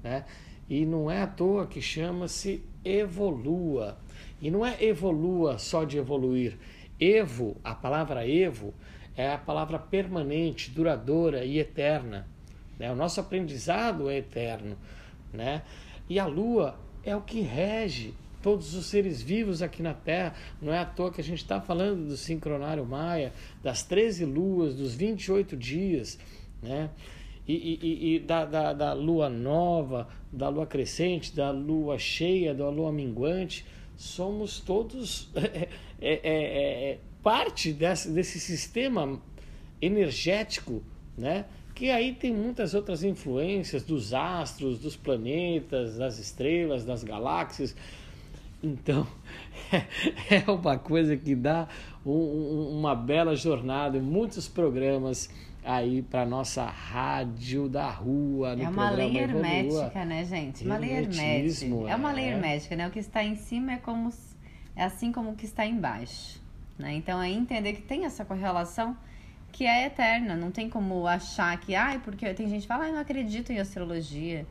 Né? 0.02 0.24
E 0.68 0.84
não 0.84 1.10
é 1.10 1.22
à 1.22 1.26
toa 1.26 1.66
que 1.66 1.80
chama-se 1.80 2.62
evolua. 2.84 3.98
E 4.40 4.50
não 4.50 4.66
é 4.66 4.76
evolua 4.82 5.58
só 5.58 5.84
de 5.84 5.98
evoluir. 5.98 6.58
Evo, 6.98 7.56
a 7.62 7.74
palavra 7.74 8.28
evo, 8.28 8.74
é 9.16 9.30
a 9.30 9.38
palavra 9.38 9.78
permanente, 9.78 10.70
duradoura 10.70 11.44
e 11.44 11.58
eterna. 11.58 12.26
Né? 12.78 12.90
O 12.90 12.96
nosso 12.96 13.20
aprendizado 13.20 14.10
é 14.10 14.18
eterno. 14.18 14.76
Né? 15.32 15.62
E 16.08 16.18
a 16.18 16.26
lua 16.26 16.78
é 17.04 17.14
o 17.14 17.20
que 17.20 17.40
rege 17.40 18.14
todos 18.42 18.74
os 18.74 18.86
seres 18.86 19.22
vivos 19.22 19.62
aqui 19.62 19.82
na 19.82 19.94
Terra. 19.94 20.34
Não 20.60 20.72
é 20.72 20.78
à 20.78 20.84
toa 20.84 21.12
que 21.12 21.20
a 21.20 21.24
gente 21.24 21.42
está 21.42 21.60
falando 21.60 22.08
do 22.08 22.16
sincronário 22.16 22.84
maia, 22.84 23.32
das 23.62 23.84
13 23.84 24.24
luas, 24.24 24.74
dos 24.74 24.94
28 24.94 25.56
dias 25.56 26.18
né? 26.62 26.90
E, 27.46 27.54
e, 27.54 28.14
e 28.14 28.18
da, 28.20 28.44
da, 28.44 28.72
da, 28.72 28.92
lua 28.92 29.28
nova, 29.28 30.08
da 30.32 30.48
lua 30.48 30.64
crescente, 30.64 31.34
da 31.34 31.50
lua 31.50 31.98
cheia, 31.98 32.54
da 32.54 32.68
lua 32.68 32.92
minguante, 32.92 33.66
somos 33.96 34.60
todos 34.60 35.28
é, 35.34 35.68
é, 36.00 36.20
é, 36.22 36.90
é, 36.92 36.98
parte 37.22 37.72
desse, 37.72 38.10
desse 38.10 38.38
sistema 38.38 39.20
energético, 39.80 40.82
né? 41.18 41.46
que 41.74 41.90
aí 41.90 42.12
tem 42.14 42.32
muitas 42.32 42.74
outras 42.74 43.02
influências 43.02 43.82
dos 43.82 44.14
astros, 44.14 44.78
dos 44.78 44.94
planetas, 44.94 45.96
das 45.96 46.18
estrelas, 46.18 46.84
das 46.84 47.02
galáxias. 47.02 47.74
Então, 48.62 49.06
é 50.30 50.48
uma 50.48 50.78
coisa 50.78 51.16
que 51.16 51.34
dá 51.34 51.66
um, 52.06 52.78
uma 52.78 52.94
bela 52.94 53.34
jornada, 53.34 53.98
muitos 53.98 54.46
programas 54.46 55.28
aí 55.64 56.02
para 56.02 56.26
nossa 56.26 56.64
rádio 56.64 57.68
da 57.68 57.88
rua. 57.88 58.56
No 58.56 58.64
é 58.64 58.68
uma 58.68 58.90
lei 58.90 59.16
hermética, 59.16 60.04
né, 60.04 60.24
gente? 60.24 60.64
Uma 60.64 60.76
lei 60.76 60.90
hermética. 60.90 61.90
É 61.90 61.94
uma 61.94 62.12
lei 62.12 62.24
é. 62.24 62.28
hermética, 62.32 62.76
né? 62.76 62.88
O 62.88 62.90
que 62.90 62.98
está 62.98 63.22
em 63.22 63.36
cima 63.36 63.72
é 63.72 63.76
como 63.76 64.10
é 64.74 64.84
assim 64.84 65.12
como 65.12 65.30
o 65.30 65.36
que 65.36 65.44
está 65.44 65.66
embaixo. 65.66 66.40
Né? 66.78 66.94
Então 66.94 67.20
é 67.20 67.30
entender 67.30 67.74
que 67.74 67.82
tem 67.82 68.04
essa 68.04 68.24
correlação 68.24 68.96
que 69.50 69.66
é 69.66 69.86
eterna. 69.86 70.34
Não 70.34 70.50
tem 70.50 70.68
como 70.68 71.06
achar 71.06 71.58
que, 71.60 71.74
ai, 71.74 72.00
porque 72.00 72.32
tem 72.34 72.48
gente 72.48 72.62
que 72.62 72.68
fala, 72.68 72.84
ai, 72.84 72.92
não 72.92 73.00
acredito 73.00 73.52
em 73.52 73.60
astrologia. 73.60 74.46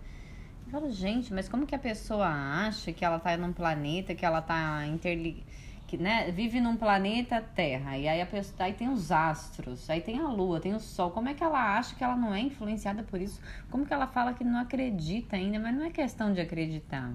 Eu 0.66 0.72
falo, 0.72 0.92
gente, 0.92 1.34
mas 1.34 1.50
como 1.50 1.66
que 1.66 1.76
a 1.76 1.80
pessoa 1.80 2.28
acha 2.28 2.94
que 2.94 3.04
ela 3.04 3.18
está 3.18 3.36
num 3.36 3.52
planeta, 3.52 4.16
que 4.16 4.26
ela 4.26 4.40
está 4.40 4.86
interligada? 4.88 5.51
Que 5.92 5.98
né, 5.98 6.32
vive 6.32 6.62
num 6.62 6.78
planeta 6.78 7.42
Terra, 7.42 7.98
e 7.98 8.08
aí 8.08 8.22
a 8.22 8.26
pessoa 8.26 8.56
aí 8.66 8.72
tem 8.72 8.88
os 8.88 9.12
astros, 9.12 9.90
aí 9.90 10.00
tem 10.00 10.20
a 10.20 10.28
Lua, 10.30 10.58
tem 10.58 10.74
o 10.74 10.80
Sol. 10.80 11.12
Como 11.12 11.28
é 11.28 11.34
que 11.34 11.44
ela 11.44 11.78
acha 11.78 11.94
que 11.94 12.02
ela 12.02 12.16
não 12.16 12.34
é 12.34 12.40
influenciada 12.40 13.04
por 13.04 13.20
isso? 13.20 13.42
Como 13.70 13.86
que 13.86 13.94
ela 13.94 14.08
fala 14.08 14.34
que 14.34 14.42
não 14.42 14.58
acredita 14.58 15.36
ainda? 15.36 15.60
Mas 15.60 15.76
não 15.76 15.84
é 15.84 15.90
questão 15.90 16.32
de 16.32 16.40
acreditar. 16.40 17.14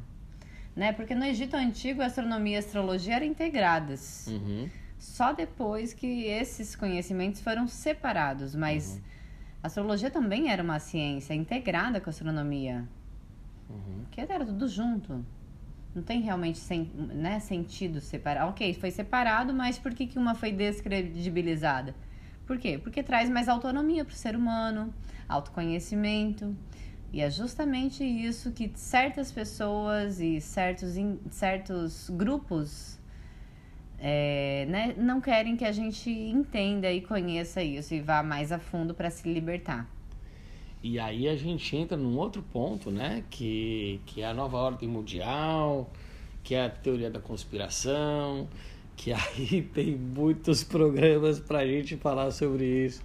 Né? 0.77 0.93
Porque 0.93 1.15
no 1.15 1.25
Egito 1.25 1.57
Antigo 1.57 2.03
a 2.03 2.05
astronomia 2.05 2.53
e 2.53 2.57
a 2.57 2.59
astrologia 2.59 3.17
eram 3.17 3.25
integradas. 3.25 4.27
Uhum. 4.27 4.69
Só 4.99 5.33
depois 5.33 5.95
que 5.95 6.25
esses 6.25 6.77
conhecimentos 6.77 7.41
foram 7.41 7.67
separados. 7.67 8.55
Mas 8.55 8.97
uhum. 8.97 9.03
a 9.63 9.67
astrologia 9.69 10.11
também 10.11 10.51
era 10.51 10.63
uma 10.63 10.79
ciência 10.81 11.33
integrada 11.33 11.99
com 11.99 12.11
a 12.11 12.13
astronomia. 12.13 12.87
Uhum. 13.71 14.05
Que 14.11 14.21
era 14.21 14.45
tudo 14.45 14.69
junto. 14.69 15.25
Não 15.97 16.03
tem 16.03 16.21
realmente 16.21 16.59
sem, 16.59 16.91
né, 16.95 17.41
sentido 17.41 18.03
separar. 18.03 18.49
Ok, 18.49 18.75
foi 18.75 18.91
separado, 18.91 19.55
mas 19.55 19.79
por 19.79 19.95
que, 19.95 20.07
que 20.07 20.19
uma 20.19 20.35
foi 20.35 20.53
descredibilizada? 20.53 21.95
Por 22.47 22.59
quê? 22.59 22.79
Porque 22.79 23.03
traz 23.03 23.31
mais 23.31 23.49
autonomia 23.49 24.05
para 24.05 24.13
o 24.13 24.17
ser 24.17 24.37
humano, 24.37 24.93
autoconhecimento. 25.27 26.55
E 27.15 27.23
é 27.23 27.31
justamente 27.31 28.05
isso 28.05 28.53
que 28.53 28.71
certas 28.75 29.33
pessoas 29.33 30.21
e 30.21 30.39
certos, 30.39 30.97
certos 31.31 32.11
grupos 32.11 33.01
é, 33.99 34.67
né, 34.69 34.95
não 34.99 35.19
querem 35.19 35.57
que 35.57 35.65
a 35.65 35.73
gente 35.73 36.11
entenda 36.11 36.93
e 36.93 37.01
conheça 37.01 37.63
isso 37.63 37.95
e 37.95 38.03
vá 38.03 38.23
mais 38.23 38.53
a 38.53 38.59
fundo 38.59 38.95
para 38.95 39.09
se 39.09 39.33
libertar. 39.33 39.89
E 40.89 41.01
aí 41.01 41.29
a 41.29 41.35
gente 41.35 41.77
entra 41.77 41.97
num 41.97 42.17
outro 42.17 42.41
ponto, 42.41 42.93
né? 42.93 43.25
Que, 43.29 44.01
que 44.07 44.23
é 44.23 44.27
a 44.27 44.33
nova 44.33 44.57
ordem 44.57 44.89
mundial, 44.89 45.91
que 46.45 46.55
é 46.55 46.65
a 46.65 46.71
teoria 46.71 47.11
da 47.11 47.19
conspiração, 47.19 48.49
que 48.97 49.11
aí 49.13 49.63
tem 49.75 49.97
muitos 49.97 50.63
programas 50.63 51.41
pra 51.41 51.67
gente 51.67 51.97
falar 51.97 52.31
sobre 52.31 52.87
isso. 52.87 53.03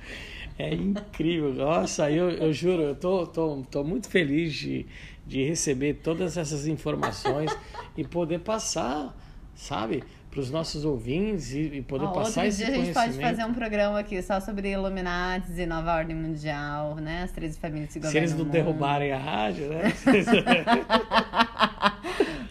É 0.59 0.71
incrível. 0.71 1.55
Nossa, 1.55 2.11
eu, 2.11 2.29
eu 2.29 2.53
juro, 2.53 2.83
eu 2.83 2.95
tô, 2.95 3.25
tô, 3.25 3.63
tô 3.63 3.83
muito 3.83 4.07
feliz 4.07 4.53
de, 4.53 4.85
de 5.25 5.43
receber 5.43 5.95
todas 6.03 6.37
essas 6.37 6.67
informações 6.67 7.51
e 7.97 8.03
poder 8.03 8.41
passar, 8.41 9.11
sabe? 9.55 10.03
Para 10.31 10.39
os 10.39 10.49
nossos 10.49 10.85
ouvintes 10.85 11.51
e, 11.51 11.59
e 11.59 11.81
poder 11.81 12.05
Ó, 12.05 12.11
passar 12.13 12.47
esse 12.47 12.59
dia 12.59 12.67
a 12.67 12.71
gente 12.71 12.93
conhecimento. 12.93 13.11
pode 13.11 13.19
fazer 13.21 13.43
um 13.43 13.53
programa 13.53 13.99
aqui 13.99 14.21
só 14.21 14.39
sobre 14.39 14.71
Illuminatis 14.71 15.57
e 15.59 15.65
Nova 15.65 15.93
Ordem 15.93 16.15
Mundial, 16.15 16.95
né? 16.95 17.23
As 17.23 17.31
13 17.31 17.59
famílias 17.59 17.93
que 17.93 18.07
Se 18.07 18.17
eles 18.17 18.31
não 18.31 18.45
governam 18.45 18.71
derrubarem 18.71 19.11
a 19.11 19.17
rádio, 19.17 19.67
né? 19.67 19.91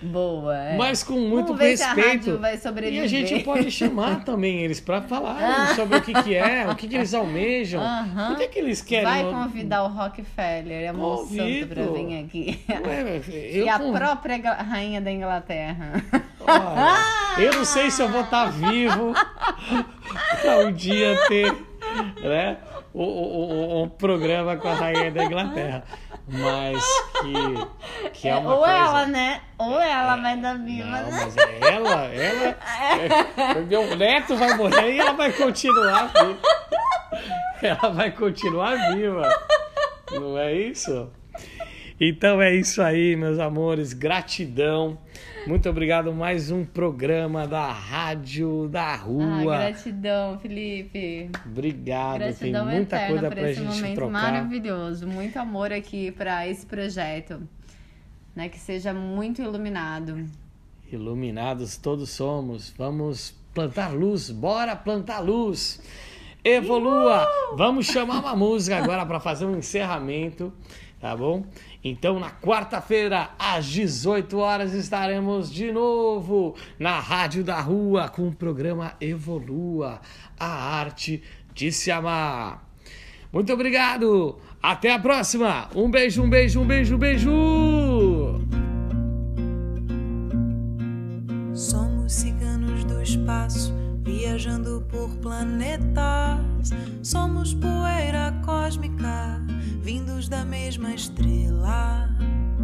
Boa, 0.02 0.56
é. 0.56 0.76
Mas 0.76 1.02
com 1.02 1.18
muito 1.18 1.52
a 1.52 1.56
respeito. 1.56 2.38
vai 2.38 2.58
E 2.90 3.00
a 3.00 3.06
gente 3.06 3.42
pode 3.42 3.70
chamar 3.72 4.24
também 4.24 4.60
eles 4.60 4.80
para 4.80 5.00
falar 5.02 5.74
sobre 5.76 5.98
o 5.98 6.02
que, 6.02 6.12
que 6.22 6.34
é, 6.34 6.68
o 6.68 6.74
que, 6.74 6.88
que 6.88 6.96
eles 6.96 7.14
almejam, 7.14 7.82
Aham. 7.82 8.32
o 8.32 8.36
que, 8.36 8.48
que 8.48 8.58
eles 8.58 8.82
querem. 8.82 9.04
Vai 9.04 9.30
convidar 9.30 9.84
o 9.84 9.88
Rockefeller, 9.88 10.90
a 10.90 10.92
moça 10.92 11.28
Convido. 11.28 11.74
pra 11.74 11.84
vir 11.84 12.24
aqui. 12.24 12.60
Ué, 12.68 13.20
e 13.62 13.68
a 13.68 13.78
própria 13.78 14.52
rainha 14.54 15.00
da 15.00 15.10
Inglaterra. 15.10 16.02
Olha, 16.50 17.42
eu 17.42 17.52
não 17.54 17.64
sei 17.64 17.90
se 17.90 18.02
eu 18.02 18.08
vou 18.08 18.22
estar 18.22 18.46
vivo 18.50 19.12
para 20.42 20.58
um 20.66 20.72
dia 20.72 21.18
ter 21.28 21.52
né, 22.20 22.58
o, 22.92 23.02
o, 23.02 23.50
o- 23.50 23.82
o 23.84 23.90
programa 23.90 24.56
com 24.56 24.68
a 24.68 24.74
rainha 24.74 25.10
da 25.10 25.24
Inglaterra. 25.24 25.84
Mas 26.32 26.84
que, 27.22 28.10
que 28.20 28.28
é 28.28 28.36
uma 28.36 28.52
Ou 28.54 28.58
coisa... 28.60 28.72
ela, 28.74 29.06
né? 29.06 29.40
Ou 29.58 29.80
ela 29.80 30.16
vai 30.16 30.36
dar 30.36 30.56
viva, 30.58 30.86
Não, 30.86 31.10
né? 31.10 31.22
mas 31.24 31.36
é 31.36 31.58
ela, 31.74 32.04
ela. 32.04 32.56
é- 33.58 33.60
meu 33.62 33.96
neto 33.96 34.36
vai 34.36 34.54
morrer 34.56 34.92
e 34.92 35.00
ela 35.00 35.12
vai 35.12 35.32
continuar 35.32 36.06
viva. 36.12 36.38
Ela 37.62 37.90
vai 37.90 38.10
continuar 38.12 38.94
viva. 38.94 39.28
Não 40.12 40.38
é 40.38 40.52
isso? 40.54 41.10
Então 42.00 42.40
é 42.40 42.54
isso 42.54 42.80
aí, 42.80 43.16
meus 43.16 43.38
amores. 43.40 43.92
Gratidão. 43.92 44.98
Muito 45.46 45.68
obrigado. 45.68 46.12
Mais 46.12 46.50
um 46.50 46.64
programa 46.64 47.46
da 47.46 47.72
Rádio 47.72 48.68
da 48.68 48.92
Ah, 48.92 48.96
Rua. 48.96 49.58
gratidão, 49.58 50.38
Felipe. 50.38 51.30
Obrigado. 51.46 52.18
Tem 52.18 52.28
Gratidão 52.28 52.66
muita 52.66 52.96
eterna 52.96 53.08
coisa 53.08 53.28
por 53.28 53.38
pra 53.38 53.50
esse 53.50 53.60
gente 53.62 53.76
momento 53.76 53.94
trocar. 53.94 54.12
maravilhoso. 54.12 55.06
Muito 55.08 55.36
amor 55.38 55.72
aqui 55.72 56.12
para 56.12 56.46
esse 56.46 56.66
projeto. 56.66 57.42
Né, 58.34 58.48
que 58.48 58.58
seja 58.58 58.92
muito 58.94 59.42
iluminado. 59.42 60.24
Iluminados 60.92 61.76
todos 61.76 62.10
somos. 62.10 62.72
Vamos 62.78 63.34
plantar 63.52 63.92
luz. 63.92 64.30
Bora 64.30 64.76
plantar 64.76 65.18
luz. 65.20 65.80
Evolua. 66.44 67.26
Vamos 67.56 67.86
chamar 67.86 68.20
uma 68.20 68.36
música 68.36 68.76
agora 68.78 69.04
para 69.04 69.18
fazer 69.20 69.44
um 69.46 69.58
encerramento, 69.58 70.52
tá 71.00 71.14
bom? 71.16 71.44
Então, 71.82 72.20
na 72.20 72.30
quarta-feira, 72.30 73.30
às 73.38 73.64
18 73.66 74.36
horas, 74.38 74.74
estaremos 74.74 75.50
de 75.50 75.72
novo 75.72 76.54
na 76.78 77.00
Rádio 77.00 77.42
da 77.42 77.58
Rua 77.60 78.08
com 78.08 78.28
o 78.28 78.34
programa 78.34 78.94
Evolua, 79.00 80.00
a 80.38 80.46
arte 80.46 81.22
de 81.54 81.72
se 81.72 81.90
amar. 81.90 82.68
Muito 83.32 83.52
obrigado. 83.52 84.38
Até 84.62 84.92
a 84.92 84.98
próxima. 84.98 85.68
Um 85.74 85.90
beijo, 85.90 86.22
um 86.22 86.28
beijo, 86.28 86.60
um 86.60 86.66
beijo, 86.66 86.96
um 86.96 86.98
beijo. 86.98 87.30
Somos 91.54 92.12
ciganos 92.12 92.84
do 92.84 93.00
espaço, 93.00 93.72
viajando 94.02 94.84
por 94.90 95.08
planetas. 95.16 96.70
Somos 97.02 97.54
poeira 97.54 98.38
cósmica, 98.44 99.40
vindos 99.92 100.28
da 100.28 100.44
mesma 100.44 100.94
estrela. 100.94 102.08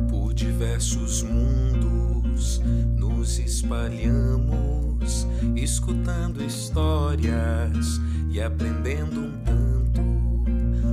Por 0.08 0.32
diversos 0.32 1.24
mundos 1.24 2.60
nos 2.96 3.40
espalhamos, 3.40 5.26
escutando 5.56 6.40
histórias 6.40 8.00
e 8.30 8.40
aprendendo 8.40 9.22
um 9.22 9.32
tanto. 9.44 10.00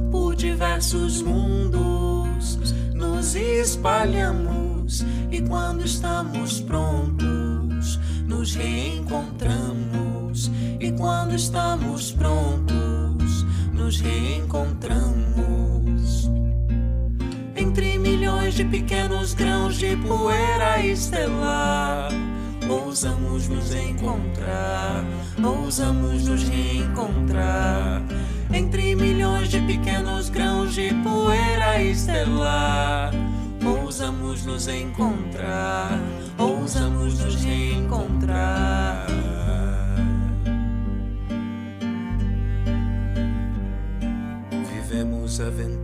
Por 0.09 0.36
diversos 0.36 1.21
mundos 1.21 2.57
nos 2.95 3.36
espalhamos 3.36 5.05
e 5.29 5.39
quando 5.39 5.86
estamos 5.86 6.61
prontos 6.61 7.99
nos 8.25 8.55
reencontramos 8.55 10.49
e 10.79 10.91
quando 10.93 11.36
estamos 11.36 12.11
prontos 12.11 13.45
nos 13.71 13.99
reencontramos 13.99 15.62
milhões 18.03 18.55
de 18.55 18.65
pequenos 18.65 19.33
grãos 19.33 19.77
de 19.77 19.95
poeira 19.95 20.85
estelar. 20.85 22.11
Ousamos 22.69 23.47
nos 23.47 23.73
encontrar, 23.73 25.05
ousamos 25.41 26.27
nos 26.27 26.43
reencontrar. 26.43 28.03
Entre 28.51 28.95
milhões 28.95 29.49
de 29.49 29.61
pequenos 29.61 30.29
grãos 30.29 30.75
de 30.75 30.93
poeira 30.95 31.81
estelar. 31.81 33.13
Ousamos 33.65 34.45
nos 34.45 34.67
encontrar, 34.67 35.97
ousamos 36.37 37.19
nos 37.19 37.35
reencontrar. 37.41 39.07
Vivemos 44.69 45.39
aventuras 45.39 45.82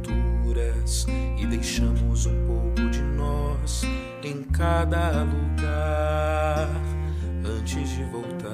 e 1.38 1.46
deixamos 1.46 2.26
um 2.26 2.48
pouco 2.48 2.90
de 2.90 3.02
nós 3.04 3.84
em 4.24 4.42
cada 4.42 5.24
lugar 5.24 6.68
antes 7.46 7.90
de 7.90 8.04
voltar. 8.06 8.50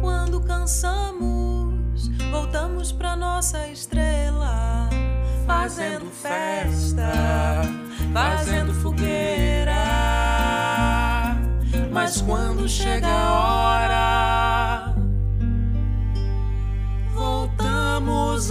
Quando 0.00 0.40
cansamos, 0.40 2.08
voltamos 2.28 2.90
pra 2.90 3.14
nossa 3.14 3.68
estrela, 3.68 4.90
fazendo 5.46 6.06
festa, 6.06 7.12
fazendo 8.12 8.74
fogueira. 8.74 9.74
Mas 11.92 12.20
quando 12.20 12.68
chega 12.68 13.06
a 13.06 14.03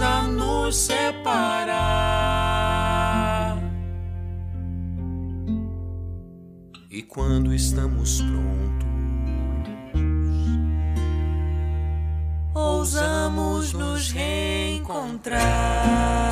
a 0.00 0.22
nos 0.22 0.76
separar. 0.76 1.84
E 6.90 7.02
quando 7.02 7.52
estamos 7.52 8.20
prontos, 8.20 8.54
Ousamos 12.54 13.72
nos 13.72 14.12
reencontrar. 14.12 16.23